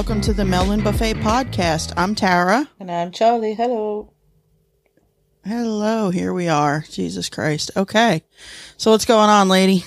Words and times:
Welcome 0.00 0.22
to 0.22 0.32
the 0.32 0.46
Melon 0.46 0.82
Buffet 0.82 1.12
podcast. 1.16 1.92
I'm 1.94 2.14
Tara. 2.14 2.66
And 2.80 2.90
I'm 2.90 3.12
Charlie. 3.12 3.52
Hello. 3.52 4.14
Hello, 5.44 6.08
here 6.08 6.32
we 6.32 6.48
are. 6.48 6.86
Jesus 6.88 7.28
Christ. 7.28 7.70
Okay. 7.76 8.22
So 8.78 8.92
what's 8.92 9.04
going 9.04 9.28
on, 9.28 9.50
lady? 9.50 9.84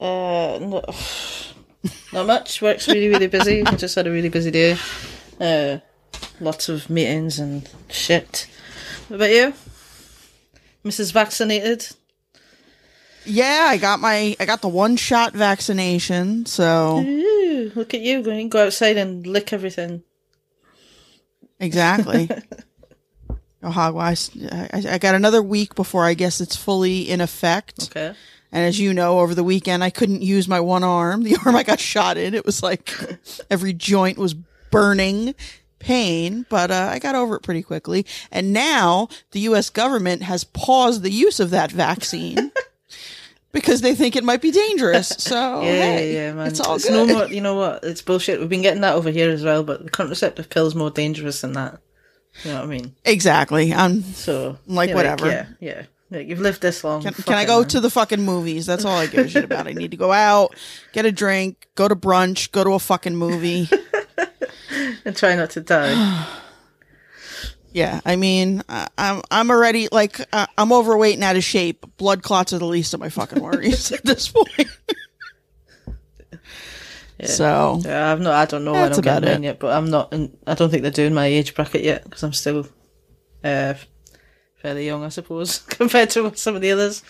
Uh, 0.00 0.58
no, 0.58 0.82
not 2.14 2.26
much. 2.26 2.62
Work's 2.62 2.88
really, 2.88 3.08
really 3.08 3.26
busy. 3.26 3.62
I 3.66 3.72
just 3.72 3.94
had 3.94 4.06
a 4.06 4.10
really 4.10 4.30
busy 4.30 4.50
day. 4.50 4.78
Uh, 5.38 5.80
lots 6.40 6.70
of 6.70 6.88
meetings 6.88 7.38
and 7.38 7.68
shit. 7.90 8.48
What 9.08 9.16
about 9.16 9.32
you? 9.32 9.52
Mrs. 10.82 11.12
Vaccinated? 11.12 11.88
Yeah, 13.24 13.66
I 13.68 13.76
got 13.76 14.00
my 14.00 14.36
I 14.40 14.46
got 14.46 14.62
the 14.62 14.68
one 14.68 14.96
shot 14.96 15.32
vaccination, 15.32 16.46
so 16.46 16.98
Ooh, 16.98 17.72
look 17.74 17.94
at 17.94 18.00
you 18.00 18.22
going 18.22 18.48
go 18.48 18.66
outside 18.66 18.96
and 18.96 19.26
lick 19.26 19.52
everything. 19.52 20.02
exactly. 21.60 22.28
oh, 23.62 23.70
hogwise. 23.70 24.30
I, 24.52 24.94
I 24.94 24.98
got 24.98 25.14
another 25.14 25.42
week 25.42 25.74
before 25.74 26.04
I 26.04 26.14
guess 26.14 26.40
it's 26.40 26.56
fully 26.56 27.08
in 27.08 27.20
effect. 27.20 27.84
Okay. 27.90 28.14
And 28.50 28.66
as 28.66 28.78
you 28.78 28.92
know, 28.92 29.20
over 29.20 29.34
the 29.34 29.44
weekend 29.44 29.82
I 29.82 29.90
couldn't 29.90 30.22
use 30.22 30.48
my 30.48 30.60
one 30.60 30.84
arm. 30.84 31.22
The 31.22 31.36
arm 31.46 31.56
I 31.56 31.62
got 31.62 31.80
shot 31.80 32.16
in, 32.16 32.34
it 32.34 32.44
was 32.44 32.62
like 32.62 32.92
every 33.50 33.72
joint 33.72 34.18
was 34.18 34.34
burning 34.34 35.34
pain, 35.82 36.46
but 36.48 36.70
uh, 36.70 36.88
I 36.92 36.98
got 37.00 37.16
over 37.16 37.34
it 37.36 37.42
pretty 37.42 37.62
quickly. 37.62 38.06
And 38.30 38.52
now 38.52 39.08
the 39.32 39.40
U.S. 39.40 39.68
government 39.68 40.22
has 40.22 40.44
paused 40.44 41.02
the 41.02 41.10
use 41.10 41.40
of 41.40 41.50
that 41.50 41.72
vaccine 41.72 42.51
because 43.52 43.80
they 43.82 43.94
think 43.94 44.16
it 44.16 44.24
might 44.24 44.40
be 44.42 44.50
dangerous. 44.50 45.08
So 45.18 45.62
Yeah, 45.62 45.70
hey, 45.70 46.14
yeah, 46.14 46.32
man. 46.32 46.46
it's 46.48 46.60
all 46.60 46.76
it's 46.76 46.88
good. 46.88 47.06
no 47.08 47.14
more. 47.14 47.26
You 47.28 47.40
know 47.40 47.54
what? 47.54 47.84
It's 47.84 48.02
bullshit. 48.02 48.40
We've 48.40 48.48
been 48.48 48.62
getting 48.62 48.80
that 48.82 48.94
over 48.94 49.10
here 49.10 49.30
as 49.30 49.44
well, 49.44 49.62
but 49.62 49.84
the 49.84 49.90
contraceptive 49.90 50.48
pill's 50.50 50.74
more 50.74 50.90
dangerous 50.90 51.40
than 51.42 51.52
that. 51.52 51.80
You 52.44 52.50
know 52.52 52.56
what 52.60 52.64
I 52.64 52.66
mean? 52.68 52.96
exactly. 53.04 53.72
I'm. 53.74 54.02
So 54.02 54.58
Like, 54.66 54.88
yeah, 54.90 54.94
whatever. 54.94 55.28
yeah, 55.28 55.46
yeah. 55.60 55.82
Like, 56.10 56.28
you've 56.28 56.40
lived 56.40 56.60
this 56.60 56.82
long. 56.84 57.02
Can, 57.02 57.14
can 57.14 57.34
I 57.34 57.44
go 57.46 57.60
man. 57.60 57.68
to 57.68 57.80
the 57.80 57.88
fucking 57.90 58.22
movies? 58.22 58.66
That's 58.66 58.84
all 58.84 58.96
I 58.98 59.06
give 59.06 59.24
a 59.26 59.28
shit 59.28 59.44
about. 59.44 59.66
I 59.66 59.72
need 59.74 59.92
to 59.92 59.96
go 59.96 60.12
out, 60.12 60.54
get 60.92 61.06
a 61.06 61.12
drink, 61.12 61.68
go 61.74 61.88
to 61.88 61.96
brunch, 61.96 62.52
go 62.52 62.64
to 62.64 62.70
a 62.72 62.78
fucking 62.78 63.16
movie. 63.16 63.68
and 65.04 65.16
try 65.16 65.34
not 65.36 65.50
to 65.50 65.60
die? 65.60 66.26
Yeah, 67.72 68.00
I 68.04 68.16
mean, 68.16 68.62
I- 68.68 68.88
I'm 68.98 69.22
I'm 69.30 69.50
already 69.50 69.88
like 69.90 70.20
uh, 70.32 70.46
I'm 70.58 70.72
overweight 70.72 71.14
and 71.14 71.24
out 71.24 71.36
of 71.36 71.44
shape. 71.44 71.86
Blood 71.96 72.22
clots 72.22 72.52
are 72.52 72.58
the 72.58 72.66
least 72.66 72.92
of 72.94 73.00
my 73.00 73.08
fucking 73.08 73.42
worries 73.42 73.90
at 73.92 74.04
this 74.04 74.28
point. 74.28 74.68
So 77.24 77.80
Yeah, 77.84 78.10
I've 78.12 78.20
not. 78.20 78.34
I 78.34 78.44
don't 78.46 78.64
know 78.64 78.72
when 78.72 78.82
I'm 78.92 78.98
about 78.98 79.02
getting 79.04 79.28
mine 79.28 79.44
it. 79.44 79.46
yet, 79.46 79.58
but 79.60 79.72
I'm 79.76 79.88
not. 79.90 80.12
In, 80.12 80.36
I 80.46 80.54
don't 80.54 80.70
think 80.70 80.82
they're 80.82 80.90
doing 80.90 81.14
my 81.14 81.26
age 81.26 81.54
bracket 81.54 81.82
yet 81.84 82.02
because 82.04 82.22
I'm 82.24 82.32
still 82.32 82.66
uh, 83.44 83.74
fairly 84.56 84.86
young, 84.86 85.04
I 85.04 85.08
suppose, 85.08 85.58
compared 85.68 86.10
to 86.10 86.32
some 86.34 86.56
of 86.56 86.62
the 86.62 86.72
others. 86.72 87.02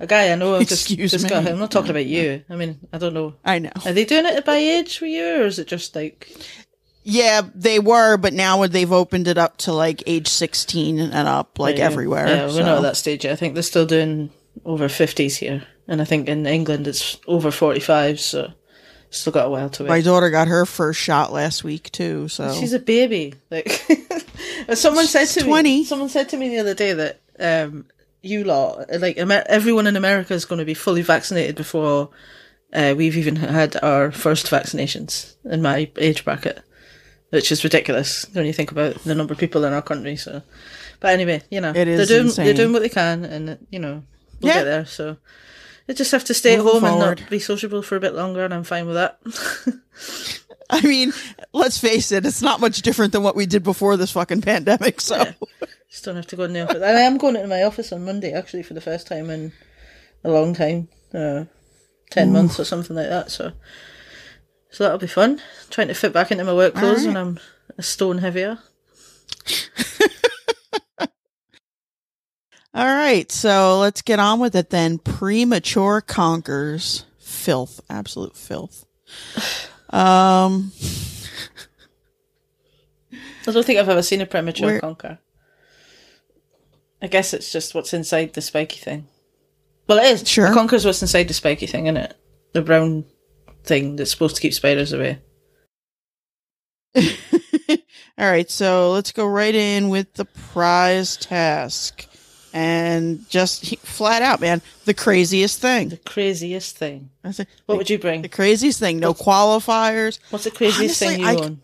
A 0.00 0.06
guy 0.06 0.32
I 0.32 0.34
know, 0.34 0.56
I've 0.56 0.66
just 0.66 0.86
Excuse 0.86 1.10
just 1.12 1.28
got 1.28 1.44
me. 1.44 1.50
him. 1.50 1.54
I'm 1.54 1.60
not 1.60 1.70
talking 1.70 1.90
about 1.90 2.06
you. 2.06 2.42
I 2.50 2.56
mean, 2.56 2.80
I 2.92 2.98
don't 2.98 3.14
know. 3.14 3.34
I 3.44 3.58
know. 3.60 3.70
Are 3.84 3.92
they 3.92 4.04
doing 4.04 4.24
it 4.26 4.44
by 4.44 4.56
age 4.56 4.98
for 4.98 5.06
you, 5.06 5.42
or 5.42 5.46
is 5.46 5.58
it 5.58 5.68
just 5.68 5.94
like? 5.94 6.32
Yeah, 7.04 7.42
they 7.54 7.78
were, 7.78 8.16
but 8.16 8.32
now 8.32 8.66
they've 8.66 8.90
opened 8.90 9.28
it 9.28 9.38
up 9.38 9.58
to 9.58 9.72
like 9.72 10.02
age 10.06 10.26
16 10.28 10.98
and 10.98 11.28
up, 11.28 11.58
like 11.58 11.76
Yeah, 11.78 11.84
everywhere. 11.84 12.26
Yeah, 12.26 12.46
we're 12.46 12.64
not 12.64 12.78
at 12.78 12.82
that 12.82 12.96
stage 12.96 13.24
yet. 13.24 13.32
I 13.32 13.36
think 13.36 13.54
they're 13.54 13.62
still 13.62 13.86
doing 13.86 14.30
over 14.64 14.88
50s 14.88 15.36
here, 15.36 15.64
and 15.86 16.00
I 16.00 16.04
think 16.04 16.28
in 16.28 16.46
England 16.46 16.86
it's 16.88 17.18
over 17.26 17.50
45. 17.50 18.18
So 18.20 18.52
still 19.10 19.32
got 19.32 19.46
a 19.46 19.50
while 19.50 19.68
to 19.70 19.82
wait. 19.84 19.88
My 19.90 20.00
daughter 20.00 20.30
got 20.30 20.48
her 20.48 20.64
first 20.66 20.98
shot 21.00 21.32
last 21.32 21.62
week 21.62 21.90
too. 21.92 22.28
So 22.28 22.52
She's 22.54 22.72
a 22.72 22.78
baby. 22.78 23.34
Like 23.50 23.68
someone 24.74 25.06
said 25.06 25.26
to 25.26 25.40
20. 25.44 25.62
me, 25.62 25.84
someone 25.84 26.08
said 26.08 26.30
to 26.30 26.36
me 26.36 26.48
the 26.48 26.58
other 26.58 26.74
day 26.74 26.92
that 26.94 27.20
um, 27.38 27.86
you 28.22 28.44
lot, 28.44 28.86
like 28.98 29.18
Amer- 29.18 29.44
everyone 29.46 29.86
in 29.86 29.96
America 29.96 30.34
is 30.34 30.46
going 30.46 30.58
to 30.58 30.64
be 30.64 30.74
fully 30.74 31.02
vaccinated 31.02 31.54
before 31.54 32.10
uh, 32.72 32.94
we've 32.96 33.16
even 33.16 33.36
had 33.36 33.76
our 33.82 34.10
first 34.10 34.46
vaccinations 34.46 35.34
in 35.44 35.62
my 35.62 35.90
age 35.98 36.24
bracket, 36.24 36.62
which 37.34 37.50
is 37.52 37.64
ridiculous 37.64 38.26
when 38.32 38.46
you 38.46 38.52
think 38.52 38.70
about 38.70 38.94
the 39.04 39.14
number 39.14 39.32
of 39.34 39.38
people 39.40 39.64
in 39.64 39.72
our 39.72 39.82
country. 39.82 40.16
So, 40.16 40.42
but 41.00 41.12
anyway, 41.12 41.42
you 41.50 41.60
know, 41.60 41.72
It 41.74 41.88
is 41.88 41.98
they're 41.98 42.16
doing 42.18 42.28
insane. 42.28 42.44
they're 42.46 42.54
doing 42.54 42.72
what 42.72 42.82
they 42.82 42.88
can, 42.88 43.24
and 43.24 43.58
you 43.70 43.78
know, 43.80 44.02
we'll 44.40 44.48
Yeah. 44.52 44.58
get 44.60 44.64
there. 44.64 44.86
So. 44.86 45.16
They 45.86 45.92
just 45.92 46.12
have 46.12 46.24
to 46.24 46.32
stay 46.34 46.56
Moving 46.56 46.66
at 46.68 46.72
home 46.72 46.84
and 46.84 47.20
not 47.20 47.28
be 47.28 47.38
sociable 47.38 47.82
for 47.82 47.96
a 47.96 48.00
bit 48.00 48.14
longer, 48.14 48.42
and 48.42 48.54
I'm 48.54 48.64
fine 48.64 48.86
with 48.86 48.94
that. 48.94 49.18
I 50.70 50.80
mean, 50.80 51.12
let's 51.52 51.76
face 51.78 52.10
it, 52.10 52.24
it's 52.24 52.40
not 52.40 52.58
much 52.58 52.80
different 52.80 53.12
than 53.12 53.22
what 53.22 53.36
we 53.36 53.44
did 53.44 53.62
before 53.62 53.98
this 53.98 54.12
fucking 54.12 54.40
pandemic. 54.40 55.02
So 55.02 55.22
Just 55.90 56.04
don't 56.06 56.16
have 56.16 56.26
to 56.28 56.36
go 56.36 56.44
in 56.44 56.54
the 56.54 56.62
office. 56.62 56.76
And 56.76 56.96
I 56.96 57.02
am 57.02 57.18
going 57.18 57.36
into 57.36 57.48
my 57.48 57.64
office 57.64 57.92
on 57.92 58.02
Monday, 58.06 58.32
actually, 58.32 58.62
for 58.62 58.72
the 58.72 58.80
first 58.80 59.06
time 59.06 59.28
in 59.28 59.52
a 60.24 60.30
long 60.30 60.54
time. 60.54 60.88
Uh, 61.12 61.44
10 62.12 62.32
months 62.32 62.58
or 62.58 62.64
something 62.64 62.96
like 62.96 63.10
that. 63.10 63.30
So 63.30 63.52
so 64.74 64.82
that'll 64.82 64.98
be 64.98 65.06
fun. 65.06 65.40
Trying 65.70 65.86
to 65.88 65.94
fit 65.94 66.12
back 66.12 66.32
into 66.32 66.42
my 66.42 66.52
work 66.52 66.74
clothes 66.74 67.06
when 67.06 67.16
I'm 67.16 67.38
a 67.78 67.82
stone 67.82 68.18
heavier. 68.18 68.58
All 72.74 72.84
right, 72.84 73.30
so 73.30 73.78
let's 73.78 74.02
get 74.02 74.18
on 74.18 74.40
with 74.40 74.56
it 74.56 74.70
then. 74.70 74.98
Premature 74.98 76.00
conkers 76.00 77.04
filth, 77.18 77.80
absolute 77.88 78.36
filth. 78.36 78.84
Um, 79.90 80.72
I 83.46 83.52
don't 83.52 83.64
think 83.64 83.78
I've 83.78 83.88
ever 83.88 84.02
seen 84.02 84.20
a 84.20 84.26
premature 84.26 84.66
Where- 84.66 84.80
conker. 84.80 85.18
I 87.00 87.06
guess 87.06 87.32
it's 87.32 87.52
just 87.52 87.76
what's 87.76 87.94
inside 87.94 88.32
the 88.32 88.40
spiky 88.40 88.80
thing. 88.80 89.06
Well, 89.86 89.98
it 89.98 90.06
is. 90.06 90.28
Sure. 90.28 90.52
Conker's 90.52 90.84
what's 90.84 91.00
inside 91.00 91.28
the 91.28 91.34
spiky 91.34 91.68
thing, 91.68 91.86
isn't 91.86 91.96
it? 91.96 92.16
The 92.54 92.62
brown 92.62 93.04
thing 93.64 93.96
that's 93.96 94.10
supposed 94.10 94.36
to 94.36 94.42
keep 94.42 94.54
spiders 94.54 94.92
away. 94.92 95.18
all 96.96 97.02
right, 98.18 98.50
so 98.50 98.92
let's 98.92 99.12
go 99.12 99.26
right 99.26 99.54
in 99.54 99.88
with 99.88 100.14
the 100.14 100.24
prize 100.24 101.16
task, 101.16 102.06
and 102.52 103.28
just 103.28 103.64
he- 103.66 103.76
flat 103.76 104.22
out, 104.22 104.40
man, 104.40 104.62
the 104.84 104.94
craziest 104.94 105.60
thing. 105.60 105.88
The 105.88 105.96
craziest 105.96 106.76
thing. 106.76 107.10
That's 107.22 107.40
it. 107.40 107.48
What 107.66 107.78
would 107.78 107.90
you 107.90 107.98
bring? 107.98 108.22
The 108.22 108.28
craziest 108.28 108.78
thing. 108.78 109.00
No 109.00 109.12
qualifiers. 109.14 110.18
What's 110.30 110.44
the 110.44 110.50
craziest 110.52 111.02
Honestly, 111.02 111.08
thing 111.08 111.20
you 111.20 111.26
I- 111.26 111.34
own? 111.44 111.60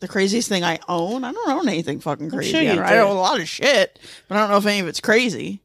The 0.00 0.08
craziest 0.08 0.48
thing 0.48 0.62
I 0.62 0.78
own. 0.88 1.24
I 1.24 1.32
don't 1.32 1.50
own 1.50 1.68
anything 1.68 1.98
fucking 1.98 2.30
crazy. 2.30 2.52
sure 2.52 2.60
I, 2.60 2.64
don't- 2.74 2.84
I 2.84 2.98
own 2.98 3.16
a 3.16 3.20
lot 3.20 3.40
of 3.40 3.48
shit, 3.48 3.98
but 4.28 4.36
I 4.36 4.40
don't 4.40 4.50
know 4.50 4.56
if 4.56 4.64
any 4.66 4.78
of 4.80 4.86
it's 4.88 5.00
crazy. 5.00 5.60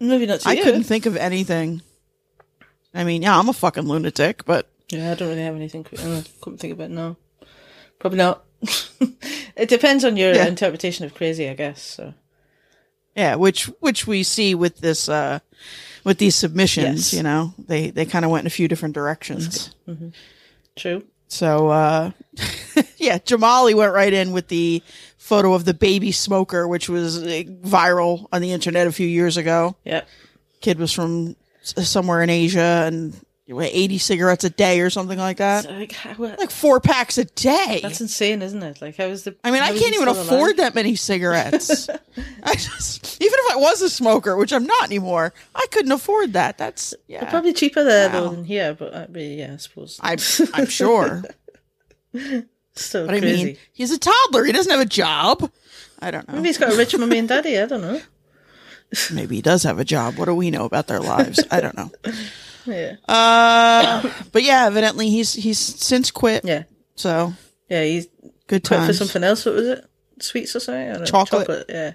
Maybe 0.00 0.24
not 0.26 0.46
I 0.46 0.54
you. 0.54 0.62
couldn't 0.62 0.84
think 0.84 1.04
of 1.06 1.16
anything. 1.16 1.82
I 2.94 3.04
mean, 3.04 3.22
yeah, 3.22 3.38
I'm 3.38 3.48
a 3.48 3.52
fucking 3.52 3.84
lunatic, 3.88 4.44
but 4.44 4.68
Yeah, 4.90 5.12
I 5.12 5.14
don't 5.14 5.28
really 5.28 5.42
have 5.42 5.56
anything. 5.56 5.86
I 5.92 6.22
couldn't 6.40 6.58
think 6.58 6.72
of 6.74 6.80
it. 6.80 6.90
No, 6.90 7.16
probably 7.98 8.18
not. 8.18 8.44
it 9.56 9.68
depends 9.68 10.04
on 10.04 10.16
your 10.16 10.34
Yeah. 10.34 10.46
interpretation 10.46 11.04
of 11.04 11.14
crazy, 11.14 11.48
I 11.48 11.54
guess. 11.54 11.82
So 11.82 12.14
yeah, 13.16 13.34
which 13.34 13.64
which 13.80 14.06
we 14.06 14.22
see 14.22 14.54
with 14.54 14.78
this 14.78 15.08
uh 15.08 15.40
with 16.04 16.18
these 16.18 16.34
submissions, 16.34 17.12
Yes. 17.12 17.14
you 17.14 17.22
know. 17.22 17.54
They 17.58 17.90
they 17.90 18.04
kind 18.04 18.24
of 18.24 18.30
went 18.30 18.42
in 18.42 18.46
a 18.46 18.50
few 18.50 18.68
different 18.68 18.94
directions. 18.94 19.74
true. 20.76 21.04
So 21.28 21.68
uh 21.68 22.10
yeah, 22.98 23.18
Jamali 23.18 23.74
went 23.74 23.92
right 23.94 24.12
in 24.12 24.32
with 24.32 24.48
the 24.48 24.82
photo 25.16 25.54
of 25.54 25.64
the 25.64 25.74
baby 25.74 26.12
smoker 26.12 26.66
which 26.68 26.88
was 26.88 27.22
uh, 27.22 27.42
viral 27.64 28.26
on 28.32 28.42
the 28.42 28.52
internet 28.52 28.86
a 28.86 28.92
few 28.92 29.06
years 29.06 29.36
ago. 29.36 29.76
Yeah, 29.84 30.02
Kid 30.60 30.78
was 30.78 30.92
from 30.92 31.36
somewhere 31.62 32.22
in 32.22 32.30
Asia 32.30 32.84
and 32.86 33.14
what, 33.48 33.68
80 33.70 33.98
cigarettes 33.98 34.44
a 34.44 34.50
day 34.50 34.80
or 34.80 34.88
something 34.88 35.18
like 35.18 35.36
that. 35.36 35.64
So, 35.64 35.72
like, 35.72 35.92
how, 35.92 36.14
Like 36.16 36.50
four 36.50 36.80
packs 36.80 37.18
a 37.18 37.24
day. 37.24 37.80
that's 37.82 38.00
insane, 38.00 38.40
isn't 38.40 38.62
it? 38.62 38.80
Like, 38.80 38.96
how 38.96 39.04
is 39.04 39.24
the? 39.24 39.36
I 39.44 39.50
mean, 39.50 39.62
I 39.62 39.76
can't 39.76 39.94
even 39.94 40.08
afford 40.08 40.56
that 40.56 40.74
many 40.74 40.94
cigarettes. 40.96 41.88
I 42.42 42.54
just, 42.54 43.20
even 43.20 43.34
if 43.38 43.52
I 43.52 43.56
was 43.56 43.82
a 43.82 43.90
smoker, 43.90 44.36
which 44.36 44.52
I'm 44.54 44.64
not 44.64 44.84
anymore, 44.84 45.34
I 45.54 45.66
couldn't 45.70 45.92
afford 45.92 46.32
that. 46.32 46.56
That's 46.56 46.94
yeah, 47.08 47.20
They're 47.20 47.30
probably 47.30 47.52
cheaper 47.52 47.84
there 47.84 48.08
Wow. 48.08 48.20
though 48.20 48.28
than 48.30 48.44
here, 48.44 48.74
but 48.74 48.94
uh, 48.94 49.06
but 49.10 49.20
yeah, 49.20 49.52
I 49.52 49.56
suppose. 49.56 49.98
I'm 50.02 50.18
I'm 50.54 50.66
sure. 50.66 51.22
Still 52.74 53.04
But 53.06 53.16
I 53.16 53.20
crazy. 53.20 53.44
mean, 53.44 53.56
he's 53.72 53.90
a 53.90 53.98
toddler. 53.98 54.44
He 54.44 54.52
doesn't 54.52 54.70
have 54.72 54.80
a 54.80 54.86
job. 54.86 55.50
I 55.98 56.10
don't 56.10 56.26
know. 56.26 56.34
Maybe 56.36 56.48
he's 56.48 56.58
got 56.58 56.72
a 56.72 56.76
rich 56.76 56.96
mummy 56.96 57.18
and 57.18 57.28
daddy. 57.28 57.58
I 57.58 57.66
don't 57.66 57.82
know. 57.82 58.00
Maybe 59.12 59.36
he 59.36 59.42
does 59.42 59.62
have 59.62 59.78
a 59.78 59.84
job. 59.84 60.16
What 60.16 60.26
do 60.26 60.34
we 60.34 60.50
know 60.50 60.64
about 60.64 60.86
their 60.86 61.00
lives? 61.00 61.40
I 61.50 61.60
don't 61.60 61.76
know. 61.76 61.90
Yeah, 62.64 62.94
Uh, 63.08 64.08
but 64.30 64.44
yeah, 64.44 64.66
evidently 64.66 65.10
he's 65.10 65.32
he's 65.32 65.58
since 65.58 66.12
quit. 66.12 66.44
yeah, 66.44 66.62
So 66.94 67.32
yeah. 67.68 67.82
He's 67.82 68.06
good 68.46 68.62
quit 68.64 68.84
for 68.86 68.92
something 68.92 69.24
else. 69.24 69.44
What 69.44 69.56
was 69.56 69.66
it? 69.66 69.84
Sweets 70.20 70.54
or 70.54 70.60
something? 70.60 70.92
Know. 70.92 71.04
Chocolate. 71.04 71.64
Yeah. 71.68 71.94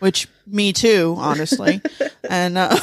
Which 0.00 0.28
me 0.46 0.74
too, 0.74 1.14
honestly. 1.16 1.80
and 2.28 2.58
um, 2.58 2.78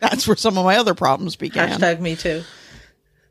that's 0.00 0.26
where 0.26 0.36
some 0.38 0.56
of 0.56 0.64
my 0.64 0.76
other 0.78 0.94
problems 0.94 1.36
began. 1.36 1.68
Hashtag 1.78 2.00
me 2.00 2.16
too. 2.16 2.44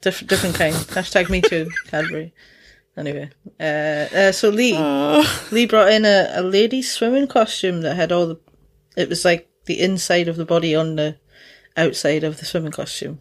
different 0.02 0.30
different 0.30 0.56
kind. 0.56 0.76
Hashtag 0.76 1.28
me 1.32 1.42
too, 1.42 1.72
Cadbury. 1.88 2.36
Anyway, 2.96 3.32
uh, 3.60 3.64
uh, 3.64 4.32
so 4.32 4.50
Lee 4.50 4.76
Uh, 4.78 5.26
Lee 5.50 5.66
brought 5.66 5.92
in 5.92 6.06
a, 6.06 6.30
a 6.36 6.44
lady 6.44 6.84
swimming 6.84 7.26
costume 7.28 7.82
that 7.82 7.96
had 7.96 8.12
all 8.12 8.28
the. 8.28 8.40
It 8.98 9.10
was 9.10 9.24
like 9.26 9.50
the 9.66 9.80
inside 9.80 10.28
of 10.28 10.36
the 10.38 10.46
body 10.46 10.76
on 10.76 10.96
the 10.96 11.18
outside 11.78 12.24
of 12.24 12.40
the 12.40 12.46
swimming 12.46 12.72
costume. 12.72 13.20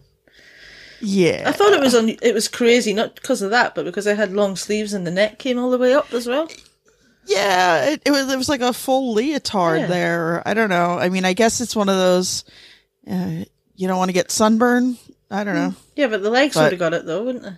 yeah. 1.01 1.43
I 1.47 1.51
thought 1.51 1.73
it 1.73 1.79
was 1.79 1.95
on. 1.95 2.09
It 2.21 2.33
was 2.33 2.47
crazy, 2.47 2.93
not 2.93 3.15
because 3.15 3.41
of 3.41 3.51
that, 3.51 3.73
but 3.75 3.85
because 3.85 4.07
I 4.07 4.13
had 4.13 4.33
long 4.33 4.55
sleeves 4.55 4.93
and 4.93 5.05
the 5.07 5.11
neck 5.11 5.39
came 5.39 5.57
all 5.57 5.71
the 5.71 5.77
way 5.77 5.93
up 5.93 6.13
as 6.13 6.27
well. 6.27 6.49
Yeah, 7.25 7.85
it, 7.91 8.01
it 8.05 8.11
was 8.11 8.31
it 8.31 8.37
was 8.37 8.49
like 8.49 8.61
a 8.61 8.73
full 8.73 9.13
leotard 9.13 9.81
Yeah. 9.81 9.87
there. 9.87 10.47
I 10.47 10.53
don't 10.53 10.69
know. 10.69 10.97
I 10.99 11.09
mean, 11.09 11.23
I 11.25 11.33
guess 11.33 11.61
it's 11.61 11.75
one 11.75 11.87
of 11.89 11.95
those. 11.95 12.43
Uh, 13.09 13.45
you 13.75 13.87
don't 13.87 13.97
want 13.97 14.09
to 14.09 14.13
get 14.13 14.31
sunburn. 14.31 14.97
I 15.29 15.43
don't 15.43 15.55
know. 15.55 15.73
Yeah, 15.95 16.07
but 16.07 16.21
the 16.23 16.29
legs 16.29 16.55
But- 16.55 16.63
would 16.63 16.71
have 16.73 16.79
got 16.79 16.93
it 16.93 17.05
though, 17.05 17.23
wouldn't 17.23 17.43
they? 17.43 17.53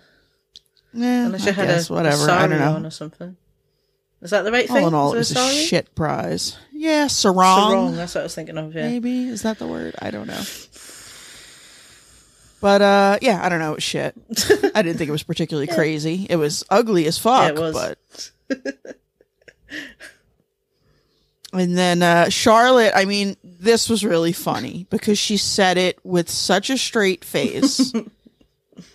Yeah, 0.96 1.26
Unless 1.26 1.42
I 1.42 1.46
you 1.48 1.52
had 1.54 1.66
guess, 1.68 1.90
a, 1.90 1.92
whatever. 1.92 2.28
a 2.28 2.32
I 2.32 2.46
don't 2.46 2.58
know. 2.82 2.86
or 2.86 2.90
something. 2.90 3.36
Is 4.24 4.30
that 4.30 4.42
the 4.42 4.50
right 4.50 4.68
All 4.70 4.76
thing? 4.76 4.86
in 4.86 4.94
all, 4.94 5.12
it 5.12 5.18
was 5.18 5.30
a 5.36 5.50
shit 5.52 5.94
prize. 5.94 6.56
Yeah, 6.72 7.08
sarong. 7.08 7.70
Sarong, 7.70 7.96
That's 7.96 8.14
what 8.14 8.22
I 8.22 8.24
was 8.24 8.34
thinking 8.34 8.56
of. 8.56 8.74
Yeah. 8.74 8.88
Maybe 8.88 9.28
is 9.28 9.42
that 9.42 9.58
the 9.58 9.66
word? 9.66 9.94
I 10.00 10.10
don't 10.10 10.26
know. 10.26 10.42
But 12.62 12.80
uh, 12.80 13.18
yeah, 13.20 13.44
I 13.44 13.50
don't 13.50 13.58
know. 13.58 13.72
It 13.72 13.74
was 13.76 13.84
shit. 13.84 14.14
I 14.74 14.80
didn't 14.80 14.96
think 14.96 15.08
it 15.08 15.12
was 15.12 15.22
particularly 15.22 15.66
crazy. 15.74 16.26
It 16.30 16.36
was 16.36 16.64
ugly 16.70 17.06
as 17.06 17.18
fuck. 17.18 17.42
Yeah, 17.42 17.48
it 17.50 17.58
was. 17.60 18.32
But 18.48 18.84
and 21.52 21.76
then 21.76 22.02
uh, 22.02 22.30
Charlotte. 22.30 22.92
I 22.96 23.04
mean, 23.04 23.36
this 23.44 23.90
was 23.90 24.06
really 24.06 24.32
funny 24.32 24.86
because 24.88 25.18
she 25.18 25.36
said 25.36 25.76
it 25.76 25.98
with 26.02 26.30
such 26.30 26.70
a 26.70 26.78
straight 26.78 27.26
face. 27.26 27.92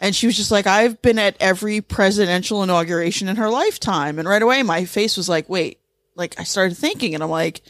And 0.02 0.16
she 0.16 0.28
was 0.28 0.38
just 0.38 0.52
like, 0.52 0.66
I've 0.68 1.02
been 1.02 1.20
at 1.20 1.36
every 1.40 1.82
presidential 1.82 2.64
inauguration 2.64 3.28
in 3.28 3.36
her 3.36 3.50
lifetime. 3.50 4.18
And 4.20 4.28
right 4.28 4.42
away, 4.42 4.64
my 4.64 4.86
face 4.86 5.18
was 5.18 5.28
like, 5.28 5.50
wait, 5.50 5.80
like 6.16 6.40
I 6.40 6.44
started 6.44 6.76
thinking, 6.78 7.14
and 7.16 7.24
I'm 7.24 7.30
like, 7.30 7.62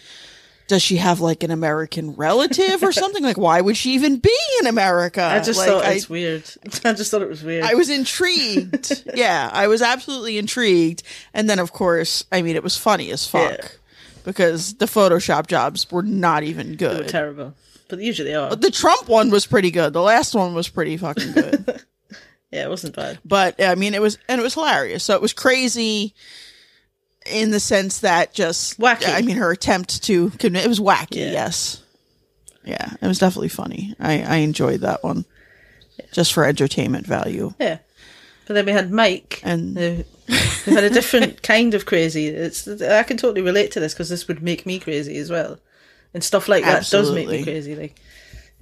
does 0.68 0.84
she 0.84 0.98
have 0.98 1.20
like 1.20 1.42
an 1.42 1.50
American 1.50 2.14
relative 2.14 2.84
or 2.84 2.92
something? 2.94 3.24
Like, 3.24 3.38
why 3.40 3.60
would 3.62 3.76
she 3.76 3.94
even 3.96 4.18
be 4.18 4.36
in 4.62 4.68
America? 4.68 5.24
I 5.24 5.40
just 5.40 5.58
like, 5.58 5.68
thought 5.70 5.84
I, 5.86 5.94
it's 5.94 6.08
weird. 6.10 6.44
I 6.86 6.94
just 6.94 7.10
thought 7.10 7.24
it 7.24 7.30
was 7.30 7.44
weird. 7.44 7.64
I 7.64 7.74
was 7.74 7.90
intrigued. 7.90 9.04
yeah, 9.16 9.50
I 9.52 9.66
was 9.68 9.82
absolutely 9.82 10.38
intrigued. 10.38 11.02
And 11.34 11.50
then, 11.50 11.58
of 11.58 11.72
course, 11.74 12.24
I 12.32 12.44
mean, 12.44 12.56
it 12.56 12.62
was 12.64 12.78
funny 12.78 13.10
as 13.10 13.26
fuck 13.28 13.52
Yeah. 13.58 13.68
because 14.24 14.76
the 14.76 14.86
Photoshop 14.86 15.48
jobs 15.48 15.90
were 15.92 16.04
not 16.04 16.44
even 16.44 16.76
They 16.78 16.88
were 16.88 16.94
good. 17.00 17.08
terrible, 17.10 17.56
but 17.88 17.98
usually 17.98 18.30
they 18.30 18.36
are. 18.36 18.56
The 18.56 18.70
Trump 18.70 19.08
one 19.10 19.32
was 19.32 19.48
pretty 19.48 19.72
good. 19.72 19.94
The 19.94 20.02
last 20.04 20.36
one 20.36 20.54
was 20.54 20.68
pretty 20.70 20.96
fucking 20.98 21.32
good. 21.32 21.82
Yeah, 22.52 22.66
it 22.66 22.70
wasn't 22.70 22.96
bad. 22.96 23.20
but 23.24 23.62
I 23.62 23.76
mean, 23.76 23.94
it 23.94 24.02
was 24.02 24.18
and 24.28 24.40
it 24.40 24.44
was 24.44 24.56
hilarious. 24.56 25.04
So 25.04 25.16
it 25.16 25.22
was 25.22 25.34
crazy 25.34 26.14
in 27.26 27.52
the 27.52 27.60
sense 27.60 28.00
that 28.00 28.34
just 28.34 28.80
Wacky. 28.80 29.14
I 29.14 29.22
mean, 29.22 29.38
her 29.38 29.52
attempt 29.52 30.04
to 30.04 30.32
it 30.40 30.68
was 30.68 30.80
wacky. 30.80 31.18
Yeah. 31.18 31.32
Yes, 31.32 31.84
yeah, 32.64 32.94
it 33.02 33.08
was 33.08 33.20
definitely 33.20 33.50
funny. 33.50 33.96
I 34.00 34.22
I 34.22 34.36
enjoyed 34.38 34.82
that 34.82 35.04
one 35.04 35.26
just 36.12 36.34
for 36.34 36.46
entertainment 36.46 37.06
value. 37.06 37.54
Yeah, 37.60 37.80
but 38.48 38.54
then 38.56 38.66
we 38.66 38.72
had 38.72 38.92
Mike, 38.92 39.42
And- 39.44 39.78
who, 39.78 40.04
who 40.66 40.76
had 40.76 40.84
a 40.84 40.90
different 40.90 41.44
kind 41.44 41.74
of 41.74 41.86
crazy. 41.86 42.28
It's 42.28 42.68
I 42.68 43.04
can 43.04 43.18
totally 43.18 43.42
relate 43.42 43.72
to 43.72 43.80
this 43.80 43.94
because 43.94 44.10
this 44.10 44.28
would 44.28 44.42
make 44.42 44.66
me 44.66 44.80
crazy 44.80 45.18
as 45.18 45.30
well, 45.30 45.60
and 46.14 46.24
stuff 46.24 46.48
like 46.48 46.64
that 46.64 46.90
does 46.90 47.12
make 47.12 47.28
me 47.28 47.44
crazy. 47.44 47.76
Like 47.76 48.00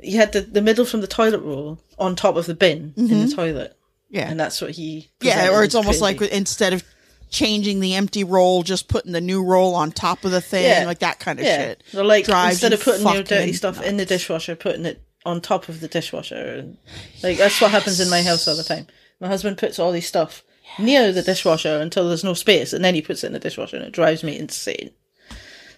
you 0.02 0.18
had 0.18 0.34
the, 0.34 0.42
the 0.42 0.62
middle 0.62 0.86
from 0.86 1.02
the 1.02 1.08
toilet 1.08 1.42
roll 1.42 1.80
on 1.98 2.16
top 2.16 2.36
of 2.36 2.46
the 2.46 2.54
bin 2.54 2.94
in 2.96 3.08
the 3.08 3.16
mm-hmm. 3.16 3.36
toilet, 3.36 3.77
Yeah, 4.10 4.30
and 4.30 4.40
that's 4.40 4.62
what 4.62 4.72
he. 4.72 5.10
yeah, 5.22 5.50
or 5.50 5.64
it's 5.64 5.76
almost 5.76 6.02
like 6.02 6.22
instead 6.22 6.74
of 6.74 6.84
changing 7.30 7.82
the 7.82 7.96
empty 7.96 8.24
roll, 8.24 8.64
just 8.64 8.88
putting 8.88 9.12
the 9.12 9.20
new 9.22 9.44
roll 9.44 9.76
on 9.76 9.92
top 9.92 10.24
of 10.24 10.32
the 10.32 10.40
thing, 10.42 10.64
Yeah. 10.64 10.86
like 10.86 11.00
that 11.00 11.20
kind 11.20 11.40
of 11.40 11.46
yeah, 11.46 11.58
shit. 11.58 11.84
or 11.96 12.04
like 12.06 12.28
instead 12.30 12.72
of 12.74 12.82
putting 12.82 13.06
your 13.08 13.24
dirty 13.24 13.52
stuff 13.54 13.82
in 13.82 13.98
the 13.98 14.06
dishwasher, 14.06 14.56
putting 14.56 14.86
it 14.86 15.02
on 15.26 15.42
top 15.42 15.68
of 15.68 15.82
the 15.82 15.90
dishwasher, 15.90 16.36
and 16.36 16.78
like 17.22 17.38
that's 17.38 17.60
what 17.60 17.72
happens 17.72 18.00
in 18.00 18.10
my 18.10 18.22
house 18.22 18.48
all 18.48 18.56
the 18.56 18.64
time. 18.64 18.88
My 19.20 19.28
husband 19.28 19.58
puts 19.58 19.78
all 19.80 19.92
these 19.92 20.08
stuff 20.08 20.44
near 20.80 21.12
the 21.12 21.22
dishwasher 21.24 21.80
until 21.80 22.08
there's 22.08 22.24
no 22.24 22.34
space, 22.34 22.72
and 22.72 22.86
then 22.86 22.96
he 22.96 23.02
puts 23.02 23.24
it 23.24 23.28
in 23.28 23.34
the 23.34 23.40
dishwasher, 23.40 23.76
and 23.76 23.86
it 23.86 23.92
drives 23.92 24.24
me 24.24 24.38
insane. 24.40 24.92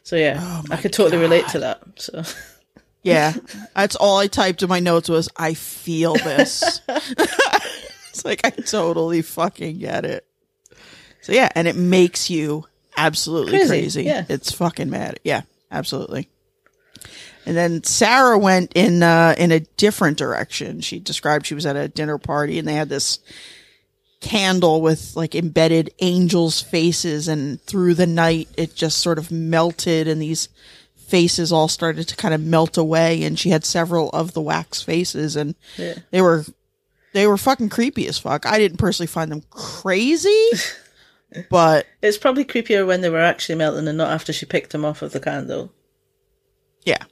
So 0.04 0.16
yeah, 0.18 0.38
Oh 0.40 0.64
I 0.70 0.78
could 0.78 0.94
totally 0.94 1.18
relate 1.22 1.48
to 1.50 1.60
that. 1.60 1.82
So 1.96 2.24
Yeah, 3.02 3.34
that's 3.76 3.96
all 3.96 4.18
I 4.18 4.28
typed 4.28 4.62
in 4.62 4.70
my 4.70 4.80
notes 4.82 5.10
was 5.10 5.30
I 5.36 5.56
feel 5.56 6.14
this. 6.14 6.82
it's 8.14 8.26
like 8.26 8.42
I 8.46 8.50
totally 8.52 9.22
fucking 9.22 9.80
get 9.80 10.06
it. 10.06 10.26
So 11.22 11.32
yeah, 11.34 11.50
and 11.56 11.68
it 11.68 11.76
makes 11.76 12.30
you 12.30 12.66
absolutely 12.98 13.52
Crazy, 13.60 13.68
crazy. 13.68 14.04
yeah. 14.04 14.26
It's 14.30 14.52
fucking 14.52 14.90
mad. 14.90 15.20
Yeah, 15.24 15.42
absolutely. 15.72 16.30
And 17.46 17.56
then 17.58 17.84
Sarah 17.84 18.38
went 18.38 18.74
in 18.76 19.02
uh, 19.04 19.34
in 19.38 19.52
a 19.52 19.60
different 19.62 20.18
direction. 20.18 20.82
She 20.82 21.00
described 21.00 21.46
she 21.48 21.56
was 21.56 21.66
at 21.66 21.76
a 21.76 21.88
dinner 21.88 22.18
party 22.18 22.60
and 22.60 22.68
they 22.68 22.74
had 22.74 22.90
this 22.90 23.20
candle 24.22 24.82
with 24.82 25.16
like 25.16 25.34
embedded 25.36 25.90
angels' 26.00 26.62
faces, 26.62 27.28
and 27.28 27.62
through 27.62 27.94
the 27.96 28.08
night 28.08 28.50
it 28.58 28.76
just 28.76 28.98
sort 29.00 29.18
of 29.18 29.32
melted, 29.32 30.08
and 30.08 30.22
these 30.22 30.50
faces 31.08 31.52
all 31.52 31.68
started 31.68 32.08
to 32.08 32.16
kind 32.16 32.34
of 32.34 32.42
melt 32.42 32.78
away. 32.78 33.24
And 33.24 33.40
she 33.40 33.50
had 33.50 33.66
several 33.66 34.10
of 34.12 34.34
the 34.34 34.42
wax 34.42 34.82
faces, 34.82 35.36
and 35.36 35.56
Yeah. 35.78 35.96
they 36.12 36.22
were 36.22 36.46
they 37.14 37.28
were 37.28 37.38
fucking 37.38 37.70
creepy 37.70 38.08
as 38.08 38.20
fuck. 38.20 38.46
I 38.46 38.58
didn't 38.58 38.78
personally 38.78 39.08
find 39.08 39.32
them 39.32 39.44
crazy, 39.50 40.50
but 41.50 41.86
it's 42.02 42.18
probably 42.18 42.46
creepier 42.46 42.86
when 42.86 43.02
they 43.02 43.10
were 43.10 43.20
actually 43.20 43.56
melting 43.56 43.88
and 43.88 43.98
not 43.98 44.12
after 44.12 44.34
she 44.34 44.46
picked 44.46 44.72
them 44.72 44.86
off 44.86 45.02
of 45.02 45.12
the 45.12 45.20
candle. 45.20 45.74
yeah, 46.84 47.04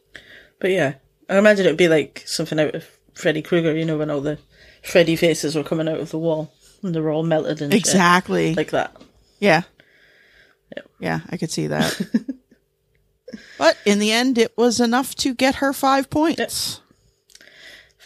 But 0.59 0.71
yeah, 0.71 0.95
I 1.29 1.37
imagine 1.37 1.65
it 1.65 1.69
would 1.69 1.77
be 1.77 1.87
like 1.87 2.23
something 2.25 2.59
out 2.59 2.75
of 2.75 2.85
Freddy 3.13 3.41
Krueger. 3.41 3.75
You 3.75 3.85
know 3.85 3.97
when 3.97 4.09
all 4.09 4.21
the 4.21 4.39
Freddy 4.83 5.15
faces 5.15 5.55
were 5.55 5.63
coming 5.63 5.87
out 5.87 5.99
of 5.99 6.11
the 6.11 6.19
wall 6.19 6.53
and 6.83 6.93
they 6.93 6.99
were 6.99 7.11
all 7.11 7.23
melted 7.23 7.61
and 7.61 7.73
exactly. 7.73 8.53
like 8.55 8.71
that. 8.71 8.95
Yeah. 9.39 9.63
Yeah. 10.75 10.83
Yeah, 10.99 11.19
I 11.29 11.37
could 11.37 11.51
see 11.51 11.67
that. 11.67 11.99
but 13.57 13.77
in 13.85 13.99
the 13.99 14.11
end, 14.11 14.37
it 14.37 14.55
was 14.57 14.79
enough 14.79 15.15
to 15.15 15.33
get 15.33 15.55
her 15.55 15.73
five 15.73 16.09
points. 16.09 16.81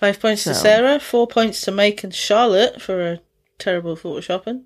Five 0.01 0.19
points 0.19 0.43
to 0.45 0.55
Sarah, 0.55 0.99
four 0.99 1.27
points 1.27 1.61
to 1.61 1.71
Mike 1.71 2.03
and 2.03 2.13
Charlotte 2.13 2.81
for 2.81 3.01
a 3.01 3.19
terrible 3.59 3.95
photoshopping. 3.95 4.63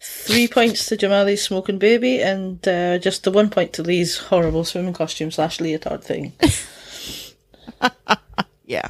Three 0.00 0.48
points 0.48 0.86
to 0.86 0.96
Jamali's 0.96 1.42
smoking 1.42 1.78
baby, 1.78 2.20
and 2.20 2.66
uh, 2.66 2.98
just 2.98 3.24
the 3.24 3.30
one 3.30 3.50
point 3.50 3.74
to 3.74 3.82
Lee's 3.82 4.16
horrible 4.16 4.64
swimming 4.64 4.94
costume 4.94 5.30
slash 5.30 5.60
leotard 5.60 6.02
thing. 6.02 6.32
Yeah. 8.66 8.88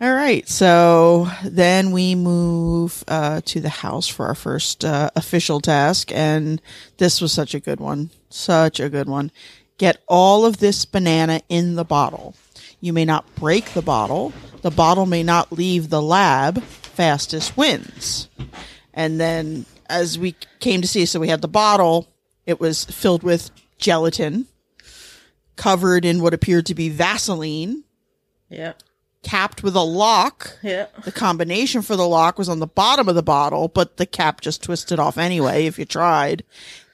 All 0.00 0.12
right. 0.12 0.48
So 0.48 1.28
then 1.44 1.92
we 1.92 2.14
move 2.14 3.04
uh, 3.06 3.42
to 3.44 3.60
the 3.60 3.68
house 3.68 4.08
for 4.08 4.26
our 4.26 4.34
first 4.34 4.84
uh, 4.84 5.10
official 5.14 5.60
task. 5.60 6.10
And 6.12 6.60
this 6.96 7.20
was 7.20 7.32
such 7.32 7.54
a 7.54 7.60
good 7.60 7.80
one. 7.80 8.10
Such 8.28 8.80
a 8.80 8.88
good 8.88 9.08
one. 9.08 9.30
Get 9.78 10.02
all 10.08 10.44
of 10.44 10.58
this 10.58 10.84
banana 10.84 11.42
in 11.48 11.76
the 11.76 11.84
bottle. 11.84 12.34
You 12.80 12.92
may 12.92 13.04
not 13.04 13.34
break 13.34 13.72
the 13.72 13.82
bottle. 13.82 14.32
The 14.62 14.70
bottle 14.70 15.06
may 15.06 15.22
not 15.22 15.52
leave 15.52 15.88
the 15.90 16.02
lab. 16.02 16.62
Fastest 16.62 17.56
wins. 17.56 18.28
And 18.94 19.20
then 19.20 19.66
as 19.88 20.18
we 20.18 20.34
came 20.60 20.80
to 20.82 20.88
see, 20.88 21.06
so 21.06 21.20
we 21.20 21.28
had 21.28 21.42
the 21.42 21.48
bottle, 21.48 22.08
it 22.46 22.60
was 22.60 22.84
filled 22.84 23.22
with 23.22 23.50
gelatin, 23.78 24.46
covered 25.56 26.04
in 26.04 26.22
what 26.22 26.34
appeared 26.34 26.66
to 26.66 26.74
be 26.74 26.88
Vaseline 26.88 27.84
Yeah, 28.48 28.72
capped 29.22 29.62
with 29.62 29.76
a 29.76 29.82
lock. 29.82 30.58
yeah, 30.62 30.86
The 31.04 31.12
combination 31.12 31.82
for 31.82 31.96
the 31.96 32.08
lock 32.08 32.38
was 32.38 32.48
on 32.48 32.58
the 32.60 32.66
bottom 32.66 33.08
of 33.08 33.14
the 33.14 33.22
bottle, 33.22 33.68
but 33.68 33.96
the 33.96 34.06
cap 34.06 34.40
just 34.40 34.62
twisted 34.62 34.98
off 34.98 35.18
anyway 35.18 35.66
if 35.66 35.78
you 35.78 35.84
tried. 35.84 36.44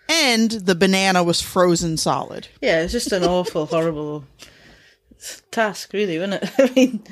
And 0.08 0.50
the 0.52 0.74
banana 0.76 1.24
was 1.24 1.40
frozen 1.40 1.96
solid. 1.96 2.48
yeah. 2.60 2.82
It's 2.82 2.92
just 2.92 3.10
an 3.12 3.24
awful, 3.24 3.66
horrible 3.66 4.24
task, 5.50 5.92
really, 5.92 6.18
wasn't 6.18 6.42
it? 6.42 6.50
I 6.58 6.72
mean, 6.74 7.04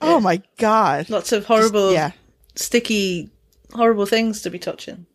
Oh 0.00 0.20
my 0.20 0.42
god. 0.58 1.08
lots 1.10 1.32
of 1.32 1.46
horrible, 1.46 1.92
Yeah. 1.92 2.12
sticky, 2.54 3.30
horrible 3.72 4.06
things 4.06 4.42
to 4.42 4.50
be 4.50 4.58
touching. 4.58 5.06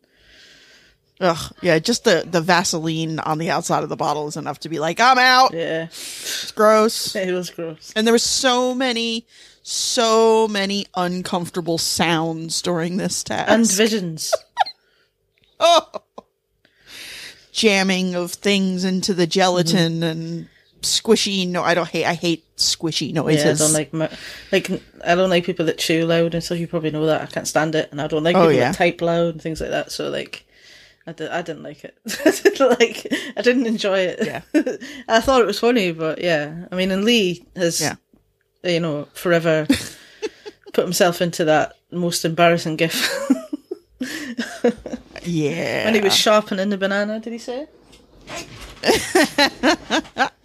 Ugh. 1.20 1.52
Yeah, 1.62 1.78
just 1.80 2.04
the, 2.04 2.24
the 2.26 2.40
Vaseline 2.40 3.18
on 3.18 3.38
the 3.38 3.50
outside 3.50 3.82
of 3.82 3.88
the 3.88 3.96
bottle 3.96 4.28
is 4.28 4.36
enough 4.36 4.60
to 4.60 4.68
be 4.68 4.78
like, 4.78 5.00
I'm 5.00 5.18
out. 5.18 5.52
Yeah, 5.52 5.84
It's 5.84 6.52
gross. 6.52 7.14
it 7.16 7.32
was 7.32 7.50
gross. 7.50 7.92
And 7.96 8.06
there 8.06 8.14
were 8.14 8.18
so 8.18 8.74
many, 8.74 9.26
so 9.62 10.46
many 10.46 10.86
uncomfortable 10.94 11.78
sounds 11.78 12.62
during 12.62 12.96
this 12.98 13.24
task. 13.24 13.50
And 13.50 13.68
visions. 13.70 14.32
oh. 15.60 15.88
jamming 17.52 18.14
of 18.14 18.32
things 18.32 18.84
into 18.84 19.12
the 19.12 19.26
gelatin 19.26 19.94
mm-hmm. 19.94 20.02
and 20.04 20.48
squishy. 20.82 21.48
No, 21.48 21.62
I 21.62 21.74
don't 21.74 21.88
hate. 21.88 22.04
I 22.04 22.14
hate 22.14 22.44
squishy 22.56 23.12
Yeah, 23.12 23.20
I 23.20 23.24
noises. 23.24 23.58
don't 23.58 23.72
like 23.72 23.92
like 24.52 24.82
I 25.04 25.14
don't 25.14 25.30
like 25.30 25.44
people 25.44 25.66
that 25.66 25.78
chew 25.78 26.04
loud 26.04 26.34
and 26.34 26.42
stuff. 26.42 26.58
You 26.58 26.66
probably 26.66 26.90
know 26.90 27.06
that. 27.06 27.22
I 27.22 27.26
can't 27.26 27.46
stand 27.48 27.74
it, 27.74 27.88
and 27.90 28.00
I 28.00 28.06
don't 28.06 28.22
like 28.24 28.36
Oh, 28.36 28.40
people 28.48 28.52
yeah. 28.54 28.70
that 28.72 28.78
type 28.78 29.00
loud 29.02 29.34
and 29.34 29.42
things 29.42 29.60
like 29.60 29.70
that. 29.70 29.90
So 29.92 30.08
like, 30.10 30.46
I, 31.06 31.12
did, 31.12 31.30
I 31.30 31.42
didn't 31.42 31.62
like 31.62 31.84
it. 31.84 31.96
I 32.24 32.30
didn't 32.42 32.80
like. 32.80 33.06
I 33.36 33.42
didn't 33.42 33.66
enjoy 33.66 33.98
it. 34.00 34.18
Yeah. 34.24 34.40
I 35.08 35.20
thought 35.20 35.40
it 35.40 35.46
was 35.46 35.58
funny, 35.60 35.92
but 35.92 36.20
yeah, 36.20 36.66
I 36.70 36.74
mean, 36.76 36.90
and 36.90 37.04
Lee 37.04 37.44
has, 37.56 37.80
Yeah. 37.80 37.96
you 38.62 38.80
know, 38.80 39.08
forever 39.14 39.66
put 40.72 40.84
himself 40.84 41.20
into 41.22 41.44
that 41.46 41.74
most 41.90 42.24
embarrassing 42.24 42.76
gif 42.76 42.94
yeah. 45.24 45.84
when 45.86 45.94
he 45.94 46.00
was 46.00 46.14
sharpening 46.14 46.68
the 46.68 46.76
banana. 46.78 47.18
Did 47.20 47.32
he 47.32 47.38
say? 47.38 47.66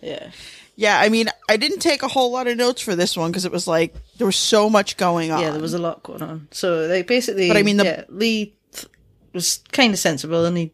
Yeah. 0.04 0.32
Yeah, 0.76 1.00
I 1.00 1.10
mean, 1.10 1.28
I 1.48 1.56
didn't 1.58 1.80
take 1.80 2.02
a 2.02 2.08
whole 2.08 2.32
lot 2.32 2.48
of 2.48 2.58
notes 2.58 2.82
for 2.82 2.96
this 2.96 3.16
one 3.16 3.30
because 3.32 3.46
it 3.46 3.52
was 3.52 3.68
like 3.68 3.94
there 4.18 4.26
was 4.26 4.36
so 4.36 4.70
much 4.72 4.98
going 4.98 5.30
on. 5.32 5.40
Yeah, 5.40 5.52
there 5.52 5.62
was 5.62 5.76
a 5.76 5.80
lot 5.80 6.02
going 6.02 6.24
on. 6.24 6.48
So 6.52 6.88
they 6.88 7.04
basically, 7.04 7.48
But 7.48 7.58
I 7.58 7.64
mean, 7.64 7.78
the- 7.78 7.84
yeah, 7.86 8.04
Lee 8.10 8.56
th- 8.74 8.88
was 9.34 9.60
kind 9.72 9.94
of 9.94 10.00
sensible, 10.00 10.46
and 10.46 10.58
he 10.58 10.72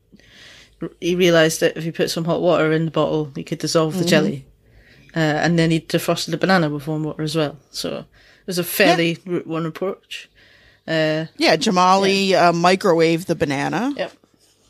he 1.01 1.15
realized 1.15 1.59
that 1.59 1.75
if 1.75 1.83
he 1.83 1.91
put 1.91 2.09
some 2.09 2.23
hot 2.23 2.41
water 2.41 2.71
in 2.71 2.85
the 2.85 2.91
bottle, 2.91 3.29
he 3.35 3.43
could 3.43 3.59
dissolve 3.59 3.91
Mm-hmm. 3.93 4.01
the 4.03 4.07
jelly, 4.09 4.45
uh, 5.15 5.19
and 5.19 5.59
then 5.59 5.69
he 5.71 5.81
defrosted 5.81 6.31
the 6.31 6.37
banana 6.37 6.69
with 6.69 6.87
warm 6.87 7.03
water 7.03 7.23
as 7.23 7.35
well. 7.35 7.57
So 7.71 7.97
it 7.97 8.47
was 8.47 8.57
a 8.57 8.63
fairly 8.63 9.17
route 9.25 9.47
one 9.47 9.65
approach. 9.65 10.29
Uh, 10.87 11.25
Yeah, 11.37 11.57
Jamali 11.57 12.31
uh, 12.31 12.53
microwaved 12.53 13.25
the 13.25 13.35
banana, 13.35 13.93
yep, 13.97 14.13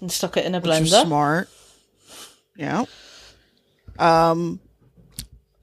and 0.01 0.12
stuck 0.12 0.38
it 0.38 0.46
in 0.48 0.56
a 0.56 0.60
blender. 0.62 1.04
smart. 1.06 1.50
Yeah. 2.58 2.86
Um, 4.00 4.60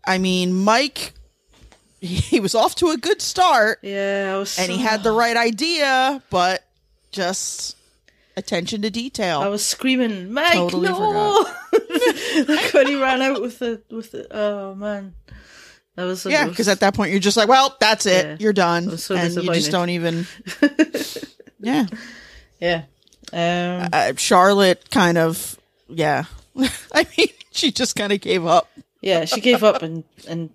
I 0.05 0.19
mean, 0.19 0.53
Mike, 0.55 1.13
he 2.01 2.39
was 2.41 2.55
off 2.55 2.75
to 2.77 2.91
a 2.91 2.97
good 2.97 3.21
start, 3.23 3.79
Yeah, 3.83 4.33
I 4.35 4.39
was. 4.39 4.59
and 4.59 4.71
he 4.71 4.79
had 4.79 5.03
the 5.03 5.11
right 5.13 5.37
idea, 5.37 6.23
but 6.31 6.63
just 7.11 7.77
attention 8.37 8.83
to 8.83 8.91
detail. 8.91 9.41
I 9.41 9.49
was 9.49 9.65
screaming, 9.65 10.33
Mike, 10.33 10.53
Totally 10.53 10.89
no! 10.89 11.47
like 12.49 12.73
when 12.75 12.87
he 12.87 13.01
ran 13.01 13.23
out 13.23 13.41
with 13.41 13.59
the 13.59 13.81
with 13.91 14.13
the. 14.13 14.27
Oh 14.31 14.75
man, 14.75 15.15
that 15.97 16.05
was 16.05 16.21
so 16.23 16.29
yeah, 16.29 16.47
because 16.47 16.69
at 16.69 16.81
that 16.81 16.95
point 16.95 17.11
you're 17.13 17.21
just 17.21 17.37
like, 17.39 17.49
well, 17.49 17.75
that's 17.81 18.05
it, 18.07 18.27
Yeah. 18.27 18.37
you're 18.39 18.53
done, 18.53 18.99
so 18.99 19.17
and 19.17 19.35
you 19.35 19.55
just 19.55 19.71
don't 19.71 19.91
even. 19.91 20.27
yeah, 21.61 21.87
yeah. 22.61 22.83
Um, 23.33 23.89
uh, 23.93 24.13
Charlotte 24.17 24.89
kind 24.91 25.19
of, 25.19 25.59
yeah. 25.89 26.25
I 26.93 27.07
mean, 27.19 27.29
she 27.61 27.73
just 27.73 27.97
kind 27.97 28.13
of 28.13 28.21
gave 28.21 28.47
up. 28.47 28.71
Yeah, 29.01 29.25
she 29.25 29.41
gave 29.41 29.63
up 29.63 29.83
and 29.83 30.05
and 30.29 30.51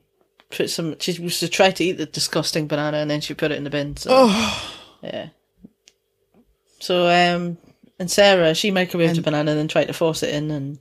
put 0.49 0.69
some. 0.69 0.99
She 0.99 1.19
was 1.19 1.39
to 1.39 1.47
try 1.47 1.71
to 1.71 1.83
eat 1.83 1.93
the 1.93 2.05
disgusting 2.05 2.67
banana, 2.67 2.97
and 2.97 3.09
then 3.09 3.21
she 3.21 3.33
put 3.33 3.51
it 3.51 3.57
in 3.57 3.63
the 3.63 3.69
bin. 3.69 3.97
So 3.97 4.27
yeah. 5.01 5.29
So 6.79 7.07
um, 7.07 7.57
and 7.99 8.09
Sarah, 8.09 8.53
she 8.55 8.71
microwaved 8.71 9.15
the 9.15 9.21
banana, 9.21 9.51
and 9.51 9.59
then 9.59 9.67
tried 9.67 9.85
to 9.85 9.93
force 9.93 10.23
it 10.23 10.33
in, 10.33 10.51
and 10.51 10.79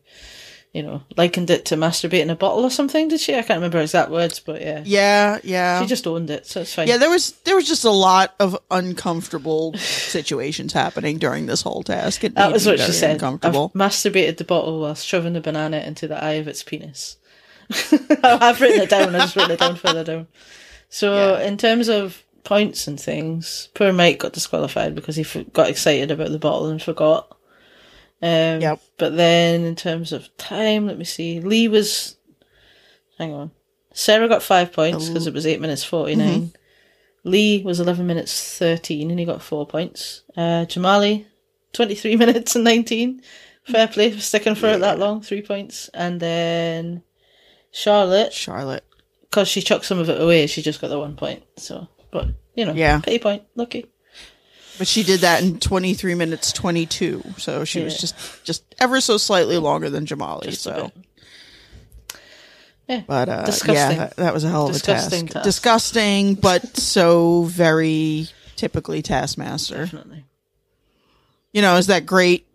you 0.73 0.83
know, 0.85 1.03
likened 1.17 1.51
it 1.51 1.65
to 1.67 1.77
masturbating 1.77 2.31
a 2.31 2.37
bottle 2.37 2.65
or 2.65 2.71
something. 2.71 3.09
Did 3.09 3.19
she? 3.21 3.33
I 3.35 3.43
can't 3.43 3.59
remember 3.59 3.79
exact 3.81 4.11
words, 4.11 4.39
but 4.39 4.61
yeah, 4.61 4.83
Yeah, 4.87 5.39
yeah. 5.43 5.81
she 5.81 5.87
just 5.87 6.07
owned 6.07 6.31
it, 6.31 6.47
so 6.47 6.61
it's 6.61 6.73
fine. 6.75 6.87
yeah, 6.87 6.97
there 6.97 7.11
was 7.11 7.33
there 7.45 7.57
was 7.57 7.67
just 7.67 7.85
a 7.85 7.91
lot 7.91 8.35
of 8.39 8.57
uncomfortable 8.71 9.75
situations 9.79 10.73
happening 10.73 11.19
during 11.19 11.47
this 11.47 11.63
whole 11.63 11.83
task. 11.83 12.23
It 12.25 12.35
that 12.37 12.53
was 12.53 12.67
what 12.67 12.79
she 12.79 12.93
said. 12.93 13.11
I've 13.11 13.15
Uncomfortable. 13.23 13.71
masturbated 13.75 14.37
the 14.37 14.45
bottle 14.45 14.81
while 14.81 14.95
shoving 14.95 15.33
the 15.33 15.41
banana 15.41 15.79
into 15.79 16.07
the 16.07 16.23
eye 16.23 16.33
of 16.35 16.47
its 16.49 16.63
penis. 16.63 17.17
I've 18.23 18.61
written 18.61 18.81
it 18.83 18.91
down. 18.91 19.15
I 19.15 19.21
just 19.21 19.37
written 19.37 19.53
it 19.53 19.61
down 19.61 19.77
further 19.77 20.05
down. 20.05 20.27
So, 20.89 21.37
in 21.37 21.57
terms 21.57 21.89
of 21.89 22.23
points 22.43 22.87
and 22.89 22.99
things, 23.01 23.69
poor 23.75 23.93
Mike 23.93 24.19
got 24.19 24.33
disqualified 24.33 24.95
because 24.95 25.15
he 25.17 25.23
f- 25.23 25.53
got 25.53 25.69
excited 25.69 26.11
about 26.11 26.31
the 26.31 26.39
bottle 26.39 26.69
and 26.69 26.83
forgot. 26.83 27.37
Um, 28.23 28.61
Yep. 28.61 28.81
But 28.99 29.17
then, 29.17 29.65
in 29.65 29.77
terms 29.77 30.13
of 30.13 30.35
time, 30.37 30.87
let 30.87 30.99
me 30.99 31.05
see. 31.05 31.41
Lee 31.41 31.69
was. 31.69 32.17
Hang 33.19 33.33
on. 33.33 33.51
Sarah 33.93 34.29
got 34.29 34.43
five 34.43 34.73
points 34.73 35.09
because 35.09 35.27
it 35.27 35.35
was 35.35 35.47
eight 35.47 35.61
minutes 35.61 35.83
49. 35.85 36.53
Lee 37.25 37.63
was 37.63 37.81
11 37.81 38.07
minutes 38.07 38.57
13 38.59 39.11
and 39.11 39.19
he 39.19 39.27
got 39.27 39.43
four 39.43 39.67
points. 39.67 40.23
Uh, 40.37 40.65
Jamali, 40.67 41.27
23 41.73 42.17
minutes 42.25 42.55
and 42.55 42.65
19. 42.65 43.21
Fair 43.65 43.89
play 43.89 44.11
for 44.11 44.21
sticking 44.21 44.55
for 44.55 44.69
it 44.69 44.79
that 44.81 44.99
long, 44.99 45.21
three 45.21 45.43
points. 45.43 45.91
And 45.93 46.19
then 46.19 47.03
Charlotte, 47.73 48.33
Charlotte. 48.33 48.85
because 49.23 49.49
she 49.49 49.61
chucked 49.61 49.85
some 49.85 49.99
of 49.99 50.09
it 50.09 50.21
away, 50.21 50.47
she 50.47 50.63
just 50.63 50.81
got 50.81 50.89
the 50.89 50.99
one 50.99 51.15
point. 51.17 51.43
So, 51.57 51.89
but, 52.11 52.29
you 52.55 52.65
know, 52.65 52.73
Yeah. 52.73 53.01
pay 53.01 53.19
point, 53.19 53.43
lucky. 53.55 53.87
But 54.81 54.89
she 54.89 55.03
did 55.03 55.21
that 55.21 55.43
in 55.43 55.61
23 55.61 56.15
minutes 56.15 56.53
22. 56.53 57.23
So 57.37 57.67
she 57.67 57.85
was 57.85 58.01
just 58.01 58.15
just 58.45 58.65
ever 58.79 59.03
so 59.03 59.19
slightly 59.19 59.59
longer 59.59 59.91
than 59.91 60.07
Jamali. 60.07 60.45
Just 60.45 60.63
so. 60.63 60.91
Yeah. 62.89 63.03
but 63.07 63.29
uh, 63.29 63.45
Disgusting. 63.45 63.75
yeah, 63.75 64.07
that, 64.07 64.17
that 64.17 64.33
was 64.33 64.45
a 64.45 64.49
hell 64.49 64.69
of 64.69 64.73
Disgusting 64.73 65.19
a 65.19 65.23
task. 65.25 65.33
task. 65.35 65.45
Disgusting, 65.45 66.35
but 66.35 66.79
so 66.79 67.43
very 67.43 68.29
typically 68.57 69.03
Taskmaster. 69.03 69.77
Definitely. 69.85 70.25
you 71.53 71.61
know, 71.61 71.77
is 71.77 71.89
that 71.89 72.07
great 72.07 72.47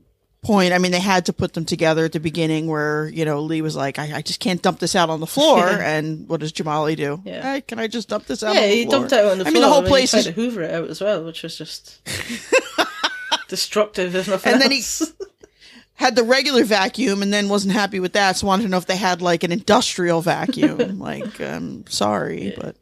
point. 0.46 0.74
I 0.74 0.78
mean, 0.78 0.92
they 0.92 1.00
had 1.00 1.26
to 1.26 1.34
put 1.34 1.54
them 1.54 1.66
together 1.66 2.06
at 2.06 2.12
the 2.14 2.20
beginning 2.20 2.68
where, 2.68 3.08
you 3.10 3.26
know, 3.26 3.42
Lee 3.42 3.62
was 3.62 3.76
like, 3.76 4.00
I, 4.00 4.18
I 4.18 4.22
just 4.22 4.40
can't 4.40 4.62
dump 4.62 4.80
this 4.80 4.96
out 4.96 5.10
on 5.10 5.20
the 5.20 5.28
floor. 5.28 5.68
and 5.68 6.28
what 6.30 6.40
does 6.40 6.54
Jamali 6.54 6.96
do? 6.96 7.22
Yeah. 7.26 7.42
Hey, 7.42 7.62
can 7.62 7.80
I 7.80 7.88
just 7.88 8.08
dump 8.10 8.26
this 8.28 8.44
out 8.44 8.56
Yeah, 8.56 8.62
on 8.62 8.68
the 8.70 8.76
he 8.76 8.86
dumped 8.86 9.12
it 9.12 9.20
out 9.20 9.32
on 9.32 9.38
the 9.40 9.44
floor. 9.46 9.52
I 9.52 9.54
mean, 9.54 9.62
the 9.62 9.68
whole 9.70 9.78
and 9.80 9.88
he 9.88 9.92
place 9.92 10.12
tried 10.12 10.20
is. 10.20 10.26
to 10.26 10.32
hoover 10.32 10.62
it 10.62 10.74
out 10.74 10.90
as 10.90 11.02
well, 11.02 11.24
which 11.26 11.44
was 11.44 11.58
just 11.58 12.00
destructive, 13.50 14.16
if 14.16 14.28
nothing 14.28 14.54
And 14.54 14.62
then 14.62 14.72
he- 14.72 14.84
Had 15.98 16.18
the 16.18 16.24
regular 16.24 16.66
vacuum 16.66 17.22
and 17.22 17.32
then 17.34 17.48
wasn't 17.48 17.74
happy 17.74 18.02
with 18.02 18.12
that. 18.14 18.36
So 18.36 18.48
wanted 18.48 18.64
to 18.64 18.70
know 18.70 18.78
if 18.78 18.86
they 18.86 18.98
had 18.98 19.22
like 19.22 19.46
an 19.46 19.54
industrial 19.54 20.20
vacuum. 20.22 21.00
like, 21.00 21.40
um, 21.40 21.86
sorry, 21.88 22.54
but 22.60 22.76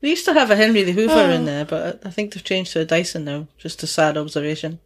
They 0.00 0.10
used 0.10 0.24
to 0.24 0.32
have 0.32 0.50
a 0.50 0.56
Henry 0.56 0.82
the 0.82 0.90
Hoover 0.92 1.12
Oh. 1.14 1.30
in 1.30 1.44
there, 1.44 1.64
but 1.64 2.04
I 2.04 2.10
think 2.10 2.34
they've 2.34 2.42
changed 2.42 2.72
to 2.72 2.80
a 2.80 2.84
Dyson 2.84 3.24
now. 3.24 3.46
Just 3.56 3.82
a 3.84 3.86
sad 3.86 4.16
observation. 4.16 4.80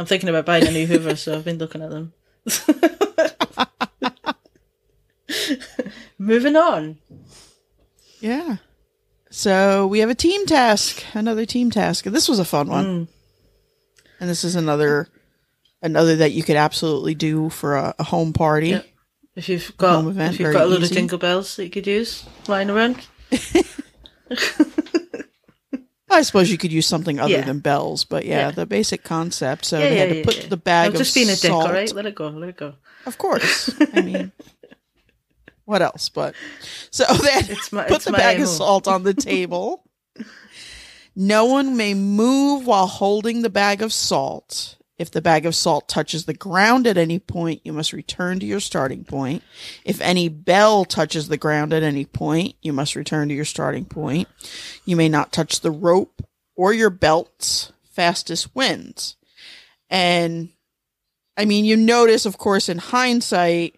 I'm 0.00 0.06
thinking 0.06 0.30
about 0.30 0.46
buying 0.46 0.66
a 0.66 0.70
new 0.70 0.86
Hoover, 0.86 1.14
so 1.14 1.34
I've 1.34 1.44
been 1.44 1.58
looking 1.58 1.82
at 1.82 1.90
them. 1.90 2.14
Moving 6.18 6.56
on. 6.56 6.96
yeah. 8.18 8.56
So 9.30 9.86
we 9.86 9.98
have 9.98 10.08
a 10.08 10.14
team 10.14 10.46
task, 10.46 11.04
another 11.12 11.44
team 11.44 11.70
task. 11.70 12.06
This 12.06 12.30
was 12.30 12.38
a 12.38 12.46
fun 12.46 12.68
one. 12.68 12.86
Mm. 12.86 13.08
And 14.20 14.30
this 14.30 14.42
is 14.42 14.56
another, 14.56 15.06
another 15.82 16.16
that 16.16 16.32
you 16.32 16.44
could 16.44 16.56
absolutely 16.56 17.14
do 17.14 17.50
for 17.50 17.76
a, 17.76 17.94
a 17.98 18.04
home 18.04 18.32
party. 18.32 18.70
Yep. 18.70 18.86
If 19.36 19.50
you've 19.50 19.76
got 19.76 20.16
if 20.16 20.40
you've 20.40 20.54
got 20.54 20.66
a 20.66 20.76
easy. 20.76 20.84
of 20.84 20.92
jingle 20.92 21.18
bells 21.18 21.56
that 21.56 21.64
you 21.64 21.70
could 21.70 21.86
use 21.86 22.24
lying 22.48 22.70
around. 22.70 23.06
I 26.10 26.22
suppose 26.22 26.50
you 26.50 26.58
could 26.58 26.72
use 26.72 26.86
something 26.86 27.20
other 27.20 27.30
Yeah. 27.32 27.42
than 27.42 27.60
bells, 27.60 28.04
but 28.04 28.24
yeah, 28.26 28.46
Yeah. 28.46 28.50
the 28.50 28.66
basic 28.66 29.04
concept. 29.04 29.64
So 29.64 29.78
Yeah, 29.78 29.88
they 29.90 29.96
had 29.98 30.08
to 30.10 30.22
put 30.24 30.50
the 30.50 30.56
bag 30.56 30.88
I'm 30.88 30.92
of 30.94 30.98
just 30.98 31.14
being 31.14 31.30
a 31.30 31.36
dick, 31.36 31.50
all 31.52 31.72
right? 31.72 31.92
Let 31.94 32.06
it 32.06 32.14
go, 32.16 32.28
let 32.28 32.48
it 32.50 32.56
go. 32.56 32.74
Of 33.06 33.16
course. 33.18 33.70
I 33.94 34.00
mean, 34.02 34.32
what 35.64 35.82
else? 35.82 36.08
But 36.08 36.34
so 36.90 37.04
they 37.22 37.30
had 37.30 37.46
to 37.46 37.52
It's 37.52 37.70
my- 37.72 37.84
put 37.84 37.96
it's 37.98 38.04
the 38.06 38.12
bag 38.12 38.40
of 38.40 38.48
salt 38.48 38.88
on 38.88 39.04
the 39.04 39.14
table. 39.14 39.84
no 41.16 41.44
one 41.44 41.76
may 41.76 41.94
move 41.94 42.66
while 42.66 42.86
holding 42.88 43.42
the 43.42 43.50
bag 43.50 43.80
of 43.82 43.92
salt. 43.92 44.76
If 45.00 45.10
the 45.10 45.22
bag 45.22 45.46
of 45.46 45.54
salt 45.54 45.88
touches 45.88 46.26
the 46.26 46.34
ground 46.34 46.86
at 46.86 46.98
any 46.98 47.18
point, 47.18 47.62
you 47.64 47.72
must 47.72 47.94
return 47.94 48.38
to 48.38 48.44
your 48.44 48.60
starting 48.60 49.02
point. 49.02 49.42
If 49.82 49.98
any 50.02 50.28
bell 50.28 50.84
touches 50.84 51.28
the 51.28 51.38
ground 51.38 51.72
at 51.72 51.82
any 51.82 52.04
point, 52.04 52.54
you 52.60 52.74
must 52.74 52.94
return 52.94 53.28
to 53.28 53.34
your 53.34 53.46
starting 53.46 53.86
point. 53.86 54.28
You 54.84 54.96
may 54.96 55.08
not 55.08 55.32
touch 55.32 55.62
the 55.62 55.70
rope 55.70 56.22
or 56.54 56.74
your 56.74 56.90
belts. 56.90 57.72
Fastest 57.94 58.54
wins. 58.54 59.16
And 59.88 60.50
I 61.34 61.46
mean, 61.46 61.64
you 61.64 61.78
notice, 61.78 62.26
of 62.26 62.36
course, 62.36 62.68
in 62.68 62.76
hindsight, 62.76 63.76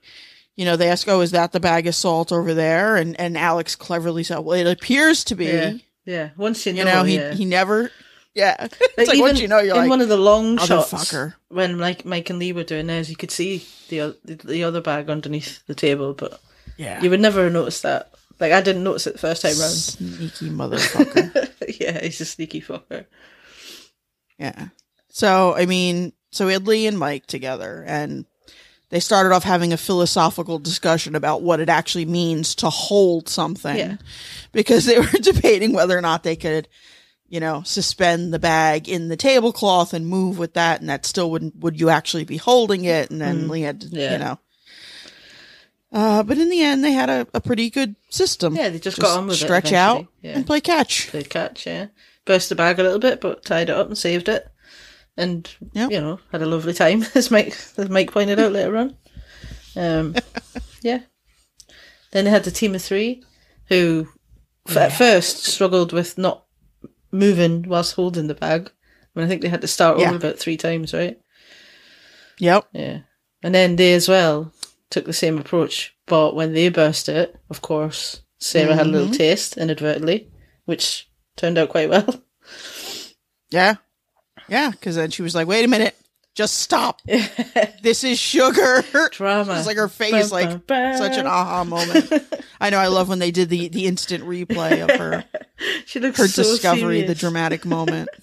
you 0.56 0.64
know, 0.64 0.74
they 0.74 0.88
ask, 0.88 1.06
"Oh, 1.08 1.20
is 1.20 1.30
that 1.30 1.52
the 1.52 1.60
bag 1.60 1.86
of 1.86 1.94
salt 1.94 2.32
over 2.32 2.52
there?" 2.52 2.96
And 2.96 3.18
and 3.20 3.38
Alex 3.38 3.76
cleverly 3.76 4.24
said, 4.24 4.40
"Well, 4.40 4.58
it 4.58 4.66
appears 4.66 5.22
to 5.24 5.36
be." 5.36 5.46
Yeah. 5.46 5.74
Yeah. 6.04 6.30
Once 6.36 6.66
you 6.66 6.72
know, 6.72 6.78
You 6.80 6.84
know, 6.84 7.04
he 7.04 7.14
yeah. 7.14 7.34
he 7.34 7.44
never. 7.44 7.92
Yeah, 8.34 8.56
Like, 8.60 8.72
it's 8.96 9.08
like 9.08 9.20
once 9.20 9.40
you 9.40 9.48
know, 9.48 9.58
you're 9.58 9.74
in 9.74 9.80
like, 9.82 9.90
one 9.90 10.00
of 10.00 10.08
the 10.08 10.16
long 10.16 10.56
shots 10.56 10.92
"Motherfucker." 10.92 11.34
when 11.48 11.78
like 11.78 12.04
Mike 12.06 12.30
and 12.30 12.38
Lee 12.38 12.52
were 12.54 12.64
doing 12.64 12.86
theirs, 12.86 13.10
you 13.10 13.16
could 13.16 13.30
see 13.30 13.66
the, 13.90 14.16
the 14.24 14.36
the 14.36 14.64
other 14.64 14.80
bag 14.80 15.10
underneath 15.10 15.64
the 15.66 15.74
table, 15.74 16.14
but 16.14 16.40
yeah, 16.78 17.02
you 17.02 17.10
would 17.10 17.20
never 17.20 17.44
have 17.44 17.52
noticed 17.52 17.82
that. 17.82 18.10
Like 18.40 18.52
I 18.52 18.62
didn't 18.62 18.84
notice 18.84 19.06
it 19.06 19.12
the 19.12 19.18
first 19.18 19.42
time 19.42 19.58
round. 19.58 19.72
sneaky 19.74 20.48
motherfucker. 20.50 21.50
yeah, 21.80 22.00
he's 22.02 22.20
a 22.22 22.24
sneaky 22.24 22.62
fucker. 22.62 23.04
yeah. 24.38 24.68
So 25.08 25.54
I 25.54 25.66
mean, 25.66 26.12
so 26.30 26.46
we 26.46 26.54
had 26.54 26.66
Lee 26.66 26.86
and 26.86 26.98
Mike 26.98 27.26
together, 27.26 27.84
and 27.86 28.24
they 28.88 29.00
started 29.00 29.32
off 29.34 29.44
having 29.44 29.72
a 29.72 29.76
philosophical 29.76 30.58
discussion 30.58 31.14
about 31.14 31.42
what 31.42 31.60
it 31.60 31.68
actually 31.68 32.06
means 32.06 32.54
to 32.56 32.70
hold 32.70 33.28
something 33.28 33.76
Yeah. 33.76 33.96
because 34.52 34.86
they 34.86 34.98
were 34.98 35.06
debating 35.20 35.72
whether 35.72 35.96
or 35.96 36.00
not 36.02 36.22
they 36.22 36.36
could 36.36 36.68
you 37.32 37.40
know 37.40 37.62
suspend 37.64 38.32
the 38.32 38.38
bag 38.38 38.88
in 38.88 39.08
the 39.08 39.16
tablecloth 39.16 39.92
and 39.92 40.06
move 40.06 40.38
with 40.38 40.52
that 40.54 40.80
and 40.80 40.88
that 40.88 41.04
still 41.06 41.30
wouldn't 41.30 41.56
would 41.56 41.80
you 41.80 41.88
actually 41.88 42.24
be 42.24 42.36
holding 42.36 42.84
it 42.84 43.10
and 43.10 43.20
then 43.20 43.48
we 43.48 43.62
had 43.62 43.80
to, 43.80 43.88
Yeah. 43.88 44.12
you 44.12 44.18
know 44.18 44.38
uh, 45.92 46.22
but 46.22 46.38
in 46.38 46.48
the 46.48 46.62
end 46.62 46.82
they 46.84 46.92
had 46.92 47.10
a, 47.10 47.26
a 47.34 47.40
pretty 47.40 47.68
good 47.70 47.96
system 48.10 48.54
Yeah, 48.56 48.68
they 48.70 48.78
just 48.78 48.98
got 48.98 49.18
on 49.18 49.26
with 49.26 49.36
it 49.36 49.44
stretch 49.44 49.72
out. 49.72 50.06
Yeah. 50.22 50.36
and 50.36 50.46
play 50.46 50.60
catch 50.60 51.08
Played 51.10 51.28
catch, 51.30 51.66
yeah. 51.66 51.86
Burst 52.24 52.48
the 52.48 52.54
bag 52.54 52.78
a 52.78 52.82
little 52.82 52.98
bit, 53.00 53.20
but 53.20 53.44
tied 53.44 53.68
it 53.68 53.74
up 53.76 53.88
and 53.88 53.98
saved 53.98 54.28
it. 54.28 54.46
And, 55.16 55.50
Yep. 55.72 55.90
you 55.90 56.00
know, 56.00 56.20
had 56.30 56.40
a 56.40 56.46
lovely 56.46 56.72
time, 56.72 57.04
as 57.16 57.30
Mike, 57.32 57.56
as 57.76 57.88
Mike 57.90 58.12
pointed 58.12 58.38
out 58.38 58.52
later 58.52 58.76
on. 58.76 58.96
Um, 59.76 60.14
yeah. 60.82 61.00
Then 62.12 62.24
they 62.26 62.30
had 62.30 62.44
the 62.44 62.50
team 62.52 62.74
of 62.76 62.82
three, 62.82 63.24
who 63.66 64.06
f- 64.68 64.76
at 64.76 64.92
first 64.92 65.44
struggled 65.44 65.92
with 65.92 66.16
not 66.16 66.44
moving 67.12 67.62
whilst 67.68 67.94
holding 67.94 68.26
the 68.26 68.34
bag. 68.34 68.70
I 69.14 69.18
mean, 69.18 69.26
I 69.26 69.28
think 69.28 69.42
they 69.42 69.48
had 69.48 69.60
to 69.60 69.68
start 69.68 69.98
Yeah. 69.98 70.08
over 70.08 70.16
about 70.16 70.38
three 70.38 70.56
times, 70.56 70.92
right? 70.94 71.18
yep 72.38 72.66
Yeah. 72.72 73.00
And 73.42 73.54
then 73.54 73.76
they 73.76 73.92
as 73.92 74.08
well 74.08 74.52
took 74.90 75.04
the 75.04 75.12
same 75.12 75.38
approach, 75.38 75.94
but 76.06 76.34
when 76.34 76.54
they 76.54 76.68
burst 76.68 77.08
it, 77.08 77.36
of 77.50 77.60
course, 77.60 78.22
Sarah 78.38 78.74
had 78.74 78.86
a 78.86 78.90
little 78.90 79.08
mm-hmm. 79.08 79.16
taste 79.16 79.56
inadvertently, 79.56 80.30
which 80.64 81.08
turned 81.36 81.58
out 81.58 81.68
quite 81.68 81.90
well. 81.90 82.22
Yeah. 83.50 83.74
Yeah. 84.48 84.72
Cause 84.80 84.94
then 84.94 85.10
she 85.10 85.20
was 85.20 85.34
like, 85.34 85.46
wait 85.46 85.62
a 85.62 85.68
minute. 85.68 85.94
Just 86.34 86.58
stop. 86.58 87.02
this 87.82 88.04
is 88.04 88.18
sugar. 88.18 88.82
Drama. 89.10 89.54
It's 89.58 89.66
like 89.66 89.76
her 89.76 89.88
face, 89.88 90.30
Bum, 90.30 90.40
like 90.40 90.48
bum, 90.48 90.62
bum. 90.66 90.96
such 90.96 91.18
an 91.18 91.26
aha 91.26 91.64
moment. 91.64 92.10
I 92.60 92.70
know. 92.70 92.78
I 92.78 92.86
love 92.86 93.08
when 93.08 93.18
they 93.18 93.30
did 93.30 93.50
the, 93.50 93.68
the 93.68 93.86
instant 93.86 94.24
replay 94.24 94.82
of 94.82 94.98
her, 94.98 95.24
She 95.86 96.00
looks 96.00 96.18
her 96.18 96.28
so 96.28 96.42
discovery, 96.42 97.02
the 97.02 97.14
dramatic 97.14 97.64
moment. 97.64 98.08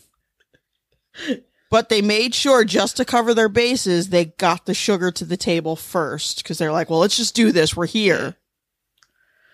But 1.72 1.90
they 1.90 2.02
made 2.02 2.34
sure 2.34 2.66
just 2.66 2.98
to 2.98 3.06
cover 3.06 3.36
their 3.36 3.48
bases, 3.48 4.10
they 4.10 4.26
got 4.26 4.66
the 4.66 4.74
sugar 4.74 5.12
to 5.12 5.24
the 5.24 5.38
table 5.38 5.76
first 5.76 6.42
because 6.42 6.58
they're 6.58 6.72
like, 6.72 6.90
well, 6.90 6.98
let's 6.98 7.16
just 7.18 7.36
do 7.36 7.52
this. 7.52 7.76
We're 7.78 7.86
here. 7.86 8.36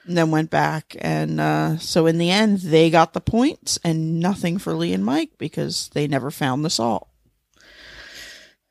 And 0.05 0.17
then 0.17 0.31
went 0.31 0.50
back. 0.50 0.95
And 1.01 1.41
uh, 1.41 1.77
so 1.77 2.05
in 2.05 2.17
the 2.17 2.31
end, 2.31 2.59
they 2.59 2.89
got 2.89 3.12
the 3.12 3.19
points 3.19 3.77
and 3.83 4.21
nothing 4.21 4.59
for 4.59 4.74
Lee 4.74 4.93
and 4.93 5.03
Mike 5.03 5.31
because 5.38 5.89
they 5.89 6.07
never 6.07 6.31
found 6.31 6.63
the 6.63 6.69
salt. 6.69 7.09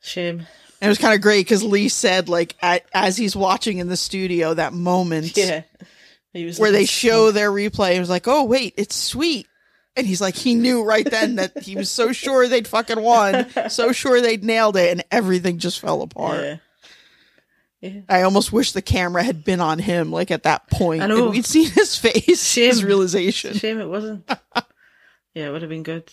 Shame. 0.04 0.40
And 0.80 0.86
it 0.86 0.88
was 0.88 0.98
kind 0.98 1.14
of 1.14 1.20
great 1.22 1.46
because 1.46 1.62
Lee 1.62 1.88
said, 1.88 2.28
like, 2.28 2.54
at, 2.60 2.84
as 2.92 3.16
he's 3.16 3.34
watching 3.34 3.78
in 3.78 3.88
the 3.88 3.96
studio, 3.96 4.54
that 4.54 4.72
moment 4.72 5.36
Yeah. 5.36 5.62
He 6.34 6.44
was 6.44 6.58
where 6.58 6.70
looking 6.70 6.82
they 6.82 6.86
show 6.86 7.30
their 7.30 7.50
replay, 7.50 7.94
it 7.94 8.00
was 8.00 8.10
like, 8.10 8.26
oh, 8.26 8.44
wait, 8.44 8.74
it's 8.76 8.94
sweet. 8.96 9.46
And 9.96 10.04
he's 10.04 10.20
like, 10.20 10.34
he 10.34 10.56
knew 10.56 10.82
right 10.84 11.08
then 11.08 11.36
that 11.36 11.62
he 11.62 11.76
was 11.76 11.88
so 11.88 12.12
sure 12.12 12.48
they'd 12.48 12.66
fucking 12.66 13.00
won, 13.00 13.46
so 13.70 13.92
sure 13.92 14.20
they'd 14.20 14.42
nailed 14.42 14.76
it, 14.76 14.90
and 14.90 15.04
everything 15.12 15.58
just 15.58 15.78
fell 15.78 16.02
apart. 16.02 16.58
Yeah. 17.80 18.00
I 18.08 18.22
almost 18.22 18.52
wish 18.52 18.72
the 18.72 18.82
camera 18.82 19.22
had 19.22 19.44
been 19.44 19.60
on 19.60 19.78
him, 19.78 20.10
like 20.10 20.32
at 20.32 20.42
that 20.42 20.68
point, 20.70 21.02
I 21.02 21.06
know. 21.06 21.26
and 21.26 21.30
we'd 21.30 21.46
seen 21.46 21.70
his 21.70 21.96
face, 21.98 22.44
Shame. 22.44 22.70
his 22.70 22.82
realization. 22.82 23.54
Shame 23.54 23.78
it 23.78 23.86
wasn't. 23.88 24.28
yeah, 25.34 25.46
it 25.46 25.50
would 25.52 25.62
have 25.62 25.68
been 25.68 25.82
good. 25.84 26.10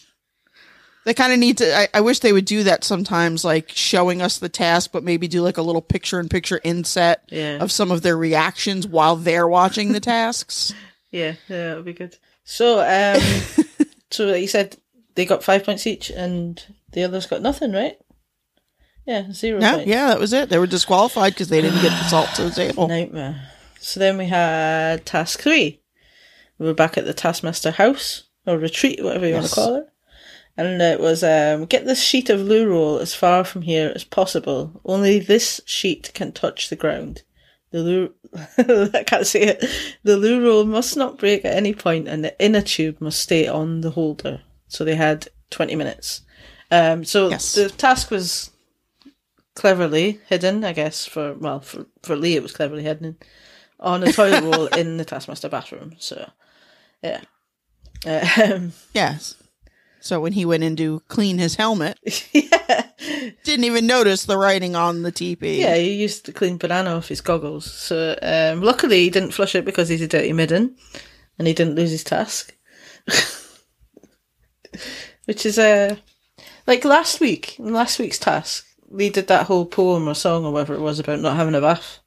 They 1.05 1.13
kind 1.15 1.34
of 1.34 1.39
need 1.39 1.58
to. 1.58 1.75
I, 1.75 1.88
I 1.96 2.01
wish 2.01 2.20
they 2.20 2.31
would 2.34 2.46
do 2.46 2.63
that 2.63 2.84
sometimes, 2.84 3.43
like 3.43 3.70
showing 3.70 4.22
us 4.22 4.38
the 4.38 4.50
task, 4.50 4.91
but 4.93 5.03
maybe 5.03 5.27
do 5.27 5.42
like 5.42 5.57
a 5.57 5.61
little 5.64 5.81
picture-in-picture 5.81 6.61
inset 6.64 7.24
Yeah. 7.29 7.57
of 7.59 7.72
some 7.72 7.90
of 7.92 8.03
their 8.03 8.16
reactions 8.18 8.85
while 8.87 9.16
they're 9.16 9.48
watching 9.48 9.94
the 9.94 10.00
tasks. 10.00 10.74
Yeah, 11.14 11.33
yeah, 11.50 11.68
that 11.68 11.75
would 11.75 11.83
be 11.83 11.92
good. 11.92 12.16
So, 12.46 12.79
um, 12.79 13.22
so 14.11 14.33
you 14.33 14.48
said 14.48 14.77
they 15.16 15.25
got 15.25 15.44
five 15.44 15.66
points 15.66 15.85
each, 15.85 16.09
and 16.09 16.64
the 16.94 17.03
others 17.03 17.25
got 17.25 17.42
nothing, 17.42 17.74
right? 17.74 17.98
Yeah, 19.05 19.29
zero 19.33 19.59
Yeah, 19.59 19.74
points. 19.74 19.87
yeah, 19.90 20.07
that 20.07 20.20
was 20.22 20.31
it. 20.31 20.48
They 20.48 20.57
were 20.57 20.68
disqualified 20.68 21.33
because 21.33 21.50
they 21.50 21.59
didn't 21.59 21.81
get 21.81 21.90
the 21.90 22.03
salt 22.07 22.29
to 22.35 22.44
the 22.44 22.51
table. 22.51 22.87
Nightmare. 22.87 23.42
So 23.81 24.00
then 24.00 24.18
we 24.18 24.27
had 24.27 25.05
task 25.05 25.42
three. 25.42 25.81
We 26.59 26.68
were 26.68 26.74
back 26.74 26.98
at 26.98 27.03
the 27.03 27.14
Taskmaster 27.14 27.72
house 27.72 28.24
or 28.48 28.57
retreat, 28.57 29.03
whatever 29.03 29.27
you 29.27 29.33
want 29.33 29.48
to 29.48 29.53
call 29.55 29.75
it. 29.75 29.90
And 30.57 30.81
it 30.81 31.00
was 31.00 31.24
um, 31.24 31.66
get 31.66 31.85
this 31.85 32.01
sheet 32.03 32.29
of 32.29 32.42
loo 32.42 32.68
roll 32.70 33.00
as 33.00 33.16
far 33.16 33.44
from 33.44 33.61
here 33.64 33.92
as 33.96 34.03
possible. 34.03 34.81
Only 34.85 35.18
this 35.20 35.61
sheet 35.66 36.11
can 36.14 36.31
touch 36.33 36.70
the 36.70 36.75
ground. 36.75 37.24
The 37.72 37.79
loo, 37.79 38.14
I 38.94 39.03
can't 39.07 39.25
say 39.25 39.44
it. 39.44 39.66
The 40.03 40.18
loo 40.18 40.44
roll 40.46 40.66
must 40.66 40.98
not 40.98 41.18
break 41.18 41.46
at 41.46 41.55
any 41.55 41.74
point, 41.74 42.07
and 42.09 42.24
the 42.24 42.37
inner 42.44 42.61
tube 42.61 43.00
must 43.00 43.20
stay 43.22 43.48
on 43.48 43.79
the 43.81 43.92
holder. 43.92 44.42
So 44.68 44.83
they 44.83 44.96
had 44.96 45.29
twenty 45.50 45.75
minutes. 45.75 46.22
Um, 46.70 47.05
so 47.05 47.29
Yes. 47.29 47.53
the 47.55 47.70
task 47.70 48.11
was 48.11 48.51
cleverly 49.55 50.20
hidden, 50.27 50.64
I 50.66 50.74
guess. 50.74 51.05
For 51.05 51.33
well, 51.33 51.61
for 51.61 51.85
for 52.03 52.16
Lee, 52.18 52.35
it 52.35 52.44
was 52.44 52.51
cleverly 52.53 52.83
hidden 52.83 53.18
on 53.79 54.03
a 54.03 54.11
toilet 54.11 54.44
roll 54.44 54.66
in 54.77 54.98
the 54.98 55.05
Taskmaster 55.05 55.50
bathroom. 55.50 55.96
So, 55.98 56.29
yeah. 57.01 57.22
Um, 58.05 58.74
Yes. 58.94 59.35
So 60.01 60.20
when 60.20 60.33
he 60.33 60.46
went 60.46 60.64
in 60.64 60.75
to 60.77 61.01
clean 61.07 61.37
his 61.37 61.55
helmet, 61.55 62.00
yeah. 62.33 62.87
didn't 63.44 63.66
even 63.66 63.85
notice 63.85 64.25
the 64.25 64.37
writing 64.37 64.75
on 64.75 65.03
the 65.03 65.11
TP. 65.11 65.59
Yeah, 65.59 65.75
he 65.75 65.94
used 65.94 66.25
to 66.25 66.33
clean 66.33 66.57
banana 66.57 66.96
off 66.98 67.07
his 67.07 67.22
goggles. 67.22 67.72
So, 67.72 68.18
um, 68.22 68.61
luckily, 68.64 69.03
he 69.03 69.11
didn't 69.11 69.31
flush 69.31 69.53
it 69.53 69.64
because 69.64 69.90
he's 69.90 70.01
a 70.01 70.07
dirty 70.07 70.33
midden 70.33 70.75
and 71.37 71.48
he 71.48 71.53
didn't 71.53 71.75
lose 71.75 71.92
his 71.92 72.03
task. 72.03 72.57
Which 75.25 75.46
is, 75.46 75.59
uh, 75.59 75.98
like 76.66 76.83
last 76.83 77.20
week, 77.20 77.59
in 77.59 77.72
last 77.72 78.00
week's 78.00 78.18
task, 78.18 78.66
Lee 78.90 79.11
did 79.11 79.27
that 79.27 79.46
whole 79.46 79.68
poem 79.68 80.09
or 80.09 80.16
song 80.16 80.46
or 80.46 80.51
whatever 80.51 80.74
it 80.74 80.81
was 80.81 80.98
about 80.98 81.20
not 81.20 81.35
having 81.35 81.53
a 81.53 81.61
bath. 81.61 82.00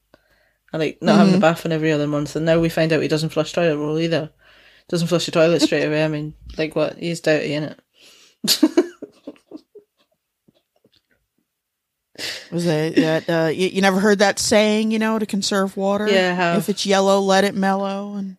And 0.73 0.83
like, 0.83 1.01
not 1.01 1.19
having 1.19 1.35
a 1.37 1.39
bath 1.39 1.65
in 1.65 1.71
every 1.71 1.93
other 1.93 2.09
month. 2.09 2.35
And 2.35 2.45
now 2.45 2.59
we 2.59 2.69
find 2.69 2.93
out 2.93 3.03
he 3.03 3.07
doesn't 3.07 3.29
flush 3.29 3.53
toilet 3.53 3.77
roll 3.77 4.01
either. 4.01 4.33
Doesn't 4.89 5.07
flush 5.07 5.27
the 5.27 5.33
toilet 5.33 5.63
straight 5.63 5.85
away. 5.85 6.05
I 6.05 6.09
mean, 6.09 6.35
like 6.59 6.75
what? 6.75 6.99
He's 6.99 7.21
dirty, 7.21 7.51
innit? 7.51 7.79
Was 12.53 12.65
it 12.67 12.95
that 12.97 13.29
uh, 13.29 13.49
you, 13.49 13.69
you 13.69 13.81
never 13.81 13.99
heard 13.99 14.21
that 14.21 14.39
saying? 14.39 14.93
You 14.93 15.01
know, 15.01 15.19
to 15.19 15.27
conserve 15.27 15.77
water. 15.77 16.09
Yeah. 16.09 16.57
If 16.57 16.69
it's 16.69 16.87
yellow, 16.87 17.19
let 17.21 17.43
it 17.43 17.55
mellow, 17.57 18.15
and 18.15 18.37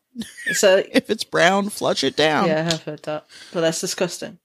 So, 0.54 0.82
if 0.94 1.10
it's 1.10 1.26
brown, 1.26 1.70
flush 1.70 2.04
it 2.06 2.16
down. 2.16 2.48
yeah, 2.48 2.60
I 2.60 2.64
have 2.64 2.84
heard 2.84 3.04
that. 3.04 3.26
But 3.52 3.62
that's 3.62 3.82
disgusting. 3.82 4.40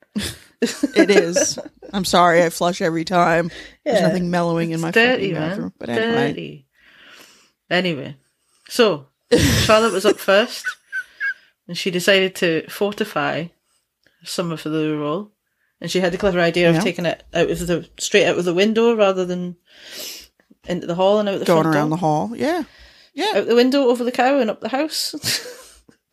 It 0.62 1.10
is. 1.10 1.58
I'm 1.92 2.04
sorry, 2.04 2.42
I 2.42 2.50
flush 2.50 2.82
every 2.82 3.04
time. 3.04 3.50
There's 3.84 4.02
nothing 4.02 4.30
mellowing 4.30 4.72
in 4.72 4.80
my 4.80 4.90
dirty, 4.90 5.32
bathroom. 5.32 5.72
But 5.78 5.88
anyway, 5.88 6.28
Dirty. 6.32 6.66
Anyway, 7.70 8.16
so 8.68 9.06
Charlotte 9.38 9.92
was 9.92 10.04
up 10.04 10.18
first, 10.18 10.66
and 11.68 11.78
she 11.78 11.90
decided 11.92 12.34
to 12.36 12.68
fortify 12.68 13.46
some 14.24 14.50
of 14.52 14.64
the 14.64 14.96
roll, 14.98 15.30
and 15.80 15.90
she 15.90 16.00
had 16.00 16.12
the 16.12 16.18
clever 16.18 16.40
idea 16.40 16.70
Yeah. 16.70 16.78
of 16.78 16.84
taking 16.84 17.06
it 17.06 17.22
out 17.34 17.50
of 17.50 17.66
the 17.66 17.88
straight 17.98 18.26
out 18.26 18.38
of 18.38 18.44
the 18.44 18.54
window 18.54 18.94
rather 18.94 19.24
than 19.24 19.56
into 20.68 20.86
the 20.86 20.94
hall 20.94 21.18
and 21.20 21.28
out 21.28 21.38
the 21.38 21.44
going 21.44 21.66
around 21.66 21.88
door. 21.88 21.96
the 21.98 22.00
hall. 22.00 22.32
Yeah, 22.36 22.64
yeah, 23.14 23.32
out 23.36 23.46
the 23.46 23.54
window 23.54 23.88
over 23.88 24.04
the 24.04 24.12
cow 24.12 24.38
and 24.38 24.50
up 24.50 24.60
the 24.60 24.68
house. 24.68 25.14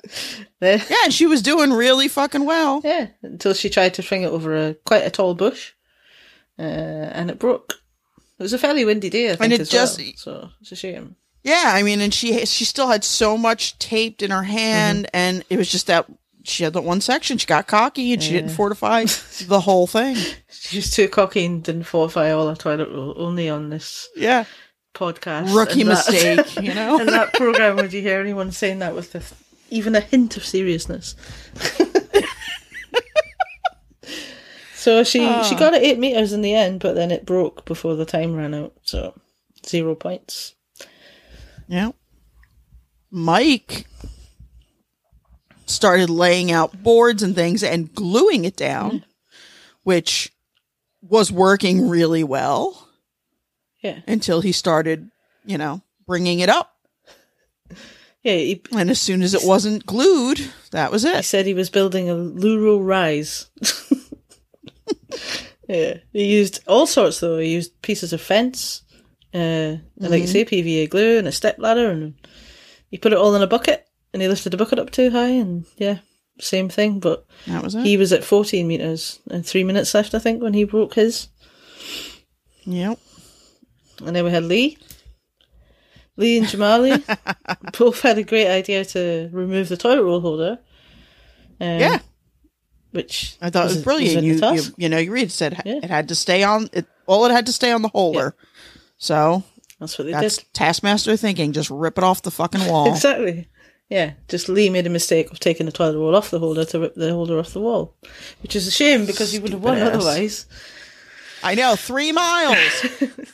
yeah. 0.62 0.82
And 1.04 1.14
she 1.14 1.26
was 1.26 1.42
doing 1.42 1.72
really 1.72 2.08
fucking 2.08 2.46
well. 2.46 2.82
yeah, 2.84 3.08
until 3.22 3.54
she 3.54 3.70
tried 3.70 3.94
to 3.96 4.04
fling 4.04 4.24
it 4.24 4.28
over 4.32 4.56
a 4.56 4.74
quite 4.86 5.06
a 5.06 5.10
tall 5.10 5.36
bush, 5.36 5.74
uh, 6.58 6.62
and 6.62 7.30
it 7.30 7.40
broke. 7.40 7.76
It 8.40 8.44
was 8.44 8.54
a 8.54 8.60
fairly 8.60 8.86
windy 8.86 9.10
day, 9.10 9.32
I 9.32 9.36
think, 9.36 9.54
it 9.54 9.62
as 9.62 9.70
just- 9.70 9.98
well. 10.00 10.12
So 10.16 10.50
it's 10.62 10.72
a 10.72 10.76
shame. 10.76 11.16
Yeah, 11.44 11.64
I 11.76 11.82
mean, 11.84 12.02
and 12.02 12.14
she 12.14 12.46
she 12.46 12.66
still 12.66 12.88
had 12.88 13.04
so 13.04 13.38
much 13.38 13.80
taped 13.80 14.22
in 14.22 14.32
her 14.32 14.44
hand, 14.44 15.06
Mm-hmm. 15.06 15.16
and 15.16 15.44
it 15.50 15.58
was 15.58 15.72
just 15.72 15.88
that 15.88 16.06
she 16.48 16.64
had 16.64 16.74
that 16.74 16.84
one 16.84 17.02
section. 17.02 17.38
She 17.38 17.46
got 17.46 17.68
cocky 17.68 18.14
and 18.14 18.24
she 18.24 18.32
didn't 18.32 18.52
fortify 18.52 19.04
the 19.48 19.60
whole 19.62 19.86
thing. 19.88 20.16
She 20.50 20.78
was 20.78 20.90
too 20.92 21.08
cocky 21.10 21.46
and 21.46 21.64
didn't 21.64 21.84
fortify 21.84 22.32
all 22.32 22.48
her 22.48 22.56
toilet 22.56 22.90
roll, 22.90 23.14
only 23.18 23.50
on 23.50 23.70
this 23.70 24.08
Yeah, 24.16 24.46
podcast. 24.94 25.54
rookie 25.54 25.82
and 25.82 25.90
that- 25.92 26.10
mistake. 26.10 26.64
You 26.64 26.74
know. 26.80 27.00
in 27.00 27.08
that 27.08 27.34
program, 27.34 27.76
would 27.76 27.92
you 27.94 28.02
hear 28.02 28.20
anyone 28.22 28.52
saying 28.52 28.80
that 28.80 28.96
with 28.96 29.14
a, 29.16 29.22
even 29.70 29.96
a 29.96 30.00
hint 30.00 30.38
of 30.38 30.46
seriousness? 30.46 31.16
so 34.74 35.04
she 35.04 35.20
she 35.20 35.26
ah. 35.26 35.56
got 35.60 35.74
it 35.74 35.84
eight 35.84 36.00
meters 36.00 36.32
in 36.34 36.42
the 36.42 36.54
end, 36.54 36.80
but 36.80 36.96
then 36.96 37.12
it 37.12 37.26
broke 37.26 37.66
before 37.66 37.96
the 37.96 38.06
time 38.06 38.36
ran 38.36 38.54
out. 38.54 38.74
So 38.84 39.14
zero 39.66 39.96
points. 39.96 40.56
Yeah. 41.68 41.92
Mike 43.12 43.86
started 45.68 46.10
laying 46.10 46.52
out 46.52 46.82
boards 46.82 47.22
and 47.22 47.36
things 47.36 47.64
and 47.64 47.94
gluing 47.94 48.46
it 48.46 48.56
down, 48.56 49.06
which 49.84 50.34
was 51.02 51.32
working 51.32 51.88
really 51.88 52.24
well 52.24 52.90
Yeah, 53.82 54.00
until 54.08 54.42
he 54.42 54.52
started 54.52 55.10
you 55.46 55.58
know, 55.58 55.82
bringing 56.06 56.40
it 56.40 56.50
up. 56.50 56.74
Yeah, 58.24 58.34
he, 58.34 58.62
And 58.76 58.90
as 58.90 59.00
soon 59.00 59.22
as 59.22 59.34
it 59.34 59.46
wasn't 59.46 59.86
glued, 59.86 60.52
that 60.72 60.92
was 60.92 61.06
it. 61.06 61.16
he 61.16 61.22
said 61.22 61.46
he 61.46 61.54
was 61.54 61.70
building 61.70 62.10
a 62.10 62.14
Luro 62.16 62.86
rise. 62.86 63.50
yeah, 65.70 65.98
he 66.12 66.26
used 66.26 66.62
all 66.68 66.88
sorts 66.88 67.22
though. 67.22 67.38
He 67.38 67.54
used 67.54 67.82
pieces 67.82 68.12
of 68.12 68.20
fence, 68.22 68.82
uh, 69.34 69.38
and 69.38 69.82
like 70.00 70.22
you 70.22 70.28
say, 70.28 70.44
PVA 70.44 70.90
glue 70.90 71.20
and 71.20 71.28
a 71.28 71.32
step 71.32 71.58
ladder, 71.60 71.90
and 71.90 72.16
he 72.90 72.98
put 72.98 73.14
it 73.14 73.18
all 73.18 73.34
in 73.36 73.42
a 73.42 73.48
bucket. 73.48 73.87
And 74.14 74.22
he 74.22 74.28
lifted 74.28 74.52
the 74.52 74.58
bucket 74.58 74.80
up 74.80 74.90
too 74.92 75.10
high, 75.12 75.28
and 75.28 75.66
yeah, 75.78 76.00
same 76.40 76.70
thing. 76.70 77.00
But 77.00 77.26
That 77.46 77.64
was 77.64 77.76
it. 77.76 77.86
he 77.86 77.98
was 77.98 78.14
at 78.14 78.24
14 78.24 78.68
meters 78.68 79.20
and 79.30 79.46
three 79.46 79.64
minutes 79.64 79.94
left, 79.94 80.14
I 80.16 80.20
think, 80.20 80.42
when 80.42 80.54
he 80.54 80.64
broke 80.64 80.94
his. 80.96 81.28
yep. 82.66 82.98
And 84.06 84.16
then 84.16 84.24
we 84.26 84.32
had 84.32 84.44
Lee. 84.44 84.78
Lee 86.16 86.38
and 86.38 86.48
Jamali 86.48 87.04
both 87.78 88.02
had 88.02 88.18
a 88.18 88.24
great 88.24 88.48
idea 88.48 88.86
to 88.86 89.30
remove 89.32 89.70
the 89.70 89.78
toilet 89.78 90.04
roll 90.04 90.22
holder. 90.22 90.60
Um, 91.60 91.80
Yeah. 91.80 92.00
Which 92.92 93.38
I 93.42 93.50
thought 93.50 93.66
it 93.66 93.76
was 93.76 93.84
brilliant. 93.84 94.22
the 94.22 94.26
You, 94.26 94.62
you 94.62 94.62
you 94.78 94.90
know, 94.90 94.98
you 94.98 95.12
read 95.12 95.26
it 95.28 95.32
said 95.32 95.62
Yeah. 95.66 95.80
it 95.84 95.90
had 95.90 96.08
to 96.08 96.16
stay 96.16 96.44
on 96.44 96.70
it. 96.74 96.86
All 97.06 97.26
it 97.26 97.32
had 97.32 97.46
to 97.48 97.52
stay 97.52 97.72
on 97.72 97.82
the 97.82 97.90
holder. 97.90 98.36
So 98.98 99.44
That's 99.80 99.98
what 100.00 100.06
they 100.06 100.12
that's 100.14 100.38
did. 100.38 100.54
Taskmaster 100.54 101.16
thinking. 101.18 101.52
Just 101.52 101.70
rip 101.70 101.98
it 101.98 102.04
off 102.04 102.22
the 102.24 102.32
fucking 102.32 102.68
wall. 102.68 102.90
Exactly. 102.94 103.48
Yeah, 103.90 104.14
just 104.28 104.50
Lee 104.50 104.70
made 104.70 104.86
a 104.86 104.90
mistake 104.90 105.32
of 105.32 105.40
taking 105.40 105.66
the 105.66 105.72
toilet 105.72 105.98
roll 105.98 106.16
off 106.16 106.30
the 106.30 106.40
holder 106.40 106.66
to 106.66 106.80
rip 106.80 106.96
the 106.96 107.14
holder 107.14 107.40
off 107.40 107.54
the 107.54 107.62
wall, 107.62 107.96
which 108.42 108.56
is 108.56 108.68
a 108.68 108.72
shame 108.72 109.06
because 109.06 109.32
he 109.32 109.40
would 109.40 109.52
have 109.54 109.64
won 109.64 109.78
Stupid 109.78 109.88
ass. 109.90 109.96
otherwise. 109.96 110.46
I 111.44 111.56
know. 111.56 111.76
Three 111.78 112.12
miles. 112.12 112.58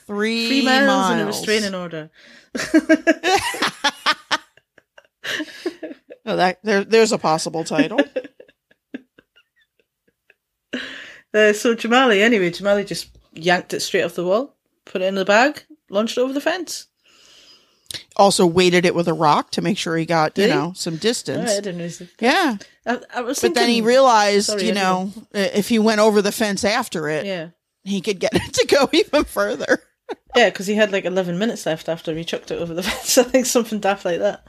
Three, 0.05 0.47
Three 0.47 0.65
miles, 0.65 1.11
and 1.11 1.21
a 1.21 1.25
restraining 1.25 1.73
order. 1.73 2.11
Oh, 6.25 6.37
that 6.37 6.59
there, 6.63 6.85
there's 6.85 7.11
a 7.11 7.17
possible 7.17 7.63
title. 7.63 7.99
Uh, 11.35 11.51
so 11.51 11.73
Jamali, 11.73 12.21
anyway, 12.21 12.51
Jamali 12.51 12.85
just 12.85 13.09
yanked 13.33 13.73
it 13.73 13.79
straight 13.79 14.03
off 14.03 14.13
the 14.13 14.23
wall, 14.23 14.55
put 14.85 15.01
it 15.01 15.05
in 15.05 15.15
the 15.15 15.25
bag, 15.25 15.63
launched 15.89 16.15
it 16.15 16.21
over 16.21 16.31
the 16.31 16.39
fence. 16.39 16.85
Also 18.15 18.45
weighted 18.45 18.85
it 18.85 18.93
with 18.95 19.07
a 19.07 19.13
rock 19.13 19.51
to 19.51 19.61
make 19.61 19.77
sure 19.77 19.95
he 19.97 20.05
got 20.05 20.37
you 20.37 20.45
he? 20.45 20.49
know 20.49 20.73
some 20.75 20.97
distance. 20.97 21.39
Alright, 21.39 21.57
I 21.57 21.61
didn't 21.61 21.99
know. 21.99 22.07
Yeah, 22.19 22.57
I, 22.85 22.99
I 23.15 23.21
was 23.21 23.39
but 23.39 23.53
then 23.53 23.69
he 23.69 23.81
realized, 23.81 24.47
Sorry, 24.47 24.65
you 24.67 24.73
know, 24.73 25.11
if 25.33 25.69
he 25.69 25.79
went 25.79 25.99
over 25.99 26.21
the 26.21 26.31
fence 26.31 26.63
after 26.63 27.09
it, 27.09 27.25
Yeah. 27.25 27.49
he 27.83 28.01
could 28.01 28.19
get 28.19 28.31
it 28.35 28.53
to 28.53 28.65
go 28.67 28.89
even 28.93 29.23
further. 29.25 29.81
Yeah, 30.35 30.49
because 30.49 30.67
he 30.67 30.75
had 30.75 30.91
like 30.91 31.05
11 31.05 31.37
minutes 31.39 31.65
left 31.65 31.87
after 31.89 32.13
he 32.15 32.23
chucked 32.23 32.51
it 32.51 32.59
over 32.61 32.73
the 32.73 32.83
fence. 32.83 33.17
I 33.17 33.23
think 33.23 33.45
something 33.45 33.79
daft 33.79 34.05
like 34.05 34.19
that. 34.19 34.45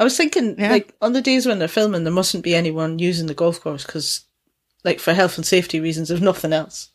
I 0.00 0.04
was 0.04 0.16
thinking, 0.16 0.56
Yeah. 0.58 0.70
like, 0.70 0.92
on 1.00 1.12
the 1.12 1.22
days 1.22 1.46
when 1.46 1.60
they're 1.60 1.68
filming, 1.68 2.02
there 2.04 2.12
mustn't 2.12 2.42
be 2.42 2.54
anyone 2.54 2.98
using 2.98 3.26
the 3.26 3.34
golf 3.34 3.60
course 3.60 3.84
because, 3.84 4.22
like, 4.82 4.98
for 4.98 5.14
health 5.14 5.36
and 5.36 5.46
safety 5.46 5.78
reasons, 5.78 6.10
if 6.10 6.20
nothing 6.20 6.52
else. 6.52 6.88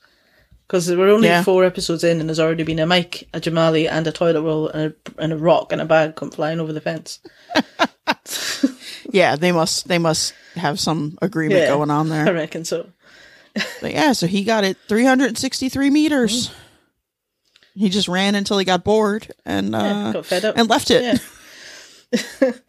Because 0.70 0.88
were 0.96 1.10
only 1.10 1.28
Yeah. 1.30 1.42
four 1.44 1.66
episodes 1.66 2.04
in, 2.04 2.20
and 2.20 2.30
there's 2.30 2.40
already 2.40 2.62
been 2.62 2.78
a 2.78 2.86
Mike, 2.86 3.28
a 3.34 3.40
Jamali, 3.42 3.90
and 3.90 4.06
a 4.06 4.12
toilet 4.12 4.44
roll, 4.44 4.68
and 4.70 4.94
a, 4.94 5.22
and 5.22 5.34
a 5.34 5.38
rock 5.38 5.72
and 5.72 5.82
a 5.82 5.86
bag 5.86 6.16
come 6.16 6.30
flying 6.30 6.60
over 6.60 6.72
the 6.72 6.80
fence. 6.82 7.20
Yeah, 9.12 9.36
they 9.36 9.52
must 9.52 9.88
they 9.88 9.98
must 9.98 10.36
have 10.56 10.80
some 10.80 11.18
agreement 11.20 11.62
Yeah. 11.62 11.70
going 11.70 11.90
on 11.90 12.10
there. 12.10 12.28
I 12.28 12.32
reckon 12.32 12.64
so. 12.64 12.88
But 13.82 13.92
yeah, 13.94 14.12
so 14.12 14.28
he 14.28 14.44
got 14.44 14.64
it 14.64 14.78
363 14.88 15.90
meters. 15.90 16.52
He 17.74 17.90
just 17.90 18.08
ran 18.08 18.36
until 18.36 18.60
he 18.60 18.66
got 18.66 18.84
bored 18.84 19.32
and 19.48 19.74
uh, 19.76 19.80
Yeah, 19.80 20.14
got 20.14 20.26
fed 20.28 20.46
up. 20.46 20.58
and 20.58 20.70
left 20.70 20.92
it. 20.92 21.20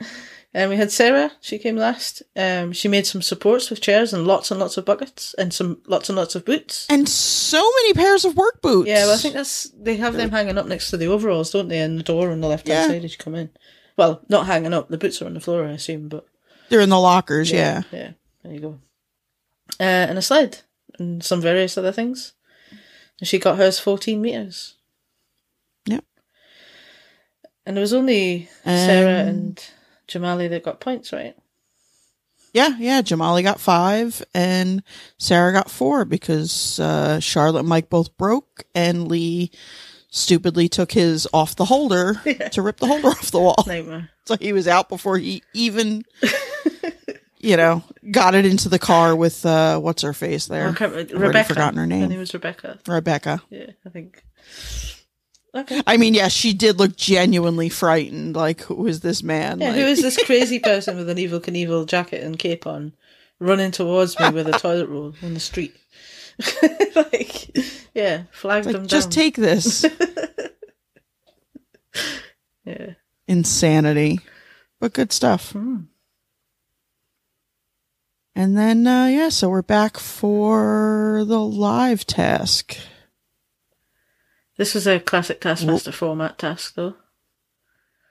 Yeah. 0.52 0.62
And 0.62 0.70
we 0.70 0.76
had 0.76 0.90
Sarah. 0.90 1.30
She 1.40 1.58
came 1.58 1.76
last. 1.76 2.22
Um, 2.34 2.72
she 2.72 2.88
made 2.88 3.06
some 3.06 3.22
supports 3.22 3.70
with 3.70 3.80
chairs 3.80 4.12
and 4.12 4.26
lots 4.26 4.50
and 4.50 4.58
lots 4.58 4.76
of 4.76 4.84
buckets 4.84 5.32
and 5.38 5.54
some 5.54 5.80
lots 5.86 6.08
and 6.08 6.16
lots 6.16 6.34
of 6.34 6.44
boots. 6.44 6.86
And 6.90 7.08
so 7.08 7.58
many 7.82 7.94
pairs 7.94 8.24
of 8.24 8.36
work 8.36 8.60
boots. 8.60 8.88
Yeah, 8.88 9.04
well, 9.06 9.14
I 9.14 9.18
think 9.18 9.34
that's 9.34 9.70
they 9.78 9.96
have 9.96 10.14
them 10.14 10.30
hanging 10.30 10.58
up 10.58 10.66
next 10.66 10.90
to 10.90 10.96
the 10.96 11.06
overalls, 11.06 11.50
don't 11.52 11.68
they? 11.68 11.78
And 11.78 11.98
the 11.98 12.02
door 12.02 12.30
on 12.32 12.40
the 12.40 12.48
left 12.48 12.66
hand 12.66 12.90
Yeah. 12.90 12.94
side 12.96 13.04
as 13.04 13.12
you 13.12 13.18
come 13.18 13.34
in. 13.36 13.50
Well, 13.96 14.22
not 14.28 14.46
hanging 14.46 14.74
up. 14.74 14.88
The 14.88 14.98
boots 14.98 15.22
are 15.22 15.26
on 15.26 15.34
the 15.34 15.40
floor, 15.40 15.64
I 15.64 15.70
assume. 15.72 16.08
But 16.08 16.26
they're 16.68 16.80
in 16.80 16.88
the 16.90 16.98
lockers. 16.98 17.50
Yeah. 17.52 17.82
yeah, 17.92 18.12
there 18.42 18.52
you 18.52 18.60
go. 18.60 18.78
Uh, 19.78 19.82
and 20.08 20.18
a 20.18 20.22
sled 20.22 20.60
and 20.98 21.22
some 21.22 21.40
various 21.40 21.78
other 21.78 21.92
things. 21.92 22.32
And 23.20 23.28
she 23.28 23.38
got 23.38 23.56
hers 23.58 23.78
fourteen 23.78 24.20
meters. 24.20 24.74
Yep. 25.86 26.04
And 27.66 27.76
there 27.76 27.82
was 27.82 27.92
only 27.92 28.48
Sarah 28.64 29.22
Um, 29.22 29.28
and 29.28 29.64
Jamali 30.10 30.50
that 30.50 30.64
got 30.64 30.80
points, 30.80 31.12
right? 31.12 31.34
Yeah, 32.52 32.76
yeah. 32.78 33.00
Jamali 33.00 33.42
got 33.44 33.60
five 33.60 34.22
and 34.34 34.82
Sarah 35.18 35.52
got 35.52 35.70
four 35.70 36.04
because 36.04 36.80
uh, 36.80 37.20
Charlotte 37.20 37.60
and 37.60 37.68
Mike 37.68 37.88
both 37.88 38.16
broke 38.18 38.64
and 38.74 39.06
Lee 39.08 39.52
stupidly 40.10 40.68
took 40.68 40.90
his 40.90 41.28
off 41.32 41.54
the 41.54 41.64
holder 41.66 42.14
to 42.52 42.62
rip 42.62 42.78
the 42.78 42.86
holder 42.88 43.08
off 43.08 43.30
the 43.30 43.38
wall. 43.40 43.64
Nightmare. 43.66 44.10
So 44.26 44.36
he 44.36 44.52
was 44.52 44.68
out 44.68 44.88
before 44.88 45.18
he 45.18 45.42
even, 45.54 46.04
you 47.40 47.56
know, 47.56 47.82
got 48.12 48.36
it 48.36 48.46
into 48.46 48.68
the 48.68 48.78
car 48.78 49.16
with 49.16 49.44
uh, 49.44 49.80
what's 49.80 50.02
her 50.02 50.12
face 50.12 50.46
there? 50.46 50.72
Can't. 50.72 50.94
I've 50.94 51.46
forgotten 51.48 51.76
her 51.76 51.82
Her 51.82 51.86
name. 51.86 52.08
name 52.10 52.18
was 52.20 52.32
Rebecca. 52.32 52.78
Rebecca. 52.86 53.42
Yeah, 53.50 53.70
I 53.84 53.88
think. 53.88 54.22
Okay. 55.54 55.82
I 55.86 55.96
mean, 55.96 56.14
yeah, 56.14 56.28
she 56.28 56.52
did 56.52 56.78
look 56.78 56.96
genuinely 56.96 57.68
frightened. 57.68 58.36
Like, 58.36 58.62
who 58.62 58.86
is 58.86 59.00
this 59.00 59.22
man? 59.22 59.60
Yeah, 59.60 59.68
like, 59.70 59.76
who 59.76 59.86
is 59.86 60.02
this 60.02 60.22
crazy 60.24 60.60
person 60.60 60.96
with 60.96 61.08
an 61.08 61.18
Evel 61.18 61.40
Knievel 61.40 61.86
jacket 61.86 62.22
and 62.22 62.38
cape 62.38 62.66
on, 62.66 62.92
running 63.40 63.72
towards 63.72 64.18
me 64.18 64.30
with 64.30 64.48
a 64.48 64.52
toilet 64.58 64.88
roll 64.88 65.14
on 65.22 65.34
the 65.34 65.40
street? 65.40 65.76
like, 66.94 67.56
yeah, 67.94 68.24
flagged 68.30 68.66
like, 68.66 68.74
them 68.74 68.86
just 68.86 69.10
down. 69.10 69.14
take 69.14 69.36
this 69.36 69.84
yeah. 72.64 72.92
insanity, 73.26 74.20
but 74.78 74.92
good 74.92 75.12
stuff. 75.12 75.52
Hmm. 75.52 75.80
And 78.34 78.56
then, 78.56 78.86
uh, 78.86 79.06
yeah, 79.06 79.28
so 79.28 79.48
we're 79.48 79.62
back 79.62 79.98
for 79.98 81.24
the 81.26 81.40
live 81.40 82.06
task. 82.06 82.78
This 84.60 84.74
was 84.74 84.86
a 84.86 85.00
classic 85.00 85.40
Taskmaster 85.40 85.90
format 85.90 86.36
task, 86.36 86.74
though. 86.74 86.94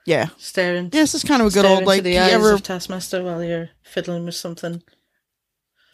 Yeah, 0.07 0.29
Staring, 0.39 0.85
yeah, 0.85 1.01
this 1.01 1.13
is 1.13 1.23
kind 1.23 1.43
of 1.43 1.49
a 1.49 1.51
good 1.51 1.63
old 1.63 1.83
like. 1.83 1.97
You 1.97 2.01
the 2.01 2.17
eyes 2.17 2.33
ever 2.33 2.53
of 2.53 2.63
Taskmaster 2.63 3.21
while 3.21 3.43
you're 3.43 3.69
fiddling 3.83 4.25
with 4.25 4.33
something 4.33 4.81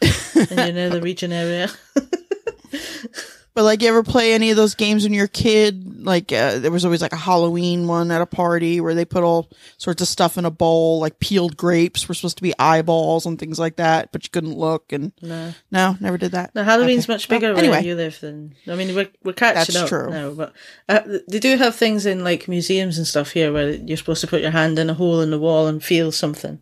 in 0.00 0.56
your 0.56 0.72
nether 0.72 1.02
region 1.02 1.30
area. 1.30 1.68
But 3.56 3.64
like, 3.64 3.80
you 3.80 3.88
ever 3.88 4.02
play 4.02 4.34
any 4.34 4.50
of 4.50 4.56
those 4.58 4.74
games 4.74 5.02
when 5.02 5.14
you're 5.14 5.24
a 5.24 5.28
kid? 5.28 6.04
Like, 6.04 6.30
uh, 6.30 6.58
there 6.58 6.70
was 6.70 6.84
always 6.84 7.00
like 7.00 7.14
a 7.14 7.16
Halloween 7.16 7.86
one 7.88 8.10
at 8.10 8.20
a 8.20 8.26
party 8.26 8.82
where 8.82 8.94
they 8.94 9.06
put 9.06 9.24
all 9.24 9.48
sorts 9.78 10.02
of 10.02 10.08
stuff 10.08 10.36
in 10.36 10.44
a 10.44 10.50
bowl, 10.50 11.00
like 11.00 11.18
peeled 11.20 11.56
grapes 11.56 12.06
were 12.06 12.12
supposed 12.14 12.36
to 12.36 12.42
be 12.42 12.52
eyeballs 12.58 13.24
and 13.24 13.38
things 13.38 13.58
like 13.58 13.76
that, 13.76 14.12
but 14.12 14.24
you 14.24 14.30
couldn't 14.30 14.58
look. 14.58 14.92
And 14.92 15.10
no. 15.22 15.54
no, 15.70 15.96
never 16.00 16.18
did 16.18 16.32
that. 16.32 16.54
No, 16.54 16.64
Halloween's 16.64 17.04
Okay. 17.04 17.14
much 17.14 17.30
Well, 17.30 17.40
bigger 17.40 17.54
anyway. 17.54 17.70
where 17.78 17.80
you 17.82 17.94
live 17.94 18.20
than. 18.20 18.54
I 18.68 18.74
mean, 18.74 18.94
we're 18.94 19.08
we're 19.24 19.32
catching 19.32 19.74
That's 19.74 19.76
up 19.76 19.88
true. 19.88 20.10
now, 20.10 20.30
but 20.32 20.52
uh, 20.90 21.00
they 21.26 21.38
do 21.38 21.56
have 21.56 21.74
things 21.74 22.04
in 22.04 22.22
like 22.22 22.48
museums 22.48 22.98
and 22.98 23.06
stuff 23.06 23.30
here 23.30 23.54
where 23.54 23.70
you're 23.70 23.96
supposed 23.96 24.20
to 24.20 24.26
put 24.26 24.42
your 24.42 24.50
hand 24.50 24.78
in 24.78 24.90
a 24.90 24.94
hole 24.94 25.22
in 25.22 25.30
the 25.30 25.38
wall 25.40 25.66
and 25.66 25.82
feel 25.82 26.12
something, 26.12 26.60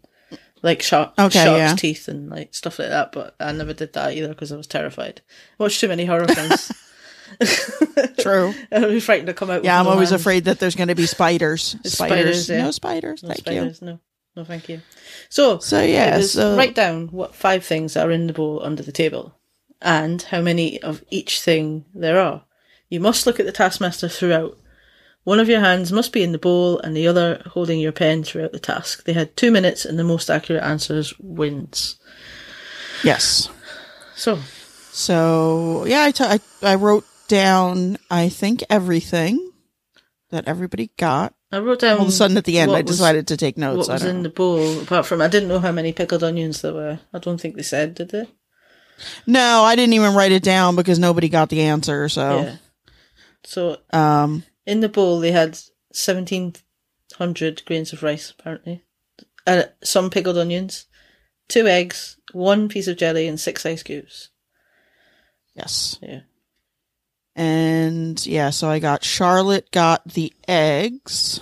like 0.64 0.82
shark 0.82 1.12
Okay, 1.18 1.44
shark's 1.44 1.58
yeah. 1.58 1.74
teeth 1.76 2.08
and 2.08 2.28
like 2.30 2.54
stuff 2.54 2.78
like 2.80 2.88
that. 2.88 3.12
But 3.12 3.36
I 3.38 3.52
never 3.52 3.72
did 3.72 3.92
that 3.92 4.14
either 4.14 4.28
because 4.28 4.50
I 4.50 4.56
was 4.56 4.66
terrified. 4.66 5.20
Watched 5.58 5.78
too 5.80 5.88
many 5.88 6.04
horror 6.06 6.26
films. 6.26 6.72
True. 8.18 8.54
I'd 8.72 8.88
be 8.88 9.00
frightened 9.00 9.26
to 9.28 9.34
come 9.34 9.50
out. 9.50 9.64
Yeah, 9.64 9.78
I'm 9.78 9.86
no 9.86 9.92
always 9.92 10.10
hand. 10.10 10.20
afraid 10.20 10.44
that 10.44 10.58
there's 10.58 10.74
going 10.74 10.88
to 10.88 10.94
be 10.94 11.06
spiders. 11.06 11.76
It's 11.84 11.94
Spiders. 11.98 12.44
spiders, 12.44 12.48
yeah. 12.50 12.64
No 12.64 12.70
spiders. 12.70 13.22
No 13.22 13.28
Thank 13.28 13.38
spiders, 13.40 13.82
no, 13.82 13.98
no, 14.36 14.44
thank 14.44 14.68
you. 14.68 14.80
So, 15.28 15.58
So, 15.58 15.80
yeah, 15.82 16.20
so- 16.20 16.56
write 16.56 16.74
down 16.74 17.08
what 17.08 17.34
five 17.34 17.64
things 17.64 17.96
are 17.96 18.10
in 18.10 18.26
the 18.26 18.32
bowl 18.32 18.60
under 18.62 18.82
the 18.82 18.92
table, 18.92 19.34
and 19.82 20.20
how 20.22 20.40
many 20.42 20.80
of 20.82 21.02
each 21.10 21.40
thing 21.40 21.84
there 21.94 22.18
are. 22.20 22.44
You 22.88 23.00
must 23.00 23.26
look 23.26 23.40
at 23.40 23.46
the 23.46 23.52
taskmaster 23.52 24.08
throughout. 24.08 24.58
One 25.24 25.40
of 25.40 25.48
your 25.48 25.60
hands 25.60 25.90
must 25.90 26.12
be 26.12 26.22
in 26.22 26.32
the 26.32 26.38
bowl, 26.38 26.78
and 26.80 26.94
the 26.94 27.06
other 27.08 27.42
holding 27.46 27.80
your 27.80 27.92
pen 27.92 28.22
throughout 28.24 28.52
the 28.52 28.58
task. 28.60 29.04
They 29.04 29.14
had 29.14 29.36
two 29.36 29.50
minutes, 29.50 29.84
and 29.84 29.98
the 29.98 30.04
most 30.04 30.30
accurate 30.30 30.62
answers 30.62 31.14
wins. 31.18 31.96
Yes. 33.02 33.48
So, 34.16 34.38
So 34.92 35.84
yeah, 35.86 36.04
I, 36.04 36.10
t- 36.10 36.24
I 36.24 36.40
I 36.62 36.74
wrote 36.76 37.04
down 37.26 37.96
I 38.10 38.28
think 38.28 38.62
everything 38.70 39.50
that 40.30 40.46
everybody 40.46 40.90
got. 40.98 41.34
I 41.50 41.58
wrote 41.58 41.80
down. 41.80 41.98
All 41.98 42.02
of 42.04 42.08
a 42.08 42.12
sudden 42.12 42.36
at 42.36 42.44
the 42.44 42.58
end, 42.58 42.72
I 42.72 42.82
was- 42.82 42.90
decided 42.96 43.28
to 43.28 43.36
take 43.36 43.56
notes. 43.56 43.88
what 43.88 43.94
was 43.94 44.04
in 44.04 44.18
know. 44.18 44.22
the 44.24 44.28
bowl. 44.30 44.82
Apart 44.82 45.06
from, 45.06 45.20
I 45.22 45.28
didn't 45.28 45.48
know 45.48 45.58
how 45.60 45.72
many 45.72 45.92
pickled 45.92 46.22
onions 46.24 46.60
there 46.62 46.74
were. 46.74 46.98
I 47.12 47.18
don't 47.18 47.40
think 47.40 47.56
they 47.56 47.62
said, 47.62 47.94
did 47.94 48.10
they? 48.10 48.26
No, 49.26 49.62
I 49.64 49.74
didn't 49.76 49.94
even 49.94 50.14
write 50.14 50.32
it 50.32 50.42
down 50.42 50.76
because 50.76 50.98
nobody 50.98 51.28
got 51.28 51.48
the 51.48 51.62
answer. 51.62 52.08
So 52.08 52.40
Yeah. 52.40 52.56
So 53.44 53.76
um, 53.92 54.42
in 54.66 54.80
the 54.80 54.88
bowl 54.88 55.20
they 55.20 55.32
had 55.32 55.58
1,700 55.92 57.64
grains 57.64 57.92
of 57.92 58.02
rice, 58.02 58.30
apparently. 58.30 58.82
Uh, 59.46 59.64
some 59.82 60.10
pickled 60.10 60.38
onions, 60.38 60.86
two 61.48 61.66
eggs, 61.66 62.18
one 62.32 62.68
piece 62.68 62.88
of 62.88 62.96
jelly, 62.96 63.28
and 63.28 63.38
six 63.38 63.64
ice 63.66 63.82
cubes. 63.82 64.30
Yes. 65.54 65.98
Yeah. 66.02 66.20
And 67.36 68.24
yeah, 68.26 68.50
so 68.50 68.68
I 68.68 68.78
got 68.78 69.04
Charlotte 69.04 69.70
got 69.70 70.04
the 70.06 70.32
eggs. 70.46 71.40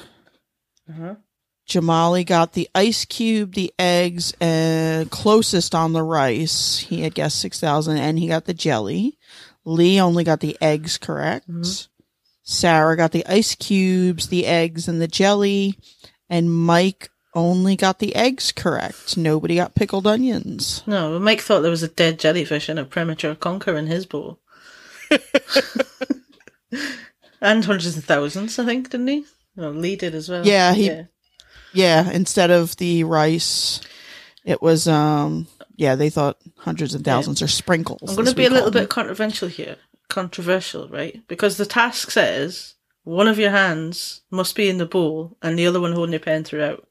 Uh-huh. 0.89 1.17
Jamali 1.69 2.27
got 2.27 2.53
the 2.53 2.69
ice 2.75 3.05
cube, 3.05 3.55
the 3.55 3.73
eggs, 3.79 4.35
and 4.41 5.11
closest 5.11 5.75
on 5.75 5.93
the 5.93 6.03
rice. 6.03 6.79
He 6.79 7.03
had 7.03 7.15
guessed 7.15 7.41
6,000 7.41 7.99
and 7.99 8.19
he 8.19 8.27
got 8.27 8.47
the 8.47 8.55
jelly. 8.55 9.19
Lee 9.65 10.01
only 10.01 10.25
got 10.25 10.41
the 10.41 10.57
eggs 10.61 10.99
correct. 10.99 11.49
Sarah 12.43 12.97
got 12.97 13.13
the 13.13 13.27
ice 13.27 13.55
cubes, 13.55 14.29
the 14.29 14.47
eggs, 14.47 14.89
and 14.89 15.01
the 15.01 15.09
jelly. 15.09 15.79
And 16.29 16.53
Mike 16.53 17.11
only 17.35 17.77
got 17.77 17.99
the 17.99 18.15
eggs 18.15 18.53
correct. 18.53 19.17
Nobody 19.17 19.57
got 19.57 19.75
pickled 19.75 20.07
onions. 20.07 20.83
No, 20.87 21.19
Mike 21.19 21.41
thought 21.41 21.61
there 21.61 21.71
was 21.71 21.83
a 21.83 21.89
dead 21.89 22.19
jellyfish 22.19 22.69
in 22.69 22.79
a 22.79 22.85
premature 22.85 23.35
conker 23.35 23.77
in 23.79 23.87
his 23.87 24.07
bowl. 24.07 24.39
and 27.41 27.65
hundreds 27.65 27.97
of 27.97 28.05
thousands, 28.05 28.59
I 28.59 28.65
think, 28.65 28.91
didn't 28.91 29.09
he? 29.09 29.25
No, 29.57 29.71
Lee 29.71 29.97
did 29.97 30.15
as 30.15 30.29
well. 30.29 30.47
Yeah, 30.47 30.73
he- 30.73 31.03
Yeah, 31.75 32.11
instead 32.11 32.51
of 32.51 32.77
the 32.77 33.05
rice, 33.05 33.81
it 34.45 34.61
was, 34.63 34.89
um, 34.89 35.47
yeah, 35.77 35.95
they 35.95 36.11
thought 36.11 36.39
hundreds 36.57 36.95
and 36.95 37.05
thousands 37.05 37.43
or 37.43 37.49
sprinkles. 37.49 38.11
I'm 38.11 38.17
going 38.17 38.27
to 38.27 38.35
be 38.35 38.47
a 38.47 38.51
little 38.51 38.71
them. 38.71 38.83
bit 38.85 38.91
controversial 38.91 39.49
here. 39.49 39.77
Controversial, 40.13 40.89
right? 40.89 41.23
Because 41.27 41.57
the 41.57 41.65
task 41.67 42.11
says 42.11 42.75
one 43.05 43.27
of 43.29 43.39
your 43.39 43.51
hands 43.51 44.21
must 44.31 44.55
be 44.55 44.69
in 44.69 44.77
the 44.77 44.85
bowl 44.87 45.37
and 45.43 45.59
the 45.59 45.67
other 45.67 45.81
one 45.81 45.93
holding 45.93 46.13
your 46.13 46.21
pen 46.21 46.45
throughout. 46.45 46.87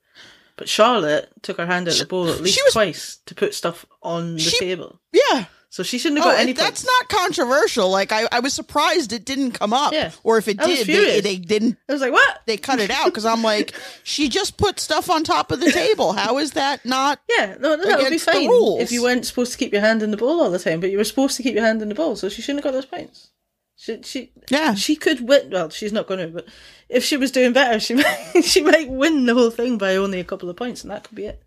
But 0.57 0.67
Charlotte 0.67 1.29
took 1.43 1.57
her 1.57 1.67
hand 1.67 1.87
out 1.87 1.93
of 1.93 1.99
the 1.99 2.05
bowl 2.07 2.29
at 2.29 2.41
least 2.41 2.59
was- 2.65 2.73
twice 2.73 3.17
to 3.27 3.35
put 3.35 3.53
stuff 3.53 3.85
on 4.01 4.33
the 4.35 4.39
She- 4.41 4.57
table. 4.59 4.99
Yeah. 5.13 5.45
So 5.73 5.83
she 5.83 5.97
shouldn't 5.99 6.19
have 6.19 6.27
Oh, 6.27 6.31
got 6.31 6.39
any 6.41 6.51
that's 6.51 6.83
points. 6.83 6.85
not 6.85 7.07
controversial. 7.07 7.89
Like 7.89 8.11
I, 8.11 8.27
I 8.29 8.41
was 8.41 8.53
surprised 8.53 9.13
it 9.13 9.23
didn't 9.23 9.51
come 9.53 9.71
up. 9.71 9.93
Yeah. 9.93 10.11
Or 10.21 10.37
if 10.37 10.49
it 10.49 10.59
I 10.61 10.65
did, 10.67 10.85
they, 10.85 11.21
they 11.21 11.37
didn't. 11.37 11.77
I 11.87 11.93
was 11.93 12.01
like, 12.01 12.11
what? 12.11 12.41
They 12.45 12.57
cut 12.57 12.81
it 12.81 12.91
out 12.91 13.05
because 13.05 13.25
I'm 13.25 13.41
like, 13.41 13.73
she 14.03 14.27
just 14.27 14.57
put 14.57 14.81
stuff 14.81 15.09
on 15.09 15.23
top 15.23 15.49
of 15.49 15.61
the 15.61 15.71
table. 15.71 16.11
How 16.11 16.39
is 16.39 16.51
that 16.51 16.85
not? 16.85 17.21
Yeah, 17.29 17.55
no, 17.57 17.77
no, 17.77 17.85
that 17.85 17.99
would 17.99 18.09
be 18.09 18.17
fine 18.17 18.49
if 18.81 18.91
you 18.91 19.01
weren't 19.01 19.25
supposed 19.25 19.53
to 19.53 19.57
keep 19.57 19.71
your 19.71 19.81
hand 19.81 20.03
in 20.03 20.11
the 20.11 20.17
bowl 20.17 20.41
all 20.41 20.51
the 20.51 20.59
time, 20.59 20.81
but 20.81 20.91
you 20.91 20.97
were 20.97 21.05
supposed 21.05 21.37
to 21.37 21.43
keep 21.43 21.55
your 21.55 21.63
hand 21.63 21.81
in 21.81 21.87
the 21.87 21.95
bowl, 21.95 22.17
so 22.17 22.27
she 22.27 22.41
shouldn't 22.41 22.65
have 22.65 22.73
got 22.73 22.77
those 22.77 22.85
points. 22.85 23.29
She, 23.77 24.01
she, 24.03 24.31
Yeah. 24.49 24.73
she 24.75 24.97
could 24.97 25.25
win. 25.27 25.51
Well, 25.51 25.69
she's 25.69 25.93
not 25.93 26.05
going 26.05 26.19
to, 26.19 26.27
but 26.27 26.47
if 26.89 27.05
she 27.05 27.15
was 27.15 27.31
doing 27.31 27.53
better, 27.53 27.79
she 27.79 27.93
might, 27.95 28.41
she 28.43 28.61
might 28.61 28.89
win 28.89 29.25
the 29.25 29.33
whole 29.35 29.49
thing 29.51 29.77
by 29.77 29.95
only 29.95 30.19
a 30.19 30.25
couple 30.25 30.49
of 30.49 30.57
points, 30.57 30.81
and 30.83 30.91
that 30.91 31.05
could 31.05 31.15
be 31.15 31.27
it. 31.27 31.41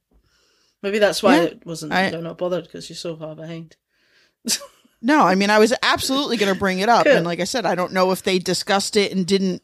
Maybe 0.83 0.99
that's 0.99 1.23
why 1.23 1.37
Yeah, 1.37 1.43
it 1.43 1.67
wasn't. 1.67 1.93
I- 1.93 2.09
they're 2.09 2.23
not 2.23 2.39
bothered 2.39 2.65
because 2.65 2.89
you're 2.89 2.97
so 2.97 3.17
far 3.17 3.37
behind. 3.37 3.77
No, 5.03 5.21
I 5.23 5.35
mean, 5.35 5.51
I 5.51 5.59
was 5.59 5.75
absolutely 5.83 6.39
going 6.39 6.53
to 6.53 6.59
bring 6.59 6.79
it 6.79 6.89
up, 6.89 7.05
and 7.07 7.27
like 7.27 7.39
I 7.41 7.45
said, 7.45 7.67
I 7.67 7.75
don't 7.75 7.93
know 7.93 8.11
if 8.13 8.23
they 8.23 8.39
discussed 8.39 8.97
it 8.97 9.13
and 9.13 9.27
didn't, 9.27 9.63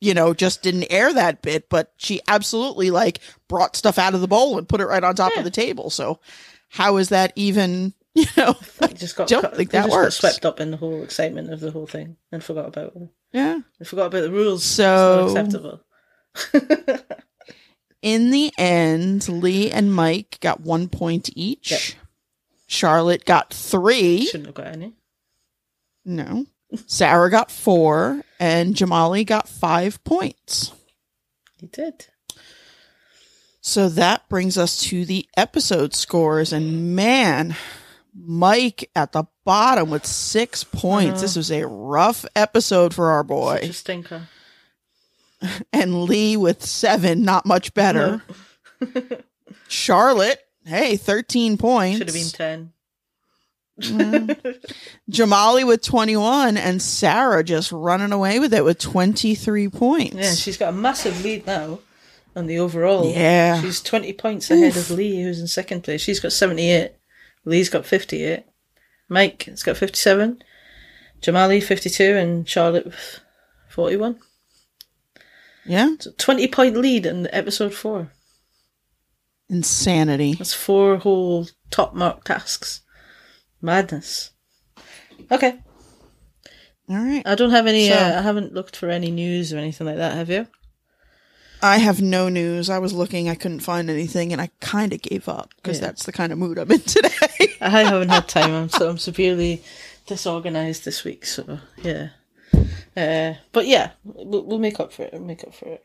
you 0.00 0.12
know, 0.12 0.34
just 0.34 0.60
didn't 0.62 0.90
air 0.90 1.12
that 1.12 1.40
bit. 1.40 1.68
But 1.68 1.92
she 1.98 2.20
absolutely 2.26 2.90
like 2.90 3.20
brought 3.48 3.76
stuff 3.76 3.96
out 3.96 4.12
of 4.14 4.20
the 4.20 4.26
bowl 4.26 4.58
and 4.58 4.68
put 4.68 4.80
it 4.80 4.86
right 4.86 5.04
on 5.04 5.14
top 5.14 5.30
Yeah. 5.34 5.38
of 5.40 5.44
the 5.44 5.52
table. 5.52 5.88
So, 5.88 6.18
how 6.68 6.96
is 6.96 7.10
that 7.10 7.32
even? 7.36 7.94
You 8.16 8.26
know, 8.36 8.54
They 8.78 8.92
just 8.94 9.16
got, 9.16 9.26
Don't 9.26 9.42
cut- 9.42 9.56
think 9.56 9.72
that 9.72 9.86
just 9.86 9.90
works. 9.92 10.20
got 10.20 10.30
swept 10.30 10.46
up 10.46 10.60
in 10.60 10.70
the 10.70 10.76
whole 10.76 11.02
excitement 11.02 11.52
of 11.52 11.58
the 11.58 11.72
whole 11.72 11.88
thing 11.88 12.16
and 12.30 12.44
forgot 12.44 12.68
about 12.68 12.94
it. 12.94 13.08
yeah. 13.32 13.58
They 13.80 13.84
forgot 13.84 14.06
about 14.06 14.20
the 14.20 14.30
rules. 14.30 14.62
So- 14.62 15.26
acceptable. 15.26 15.80
In 18.02 18.30
the 18.30 18.52
end, 18.58 19.28
Lee 19.28 19.70
and 19.70 19.92
Mike 19.94 20.38
got 20.40 20.60
one 20.60 20.88
point 20.88 21.30
each. 21.34 21.70
Yep. 21.70 21.80
Charlotte 22.74 23.24
got 23.24 23.52
three. 23.52 24.26
Shouldn't 24.26 24.46
have 24.46 24.54
got 24.54 24.66
any. 24.66 24.94
No. 26.04 26.46
Sarah 26.86 27.30
got 27.30 27.50
four, 27.50 28.22
and 28.40 28.74
Jamali 28.74 29.24
got 29.24 29.48
five 29.48 30.02
points. 30.04 30.72
He 31.60 31.66
did. 31.66 32.06
So 33.60 33.88
that 33.88 34.28
brings 34.28 34.58
us 34.58 34.82
to 34.84 35.06
the 35.06 35.26
episode 35.36 35.94
scores. 35.94 36.52
And 36.52 36.94
man, 36.94 37.56
Mike 38.14 38.90
at 38.94 39.12
the 39.12 39.24
bottom 39.44 39.88
with 39.88 40.04
six 40.04 40.64
points. 40.64 41.22
This 41.22 41.32
uh-huh. 41.32 41.38
was 41.38 41.50
a 41.50 41.66
rough 41.66 42.26
episode 42.36 42.92
for 42.92 43.10
our 43.10 43.22
Such 43.22 43.28
boy. 43.28 43.58
a 43.62 43.72
stinker. 43.72 44.28
And 45.74 46.04
Lee 46.04 46.38
with 46.38 46.64
seven, 46.64 47.22
not 47.22 47.44
much 47.44 47.74
better. 47.74 48.22
Charlotte, 49.68 50.40
hey, 50.64 50.96
13 50.96 51.56
points. 51.58 51.98
Should 51.98 52.08
have 52.08 52.14
been 52.14 52.28
ten. 52.28 52.72
Mm-hmm. 53.80 54.50
Jamali 55.10 55.66
with 55.66 55.82
21 55.82 56.56
and 56.56 56.80
Sarah 56.80 57.42
just 57.42 57.72
running 57.72 58.12
away 58.12 58.38
with 58.38 58.54
it 58.54 58.64
with 58.64 58.78
23 58.78 59.68
points. 59.68 60.14
Yeah, 60.14 60.34
she's 60.34 60.56
got 60.56 60.68
a 60.68 60.76
massive 60.76 61.24
lead 61.24 61.44
now 61.46 61.80
on 62.36 62.46
the 62.46 62.58
overall. 62.60 63.10
Yeah. 63.12 63.60
She's 63.60 63.82
20 63.82 64.12
points 64.12 64.50
ahead 64.50 64.76
of 64.76 64.90
Lee, 64.92 65.22
who's 65.22 65.40
in 65.40 65.48
second 65.48 65.82
place. 65.82 66.00
She's 66.02 66.20
got 66.20 66.32
78. 66.32 66.92
Lee's 67.44 67.68
got 67.68 67.84
58. 67.84 68.44
Mike 69.08 69.42
has 69.44 69.62
got 69.64 69.76
57. 69.76 70.42
Jamali, 71.20 71.62
52. 71.62 72.16
And 72.16 72.48
Charlotte, 72.48 72.92
41. 73.70 74.20
yeah. 75.66 75.94
So 75.98 76.12
20 76.16 76.46
point 76.48 76.76
lead 76.76 77.06
in 77.06 77.28
episode 77.32 77.74
4. 77.74 78.08
Insanity. 79.54 80.34
That's 80.34 80.52
four 80.54 80.96
whole 80.98 81.46
top 81.70 81.94
mark 81.94 82.24
tasks. 82.24 82.82
Madness. 83.62 84.30
Okay. 85.30 85.60
All 86.90 86.96
right. 86.96 87.22
I 87.24 87.34
don't 87.34 87.50
have 87.50 87.66
any, 87.66 87.88
So- 87.88 87.94
uh, 87.94 88.16
I 88.18 88.22
haven't 88.22 88.52
looked 88.52 88.76
for 88.76 88.90
any 88.90 89.10
news 89.10 89.52
or 89.52 89.58
anything 89.58 89.86
like 89.86 89.96
that, 89.96 90.14
have 90.14 90.28
you? 90.28 90.46
I 91.62 91.78
have 91.78 92.02
no 92.02 92.28
news. 92.28 92.68
I 92.68 92.78
was 92.78 92.92
looking, 92.92 93.28
I 93.30 93.34
couldn't 93.36 93.60
find 93.60 93.88
anything, 93.88 94.32
and 94.32 94.40
I 94.42 94.50
kind 94.60 94.92
of 94.92 95.00
gave 95.00 95.28
up 95.28 95.50
because 95.56 95.78
Yeah. 95.78 95.86
that's 95.86 96.04
the 96.04 96.12
kind 96.12 96.30
of 96.32 96.38
mood 96.38 96.58
I'm 96.58 96.70
in 96.70 96.80
today. 96.96 97.08
I 97.60 97.68
haven't 97.84 98.10
had 98.10 98.28
time. 98.28 98.52
I'm 98.52 98.68
so 98.68 98.90
I'm 98.90 98.98
severely 98.98 99.62
disorganized 100.06 100.84
this 100.84 101.04
week. 101.04 101.24
So 101.24 101.60
yeah, 101.82 102.08
uh, 102.96 103.34
but 103.52 103.66
yeah, 103.66 103.92
we'll, 104.04 104.44
we'll 104.44 104.58
make 104.58 104.78
up 104.78 104.92
for 104.92 105.04
it. 105.04 105.12
We'll 105.14 105.22
make 105.22 105.42
up 105.44 105.54
for 105.54 105.66
it. 105.68 105.82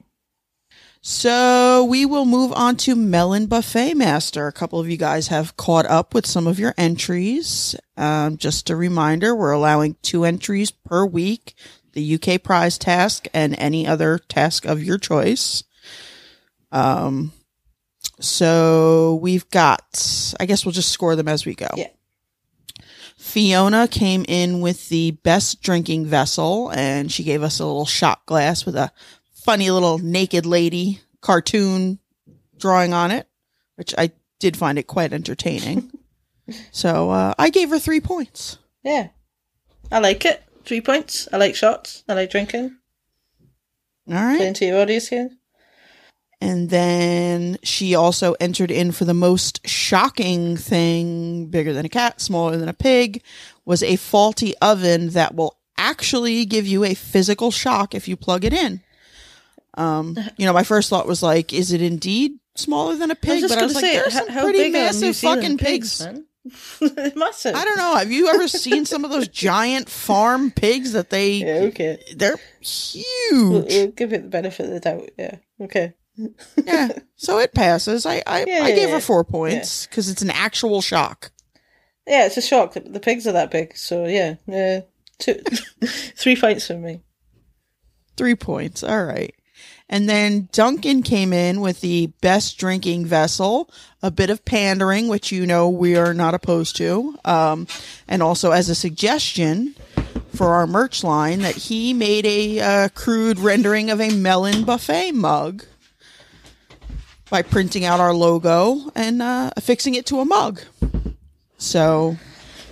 So 1.01 1.85
we 1.89 2.05
will 2.05 2.25
move 2.25 2.51
on 2.53 2.75
to 2.77 2.95
Melon 2.95 3.47
Buffet 3.47 3.93
Master. 3.93 4.47
A 4.47 4.51
couple 4.51 4.79
of 4.79 4.89
you 4.89 4.97
guys 4.97 5.27
have 5.29 5.55
caught 5.55 5.85
up 5.85 6.13
with 6.13 6.25
some 6.25 6.45
of 6.45 6.59
your 6.59 6.73
entries. 6.77 7.75
Um, 7.95 8.37
just 8.37 8.69
a 8.69 8.75
reminder, 8.75 9.35
we're 9.35 9.51
allowing 9.51 9.95
two 10.01 10.25
entries 10.25 10.71
per 10.71 11.05
week. 11.05 11.55
The 11.93 12.15
UK 12.15 12.43
prize 12.43 12.77
task 12.77 13.27
and 13.33 13.55
any 13.57 13.87
other 13.87 14.19
task 14.19 14.65
of 14.65 14.83
your 14.83 14.97
choice. 14.97 15.63
Um, 16.71 17.31
so 18.19 19.19
we've 19.21 19.49
got, 19.49 20.35
I 20.39 20.45
guess 20.45 20.65
we'll 20.65 20.73
just 20.73 20.91
score 20.91 21.15
them 21.15 21.27
as 21.27 21.45
we 21.45 21.55
go. 21.55 21.69
Yeah. 21.75 21.87
Fiona 23.17 23.87
came 23.87 24.25
in 24.27 24.61
with 24.61 24.89
the 24.89 25.11
best 25.11 25.61
drinking 25.61 26.05
vessel 26.05 26.71
and 26.71 27.11
she 27.11 27.23
gave 27.23 27.43
us 27.43 27.59
a 27.59 27.65
little 27.65 27.85
shot 27.85 28.25
glass 28.25 28.65
with 28.65 28.75
a 28.75 28.91
funny 29.49 29.71
little 29.71 29.97
naked 29.97 30.45
lady 30.45 31.01
cartoon 31.21 31.97
drawing 32.59 32.93
on 32.93 33.09
it, 33.09 33.27
which 33.77 33.95
I 33.97 34.11
did 34.37 34.55
find 34.55 34.77
it 34.77 34.83
quite 34.83 35.11
entertaining. 35.11 35.91
so 36.71 37.09
uh, 37.09 37.33
I 37.35 37.49
gave 37.49 37.71
her 37.71 37.79
three 37.79 37.99
points. 37.99 38.59
Yeah, 38.83 39.07
I 39.91 40.01
like 40.01 40.23
it. 40.23 40.43
Three 40.65 40.81
points. 40.81 41.27
I 41.33 41.37
like 41.37 41.55
shots. 41.55 42.03
I 42.07 42.13
like 42.13 42.29
drinking. 42.29 42.77
All 44.07 44.13
right. 44.13 44.37
Playing 44.37 44.53
to 44.53 44.65
your 44.65 44.81
audience 44.81 45.07
here. 45.07 45.31
And 46.39 46.69
then 46.69 47.57
she 47.63 47.95
also 47.95 48.35
entered 48.39 48.69
in 48.69 48.91
for 48.91 49.05
the 49.05 49.15
most 49.15 49.67
shocking 49.67 50.57
thing, 50.57 51.47
bigger 51.47 51.73
than 51.73 51.87
a 51.87 51.89
cat, 51.89 52.21
smaller 52.21 52.55
than 52.55 52.69
a 52.69 52.73
pig, 52.75 53.23
was 53.65 53.81
a 53.81 53.95
faulty 53.95 54.55
oven 54.61 55.09
that 55.09 55.33
will 55.33 55.57
actually 55.75 56.45
give 56.45 56.67
you 56.67 56.83
a 56.83 56.93
physical 56.93 57.49
shock 57.49 57.95
if 57.95 58.07
you 58.07 58.15
plug 58.15 58.45
it 58.45 58.53
in. 58.53 58.83
Um, 59.79 60.17
you 60.37 60.45
know, 60.45 60.53
my 60.53 60.63
first 60.63 60.89
thought 60.89 61.07
was 61.07 61.23
like, 61.23 61.53
is 61.53 61.71
it 61.71 61.81
indeed 61.81 62.33
smaller 62.55 62.95
than 62.95 63.11
a 63.11 63.13
I 63.13 63.15
was 63.15 63.19
pig? 63.21 63.39
just 63.41 63.53
but 63.55 63.61
I 63.61 63.65
was 63.65 63.75
like, 63.75 63.85
say, 63.85 63.93
there's 63.95 64.13
how, 64.13 64.19
some 64.25 64.29
how 64.33 64.43
pretty 64.43 64.69
massive 64.71 65.15
fucking 65.15 65.57
pigs, 65.57 66.05
pigs. 66.05 67.15
massive. 67.15 67.55
I 67.55 67.63
don't 67.63 67.77
know. 67.77 67.95
Have 67.95 68.11
you 68.11 68.27
ever 68.27 68.47
seen 68.47 68.85
some 68.85 69.05
of 69.05 69.11
those 69.11 69.27
giant 69.47 69.89
farm 69.89 70.51
pigs 70.51 70.91
that 70.93 71.09
they, 71.09 71.33
Yeah, 71.35 71.53
okay. 71.69 72.03
they're 72.15 72.35
We'll, 72.61 73.61
huge. 73.61 73.65
we'll 73.73 73.87
give 73.91 74.11
it 74.13 74.23
the 74.23 74.29
benefit 74.29 74.65
of 74.65 74.71
the 74.71 74.79
doubt. 74.79 75.09
Yeah. 75.17 75.37
Okay. 75.61 75.93
yeah. 76.65 76.89
So 77.15 77.37
it 77.39 77.53
passes. 77.53 78.05
I, 78.05 78.21
I, 78.27 78.45
Yeah, 78.45 78.63
I 78.63 78.67
yeah, 78.69 78.75
gave 78.75 78.89
yeah. 78.89 78.95
her 78.95 79.01
four 79.01 79.23
points 79.23 79.85
because 79.85 80.09
it's 80.09 80.21
an 80.21 80.29
actual 80.31 80.81
shock. 80.81 81.31
Yeah, 82.07 82.25
it's 82.25 82.37
a 82.37 82.41
shock. 82.41 82.73
that 82.73 82.91
The 82.91 82.99
pigs 82.99 83.27
are 83.27 83.33
that 83.33 83.51
big. 83.51 83.75
So 83.77 84.05
yeah, 84.07 84.35
uh, 84.51 84.81
two, 85.19 85.35
three 86.15 86.35
points 86.35 86.65
for 86.67 86.75
me. 86.75 87.01
Three 88.17 88.35
points. 88.35 88.83
All 88.83 89.03
right. 89.05 89.33
And 89.89 90.07
then 90.07 90.49
Duncan 90.51 91.01
came 91.01 91.33
in 91.33 91.61
with 91.61 91.81
the 91.81 92.07
best 92.21 92.57
drinking 92.59 93.07
vessel, 93.07 93.69
a 94.03 94.11
bit 94.11 94.29
of 94.29 94.45
pandering, 94.45 95.07
which 95.07 95.31
you 95.31 95.47
know 95.47 95.67
we 95.67 95.95
are 95.95 96.13
not 96.13 96.35
opposed 96.35 96.75
to. 96.77 97.17
Um, 97.25 97.67
and 98.07 98.21
also 98.21 98.51
as 98.51 98.69
a 98.69 98.75
suggestion 98.75 99.73
for 100.35 100.53
our 100.53 100.67
merch 100.67 101.03
line 101.03 101.39
that 101.39 101.55
he 101.55 101.93
made 101.93 102.25
a 102.25 102.59
uh, 102.59 102.89
crude 102.89 103.39
rendering 103.39 103.89
of 103.89 103.99
a 103.99 104.11
melon 104.11 104.63
buffet 104.63 105.11
mug 105.11 105.65
by 107.29 107.41
printing 107.41 107.83
out 107.83 107.99
our 107.99 108.13
logo 108.13 108.91
and 108.95 109.21
uh, 109.21 109.51
affixing 109.57 109.95
it 109.95 110.05
to 110.05 110.19
a 110.19 110.25
mug. 110.25 110.61
So 111.57 112.17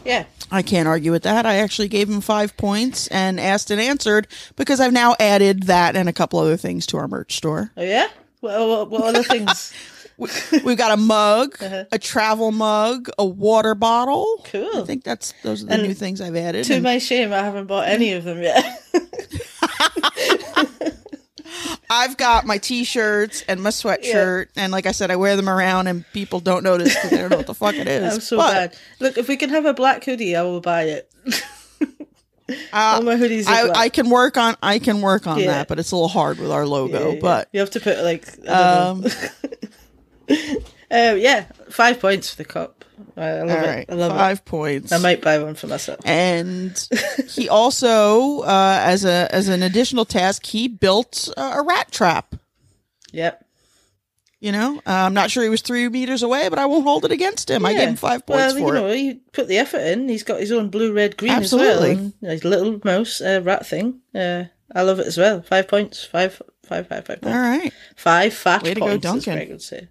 Yeah. 0.07 0.25
I 0.51 0.61
can't 0.61 0.87
argue 0.87 1.11
with 1.11 1.23
that. 1.23 1.45
I 1.45 1.57
actually 1.57 1.89
gave 1.89 2.09
him 2.09 2.21
five 2.21 2.55
points 2.55 3.07
and 3.07 3.39
asked 3.39 3.69
and 3.69 3.81
answered 3.81 4.27
because 4.55 4.79
I've 4.79 4.93
now 4.93 5.15
added 5.19 5.63
that 5.63 5.95
and 5.95 6.07
a 6.07 6.13
couple 6.13 6.39
other 6.39 6.57
things 6.57 6.85
to 6.87 6.97
our 6.97 7.07
merch 7.07 7.35
store. 7.35 7.71
Oh 7.75 7.83
yeah. 7.83 8.07
What, 8.39 8.67
what, 8.67 8.89
what 8.89 9.03
other 9.03 9.23
things? 9.35 9.73
We've 10.17 10.77
got 10.77 10.91
a 10.91 10.97
mug, 10.97 11.61
uh-huh. 11.61 11.85
a 11.91 11.99
travel 11.99 12.51
mug, 12.51 13.09
a 13.19 13.25
water 13.25 13.75
bottle. 13.75 14.41
Cool. 14.45 14.81
I 14.81 14.85
think 14.85 15.03
that's 15.03 15.33
those 15.43 15.61
are 15.61 15.67
the 15.67 15.73
And 15.73 15.83
new 15.83 15.93
things 15.93 16.21
I've 16.21 16.35
added. 16.35 16.65
to 16.65 16.75
And 16.75 16.83
my 16.83 16.97
shame, 16.97 17.33
I 17.33 17.39
haven't 17.39 17.67
bought 17.67 17.87
any 17.87 18.13
of 18.13 18.23
them 18.23 18.41
yet. 18.41 18.81
I've 21.89 22.17
got 22.17 22.45
my 22.45 22.58
t-shirts 22.58 23.43
and 23.47 23.62
my 23.62 23.69
sweatshirt, 23.69 24.47
and 24.58 24.71
like 24.71 24.86
I 24.86 24.91
said, 24.91 25.10
I 25.12 25.15
wear 25.15 25.36
them 25.38 25.47
around, 25.50 25.88
and 25.88 26.04
people 26.12 26.39
don't 26.41 26.63
notice 26.63 26.93
because 26.93 27.12
they 27.12 27.17
don't 27.17 27.30
know 27.32 27.38
what 27.38 27.47
the 27.47 27.54
fuck 27.54 27.76
it 27.76 27.88
is. 27.88 28.13
I'm 28.15 28.19
so 28.21 28.38
But, 28.38 28.52
bad. 28.71 28.78
Look, 29.00 29.17
if 29.17 29.28
we 29.30 29.38
can 29.38 29.50
have 29.52 29.65
a 29.65 29.73
black 29.73 30.04
hoodie, 30.04 30.36
I 30.36 30.41
will 30.41 30.60
buy 30.62 30.84
it. 30.84 31.10
uh, 32.50 32.54
All 32.73 33.02
my 33.04 33.15
hoodies 33.15 33.47
are 33.47 33.54
I, 33.54 33.65
black. 33.65 33.78
I 33.78 33.89
can 33.89 34.10
work 34.10 34.38
on 34.38 34.56
I 34.62 34.80
can 34.80 35.02
work 35.02 35.28
on 35.28 35.39
Yeah. 35.39 35.47
that, 35.47 35.67
but 35.67 35.80
it's 35.80 35.91
a 35.91 35.95
little 35.95 36.08
hard 36.10 36.39
with 36.39 36.52
our 36.52 36.65
logo. 36.65 37.08
Yeah, 37.10 37.13
yeah. 37.15 37.19
But 37.21 37.50
you 37.54 37.60
have 37.62 37.71
to 37.71 37.80
put 37.80 38.00
like 38.04 38.28
I 38.47 38.52
um. 38.54 39.06
Um, 40.30 40.39
yeah, 41.19 41.45
five 41.69 42.00
points 42.00 42.30
for 42.32 42.38
the 42.38 42.45
cup. 42.45 42.76
I 43.15 43.41
love 43.41 43.49
all 43.49 43.55
it. 43.63 43.67
right, 43.67 43.86
I 43.89 43.93
love 43.93 44.12
five 44.12 44.43
points. 44.45 44.91
I 44.91 44.97
might 44.97 45.21
buy 45.21 45.38
one 45.43 45.55
for 45.55 45.67
myself. 45.67 45.99
and 46.05 46.88
he 47.29 47.47
also 47.49 48.41
uh, 48.41 48.79
as 48.81 49.05
a 49.05 49.27
as 49.33 49.47
an 49.49 49.62
additional 49.63 50.05
task 50.05 50.45
he 50.45 50.67
built 50.67 51.29
uh, 51.38 51.53
a 51.57 51.63
rat 51.63 51.91
trap 51.91 52.36
Yep. 53.13 53.45
you 54.39 54.51
know 54.51 54.77
uh, 54.86 54.91
i'm 55.07 55.13
not 55.13 55.31
sure 55.31 55.41
he 55.43 55.49
was 55.49 55.62
three 55.62 55.88
meters 55.89 56.21
away 56.23 56.49
but 56.49 56.60
i 56.60 56.65
won't 56.65 56.83
hold 56.83 57.05
it 57.05 57.12
against 57.12 57.49
him 57.49 57.65
i 57.65 57.73
gave 57.73 57.88
him 57.88 57.95
five 57.95 58.25
points 58.25 58.53
well, 58.53 58.53
for 58.53 58.60
you 58.60 58.67
it 58.67 58.73
know, 58.81 58.93
he 58.93 59.13
put 59.31 59.47
the 59.47 59.57
effort 59.57 59.79
in. 59.81 60.10
He's 60.10 60.23
got 60.23 60.39
his 60.41 60.51
own 60.51 60.69
blue, 60.69 60.91
red, 60.93 61.15
green 61.17 61.31
Absolutely. 61.31 61.91
as 61.91 61.97
well. 61.97 62.12
And 62.21 62.31
his 62.31 62.43
little 62.43 62.79
mouse 62.83 63.21
uh, 63.21 63.41
rat 63.43 63.65
thing. 63.65 64.01
Uh, 64.13 64.45
I 64.75 64.81
love 64.81 64.99
it 64.99 65.07
as 65.07 65.17
well. 65.17 65.41
Five 65.41 65.67
points. 65.67 66.03
Five, 66.03 66.41
five, 66.65 66.88
five, 66.88 67.05
five 67.05 67.19
all 67.23 67.31
points. 67.31 67.36
right 67.38 67.73
Five 67.95 68.33
fat 68.33 68.63
Way 68.63 68.73
to 68.73 68.79
go, 68.81 68.86
points. 68.88 69.05
as 69.05 69.12
Duncan. 69.13 69.33
Greg 69.36 69.49
would 69.49 69.62
say. 69.62 69.88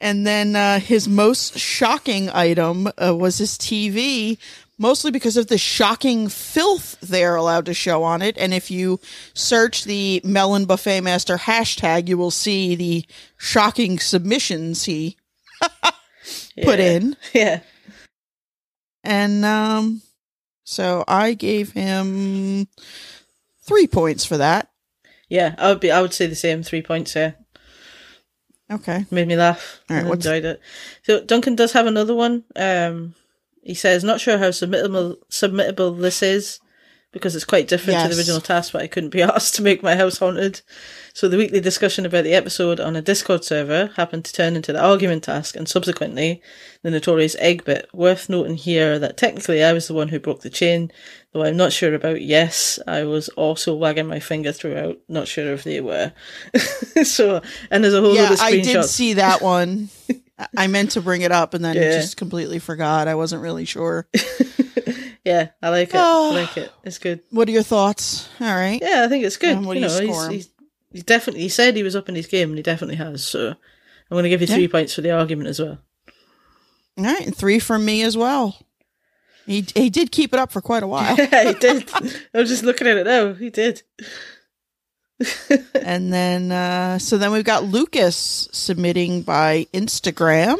And 0.00 0.26
then 0.26 0.56
uh, 0.56 0.78
his 0.80 1.08
most 1.08 1.58
shocking 1.58 2.28
item 2.30 2.88
uh, 3.02 3.14
was 3.14 3.38
his 3.38 3.56
tv 3.58 4.36
mostly 4.76 5.10
because 5.10 5.36
of 5.36 5.46
the 5.46 5.56
shocking 5.58 6.28
filth 6.28 6.98
they're 7.00 7.36
allowed 7.36 7.64
to 7.66 7.74
show 7.74 8.02
on 8.02 8.20
it 8.22 8.36
and 8.38 8.52
if 8.52 8.70
you 8.70 8.98
search 9.34 9.84
the 9.84 10.20
melon 10.24 10.64
buffet 10.64 11.00
master 11.00 11.36
hashtag 11.36 12.08
you 12.08 12.18
will 12.18 12.30
see 12.32 12.74
the 12.74 13.04
shocking 13.36 13.98
submissions 13.98 14.84
he 14.84 15.16
put 16.62 16.78
Yeah. 16.78 16.90
in 16.90 17.16
Yeah. 17.32 17.60
And 19.04 19.44
um 19.44 20.02
so 20.64 21.04
I 21.06 21.34
gave 21.34 21.72
him 21.72 22.66
3 23.66 23.86
points 23.88 24.24
for 24.24 24.38
that. 24.38 24.70
Yeah, 25.28 25.54
I 25.58 25.68
would 25.68 25.80
be. 25.80 25.90
I 25.90 26.00
would 26.00 26.14
say 26.14 26.26
the 26.26 26.34
same. 26.34 26.62
Three 26.62 26.80
points. 26.82 27.14
Yeah, 27.14 27.32
Okay. 28.74 29.06
made 29.10 29.28
me 29.28 29.36
laugh. 29.36 29.80
All 29.88 29.96
right, 29.96 30.06
enjoyed 30.06 30.44
it. 30.44 30.60
So 31.02 31.24
Duncan 31.24 31.54
does 31.54 31.72
have 31.72 31.86
another 31.86 32.14
one. 32.14 32.44
Um, 32.56 33.14
he 33.62 33.74
says, 33.74 34.04
"Not 34.04 34.20
sure 34.20 34.38
how 34.38 34.50
submittable 34.50 35.16
submittable 35.30 36.00
this 36.00 36.22
is 36.22 36.60
because 37.14 37.34
it's 37.34 37.46
quite 37.46 37.66
different 37.68 38.02
to 38.02 38.08
the 38.08 38.18
original 38.20 38.42
task, 38.42 38.72
but 38.74 38.82
I 38.82 38.86
couldn't 38.86 39.08
be 39.10 39.22
asked 39.22 39.54
to 39.54 39.62
make 39.62 39.82
my 39.82 39.96
house 39.96 40.18
haunted." 40.18 40.60
So 41.14 41.28
the 41.28 41.36
weekly 41.38 41.60
discussion 41.60 42.04
about 42.04 42.24
the 42.24 42.34
episode 42.34 42.80
on 42.80 42.96
a 42.96 43.00
Discord 43.00 43.44
server 43.44 43.90
happened 43.96 44.24
to 44.26 44.32
turn 44.32 44.56
into 44.56 44.72
the 44.72 44.82
argument 44.84 45.22
task, 45.24 45.56
and 45.56 45.66
subsequently 45.68 46.42
the 46.82 46.90
notorious 46.90 47.36
egg 47.38 47.64
bit. 47.64 47.88
Worth 47.94 48.28
noting 48.28 48.56
here 48.56 48.98
that 48.98 49.16
technically 49.16 49.62
I 49.64 49.72
was 49.72 49.86
the 49.88 49.94
one 49.94 50.08
who 50.08 50.18
broke 50.18 50.42
the 50.42 50.50
chain, 50.50 50.90
though 51.32 51.44
I'm 51.44 51.56
not 51.56 51.72
sure 51.72 51.94
about. 51.94 52.20
Yes, 52.20 52.78
I 52.86 53.04
was 53.04 53.28
also 53.30 53.74
wagging 53.74 54.08
my 54.08 54.18
finger 54.20 54.52
throughout. 54.52 54.98
Not 55.08 55.28
sure 55.28 55.52
if 55.54 55.62
they 55.64 55.80
were. 55.80 56.12
so, 57.04 57.40
and 57.70 57.82
there's 57.84 57.94
a 57.94 58.00
whole 58.00 58.14
Yeah, 58.14 58.30
load 58.30 58.40
I 58.40 58.60
did 58.60 58.84
see 58.84 59.14
that 59.14 59.40
one. 59.40 59.88
I- 60.10 60.20
I 60.56 60.66
meant 60.66 60.90
to 60.90 61.00
bring 61.00 61.22
it 61.22 61.30
up 61.30 61.54
and 61.54 61.64
then 61.64 61.76
Yeah. 61.76 61.92
just 61.92 62.16
completely 62.16 62.58
forgot. 62.58 63.06
I 63.06 63.14
wasn't 63.14 63.40
really 63.40 63.64
sure. 63.64 64.08
Yeah, 65.24 65.48
I 65.62 65.70
like 65.70 65.88
it. 65.88 65.96
I 65.96 66.30
like 66.30 66.56
it. 66.56 66.70
It's 66.84 66.98
good. 66.98 67.20
What 67.30 67.48
are 67.48 67.52
your 67.52 67.62
thoughts? 67.62 68.28
All 68.40 68.54
right. 68.54 68.78
Yeah, 68.80 69.04
I 69.04 69.08
think 69.08 69.24
it's 69.24 69.38
good. 69.38 69.56
Um, 69.56 69.64
what 69.64 69.76
you 69.78 69.88
do 69.88 69.92
you 69.94 70.08
know, 70.08 70.20
him? 70.20 70.30
he's, 70.32 70.46
he's, 70.46 70.50
he's 70.92 71.04
definitely 71.04 71.42
he 71.42 71.48
said 71.48 71.76
he 71.76 71.82
was 71.82 71.96
up 71.96 72.08
in 72.08 72.14
his 72.14 72.26
game, 72.26 72.50
and 72.50 72.58
he 72.58 72.62
definitely 72.62 72.96
has. 72.96 73.26
So 73.26 73.48
I'm 73.48 73.56
going 74.10 74.24
to 74.24 74.28
give 74.28 74.42
you 74.42 74.46
three 74.46 74.68
points 74.68 74.94
for 74.94 75.00
the 75.00 75.12
argument 75.12 75.48
as 75.48 75.60
well. 75.60 75.78
All 76.96 77.04
right, 77.04 77.26
and 77.26 77.36
3 77.36 77.58
from 77.58 77.84
me 77.84 78.02
as 78.02 78.16
well. 78.16 78.56
He 79.46 79.66
he 79.74 79.90
did 79.90 80.12
keep 80.12 80.32
it 80.32 80.38
up 80.38 80.52
for 80.52 80.60
quite 80.60 80.82
a 80.82 80.86
while. 80.94 81.16
Yeah, 81.16 81.52
he 81.52 81.54
did. 81.54 81.90
I'm 82.34 82.46
just 82.46 82.62
looking 82.62 82.86
at 82.86 82.96
it 82.96 83.04
now. 83.04 83.34
He 83.34 83.50
did. 83.50 83.82
and 85.74 86.12
then 86.12 86.50
uh, 86.52 86.98
so 86.98 87.18
then 87.18 87.32
we've 87.32 87.44
got 87.44 87.64
Lucas 87.64 88.48
submitting 88.52 89.22
by 89.22 89.66
Instagram. 89.72 90.56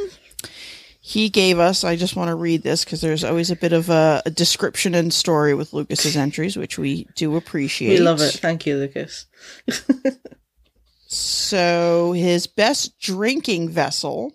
He 1.06 1.28
gave 1.28 1.58
us. 1.58 1.84
I 1.84 1.96
just 1.96 2.16
want 2.16 2.28
to 2.28 2.34
read 2.34 2.62
this 2.62 2.82
because 2.82 3.02
there's 3.02 3.24
always 3.24 3.50
a 3.50 3.56
bit 3.56 3.74
of 3.74 3.90
a, 3.90 4.22
a 4.24 4.30
description 4.30 4.94
and 4.94 5.12
story 5.12 5.52
with 5.52 5.74
Lucas's 5.74 6.16
entries, 6.16 6.56
which 6.56 6.78
we 6.78 7.06
do 7.14 7.36
appreciate. 7.36 7.98
We 7.98 8.04
love 8.04 8.22
it. 8.22 8.32
Thank 8.32 8.64
you, 8.64 8.78
Lucas. 8.78 9.26
So 11.14 12.10
his 12.10 12.48
best 12.48 12.98
drinking 12.98 13.68
vessel 13.68 14.32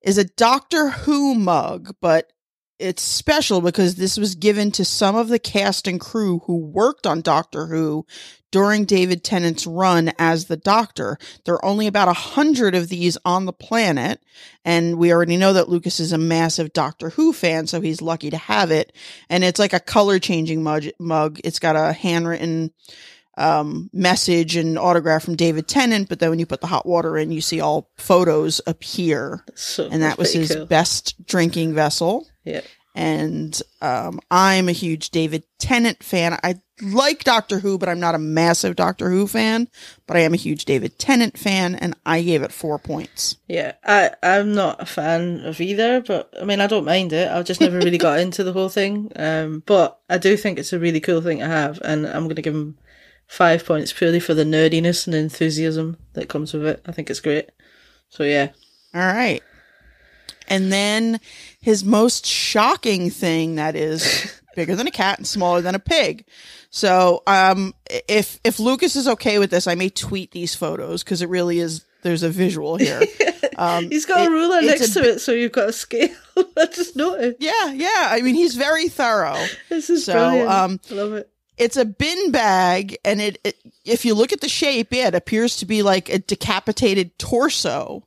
is 0.00 0.16
a 0.16 0.24
Doctor 0.24 0.88
Who 0.88 1.34
mug, 1.34 1.94
but 2.00 2.32
it's 2.78 3.02
special 3.02 3.60
because 3.60 3.94
this 3.94 4.16
was 4.16 4.34
given 4.34 4.70
to 4.72 4.84
some 4.84 5.16
of 5.16 5.28
the 5.28 5.38
cast 5.38 5.88
and 5.88 6.00
crew 6.00 6.40
who 6.46 6.56
worked 6.58 7.06
on 7.06 7.22
Doctor 7.22 7.66
Who 7.66 8.06
during 8.50 8.84
David 8.84 9.24
Tennant's 9.24 9.66
run 9.66 10.12
as 10.18 10.46
the 10.46 10.56
Doctor. 10.56 11.18
There 11.44 11.54
are 11.54 11.64
only 11.64 11.86
about 11.86 12.08
a 12.08 12.12
hundred 12.12 12.74
of 12.74 12.88
these 12.88 13.18
on 13.24 13.44
the 13.44 13.52
planet, 13.52 14.20
and 14.64 14.98
we 14.98 15.12
already 15.12 15.36
know 15.36 15.52
that 15.54 15.68
Lucas 15.68 16.00
is 16.00 16.12
a 16.12 16.18
massive 16.18 16.72
Doctor 16.72 17.10
Who 17.10 17.32
fan, 17.32 17.66
so 17.66 17.80
he's 17.80 18.02
lucky 18.02 18.30
to 18.30 18.36
have 18.36 18.70
it. 18.70 18.94
And 19.28 19.42
it's 19.44 19.58
like 19.58 19.72
a 19.72 19.80
color 19.80 20.18
changing 20.18 20.62
mug. 20.62 20.84
Mug. 20.98 21.40
It's 21.44 21.58
got 21.58 21.76
a 21.76 21.92
handwritten 21.92 22.72
um, 23.38 23.90
message 23.92 24.56
and 24.56 24.78
autograph 24.78 25.22
from 25.24 25.36
David 25.36 25.68
Tennant, 25.68 26.08
but 26.08 26.18
then 26.18 26.30
when 26.30 26.38
you 26.38 26.46
put 26.46 26.60
the 26.60 26.66
hot 26.66 26.86
water 26.86 27.18
in, 27.18 27.30
you 27.30 27.40
see 27.40 27.60
all 27.60 27.90
photos 27.96 28.60
appear. 28.66 29.44
So 29.54 29.88
And 29.90 30.02
that 30.02 30.18
was 30.18 30.32
his 30.32 30.54
cool. 30.54 30.66
best 30.66 31.26
drinking 31.26 31.74
vessel. 31.74 32.26
Yeah. 32.46 32.62
And 32.94 33.60
um, 33.82 34.20
I'm 34.30 34.70
a 34.70 34.72
huge 34.72 35.10
David 35.10 35.44
Tennant 35.58 36.02
fan. 36.02 36.38
I 36.42 36.60
like 36.80 37.24
Doctor 37.24 37.58
Who, 37.58 37.76
but 37.76 37.90
I'm 37.90 38.00
not 38.00 38.14
a 38.14 38.18
massive 38.18 38.74
Doctor 38.74 39.10
Who 39.10 39.26
fan. 39.26 39.68
But 40.06 40.16
I 40.16 40.20
am 40.20 40.32
a 40.32 40.38
huge 40.38 40.64
David 40.64 40.98
Tennant 40.98 41.36
fan, 41.36 41.74
and 41.74 41.94
I 42.06 42.22
gave 42.22 42.42
it 42.42 42.52
four 42.52 42.78
points. 42.78 43.36
Yeah, 43.48 43.72
I 43.84 44.12
I'm 44.22 44.54
not 44.54 44.80
a 44.80 44.86
fan 44.86 45.40
of 45.44 45.60
either, 45.60 46.00
but 46.00 46.32
I 46.40 46.44
mean 46.44 46.62
I 46.62 46.66
don't 46.66 46.86
mind 46.86 47.12
it. 47.12 47.28
I've 47.30 47.44
just 47.44 47.60
never 47.60 47.78
really 47.78 47.98
got 47.98 48.18
into 48.20 48.42
the 48.42 48.54
whole 48.54 48.70
thing. 48.70 49.12
Um, 49.14 49.62
but 49.66 50.00
I 50.08 50.16
do 50.16 50.34
think 50.38 50.58
it's 50.58 50.72
a 50.72 50.78
really 50.78 51.00
cool 51.00 51.20
thing 51.20 51.40
to 51.40 51.46
have, 51.46 51.78
and 51.84 52.06
I'm 52.06 52.24
going 52.24 52.36
to 52.36 52.42
give 52.42 52.54
him 52.54 52.78
five 53.26 53.66
points 53.66 53.92
purely 53.92 54.20
for 54.20 54.32
the 54.32 54.44
nerdiness 54.44 55.06
and 55.06 55.14
enthusiasm 55.14 55.98
that 56.14 56.30
comes 56.30 56.54
with 56.54 56.64
it. 56.64 56.82
I 56.86 56.92
think 56.92 57.10
it's 57.10 57.20
great. 57.20 57.50
So 58.08 58.22
yeah, 58.22 58.52
All 58.94 59.02
right. 59.02 59.42
And 60.48 60.72
then 60.72 61.20
his 61.60 61.84
most 61.84 62.26
shocking 62.26 63.10
thing 63.10 63.56
that 63.56 63.74
is 63.76 64.40
bigger 64.56 64.76
than 64.76 64.86
a 64.86 64.90
cat 64.92 65.18
and 65.18 65.26
smaller 65.26 65.60
than 65.60 65.74
a 65.74 65.78
pig. 65.80 66.24
So, 66.70 67.22
um, 67.26 67.74
if 68.08 68.38
if 68.44 68.58
Lucas 68.58 68.96
is 68.96 69.08
okay 69.08 69.38
with 69.38 69.50
this, 69.50 69.66
I 69.66 69.74
may 69.76 69.88
tweet 69.88 70.32
these 70.32 70.54
photos 70.54 71.02
because 71.02 71.22
it 71.22 71.28
really 71.28 71.58
is. 71.58 71.84
There's 72.02 72.22
a 72.22 72.28
visual 72.30 72.76
here. 72.76 73.02
Um, 73.58 73.88
he's 73.88 74.04
got 74.04 74.20
it- 74.20 74.28
a 74.28 74.30
ruler 74.30 74.60
next 74.60 74.90
a 74.90 75.00
to 75.00 75.08
it, 75.08 75.18
so 75.20 75.32
you've 75.32 75.52
got 75.52 75.70
a 75.70 75.72
scale. 75.72 76.10
I 76.58 76.66
just 76.66 76.94
noticed. 76.94 77.38
Yeah, 77.40 77.72
yeah. 77.72 78.08
I 78.10 78.20
mean, 78.20 78.34
he's 78.34 78.54
very 78.54 78.88
thorough. 78.88 79.38
This 79.70 79.88
is 79.88 80.04
So, 80.04 80.12
brilliant. 80.12 80.50
um, 80.50 80.80
I 80.90 80.94
love 80.94 81.12
it. 81.14 81.30
It's 81.56 81.78
a 81.78 81.86
bin 81.86 82.32
bag, 82.32 82.98
and 83.02 83.18
it, 83.18 83.38
it 83.44 83.56
if 83.86 84.04
you 84.04 84.12
look 84.14 84.34
at 84.34 84.42
the 84.42 84.48
shape, 84.50 84.88
yeah, 84.90 85.06
it 85.08 85.14
appears 85.14 85.56
to 85.58 85.64
be 85.64 85.82
like 85.82 86.10
a 86.10 86.18
decapitated 86.18 87.18
torso. 87.18 88.06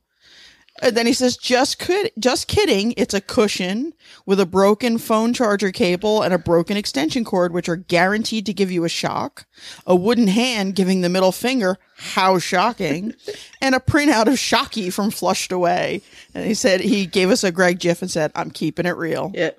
And 0.82 0.96
then 0.96 1.06
he 1.06 1.12
says, 1.12 1.36
"Just 1.36 1.78
kid- 1.78 2.12
just 2.18 2.48
kidding. 2.48 2.94
It's 2.96 3.12
a 3.14 3.20
cushion 3.20 3.92
with 4.24 4.40
a 4.40 4.46
broken 4.46 4.96
phone 4.98 5.34
charger 5.34 5.70
cable 5.70 6.22
and 6.22 6.32
a 6.32 6.38
broken 6.38 6.76
extension 6.76 7.24
cord, 7.24 7.52
which 7.52 7.68
are 7.68 7.76
guaranteed 7.76 8.46
to 8.46 8.52
give 8.54 8.70
you 8.70 8.84
a 8.84 8.88
shock. 8.88 9.46
A 9.86 9.94
wooden 9.94 10.28
hand 10.28 10.74
giving 10.74 11.00
the 11.02 11.08
middle 11.08 11.32
finger. 11.32 11.76
How 11.98 12.38
shocking! 12.38 13.14
and 13.60 13.74
a 13.74 13.78
printout 13.80 14.26
of 14.26 14.38
Shocky 14.38 14.88
from 14.90 15.10
Flushed 15.10 15.52
Away. 15.52 16.00
And 16.34 16.46
he 16.46 16.54
said 16.54 16.80
he 16.80 17.04
gave 17.06 17.30
us 17.30 17.44
a 17.44 17.52
Greg 17.52 17.78
GIF 17.78 18.00
and 18.02 18.10
said, 18.10 18.32
"I'm 18.34 18.50
keeping 18.50 18.86
it 18.86 18.96
real." 18.96 19.32
Yeah. 19.34 19.50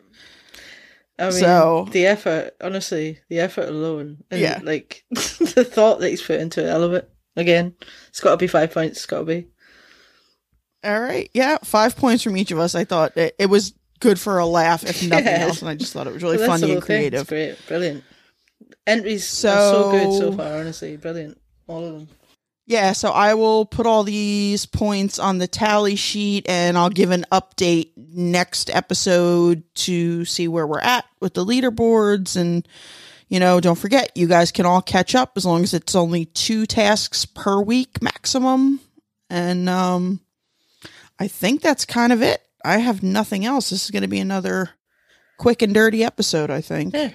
I 1.20 1.26
mean, 1.26 1.34
So- 1.34 1.88
the 1.92 2.08
effort, 2.08 2.56
honestly, 2.62 3.20
the 3.30 3.40
effort 3.42 3.70
alone, 3.70 4.24
and 4.32 4.42
Yeah. 4.42 4.60
like 4.64 5.04
the 5.12 5.64
thought 5.70 6.00
that 6.00 6.10
he's 6.10 6.22
put 6.24 6.40
into 6.40 6.66
it, 6.66 6.70
I 6.72 6.78
love 6.78 6.94
it. 6.94 7.08
Again, 7.36 7.76
it's 8.10 8.20
got 8.20 8.32
to 8.32 8.38
be 8.38 8.48
five 8.48 8.74
points. 8.74 8.98
It's 8.98 9.06
got 9.06 9.20
to 9.20 9.26
be. 9.26 9.48
All 10.84 11.00
right, 11.00 11.30
yeah, 11.34 11.58
five 11.64 11.96
points 11.96 12.24
from 12.24 12.36
each 12.38 12.52
of 12.52 12.60
us. 12.60 12.74
I 12.76 12.86
thought 12.86 13.16
it, 13.18 13.36
it 13.38 13.46
was 13.48 13.74
good 14.00 14.20
for 14.20 14.40
a 14.40 14.46
laugh, 14.46 14.84
if 14.84 15.08
nothing 15.08 15.28
else, 15.28 15.62
and 15.62 15.70
I 15.70 15.76
just 15.76 15.94
thought 15.94 16.08
it 16.08 16.14
was 16.14 16.24
really 16.24 16.38
Well, 16.38 16.48
funny 16.48 16.72
and 16.74 16.82
creative. 16.82 17.28
great, 17.28 17.56
brilliant. 17.68 18.04
Entries 18.88 19.24
are 19.46 19.72
so 19.72 19.92
good 19.92 20.12
so 20.14 20.20
So- 20.20 20.38
far. 20.38 20.58
Honestly, 20.58 20.98
brilliant. 20.98 21.40
All 21.68 21.86
of 21.86 21.94
them. 21.94 22.08
Yeah, 22.68 22.94
so 22.94 23.10
I 23.12 23.34
will 23.34 23.66
put 23.66 23.86
all 23.86 24.04
these 24.04 24.66
points 24.66 25.20
on 25.20 25.40
the 25.40 25.48
tally 25.48 25.96
sheet 25.96 26.48
and 26.48 26.78
I'll 26.78 26.90
give 26.90 27.12
an 27.12 27.26
update 27.32 27.90
next 27.98 28.70
episode 28.70 29.64
to 29.76 30.24
see 30.26 30.48
where 30.48 30.66
we're 30.66 30.80
at 30.80 31.04
with 31.20 31.34
the 31.34 31.44
leaderboards. 31.46 32.38
And, 32.38 32.66
you 33.28 33.40
know, 33.42 33.60
don't 33.60 33.78
forget, 33.78 34.12
you 34.16 34.26
guys 34.28 34.52
can 34.54 34.66
all 34.66 34.82
catch 34.82 35.16
up 35.16 35.34
as 35.36 35.46
long 35.46 35.64
as 35.64 35.74
it's 35.74 35.96
only 35.96 36.26
two 36.26 36.66
tasks 36.66 37.26
per 37.26 37.62
week 37.62 38.02
maximum. 38.02 38.80
And 39.30 39.68
um, 39.68 40.22
I 41.22 41.28
think 41.28 41.62
that's 41.62 41.86
kind 41.86 42.12
of 42.12 42.24
it. 42.24 42.42
I 42.66 42.80
have 42.80 43.04
nothing 43.04 43.46
else. 43.46 43.70
This 43.70 43.86
is 43.86 43.92
going 43.92 44.02
to 44.02 44.08
be 44.08 44.20
another 44.20 44.72
quick 45.38 45.62
and 45.62 45.72
dirty 45.72 46.04
episode, 46.04 46.50
I 46.50 46.62
think. 46.62 46.96
Yeah. 46.96 47.12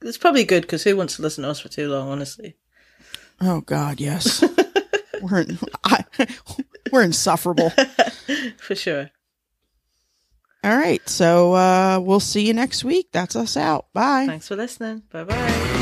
It's 0.00 0.16
probably 0.16 0.44
good 0.44 0.62
because 0.62 0.84
who 0.84 0.96
wants 0.96 1.16
to 1.16 1.22
listen 1.22 1.42
to 1.42 1.50
us 1.50 1.58
for 1.58 1.68
too 1.68 1.88
long? 1.88 2.08
Honestly. 2.08 2.56
Oh, 3.40 3.62
God, 3.62 4.00
yes. 4.00 4.44
we're, 5.22 5.40
in, 5.40 5.58
I, 5.82 6.04
we're 6.92 7.02
insufferable. 7.02 7.70
for 8.58 8.76
sure. 8.76 9.10
All 10.62 10.76
right. 10.76 11.06
So 11.08 11.52
uh, 11.54 11.98
we'll 12.00 12.20
see 12.20 12.46
you 12.46 12.54
next 12.54 12.84
week. 12.84 13.08
That's 13.10 13.34
us 13.34 13.56
out. 13.56 13.86
Bye. 13.92 14.26
Thanks 14.28 14.46
for 14.46 14.54
listening. 14.54 15.02
Bye 15.10 15.24
bye. 15.24 15.73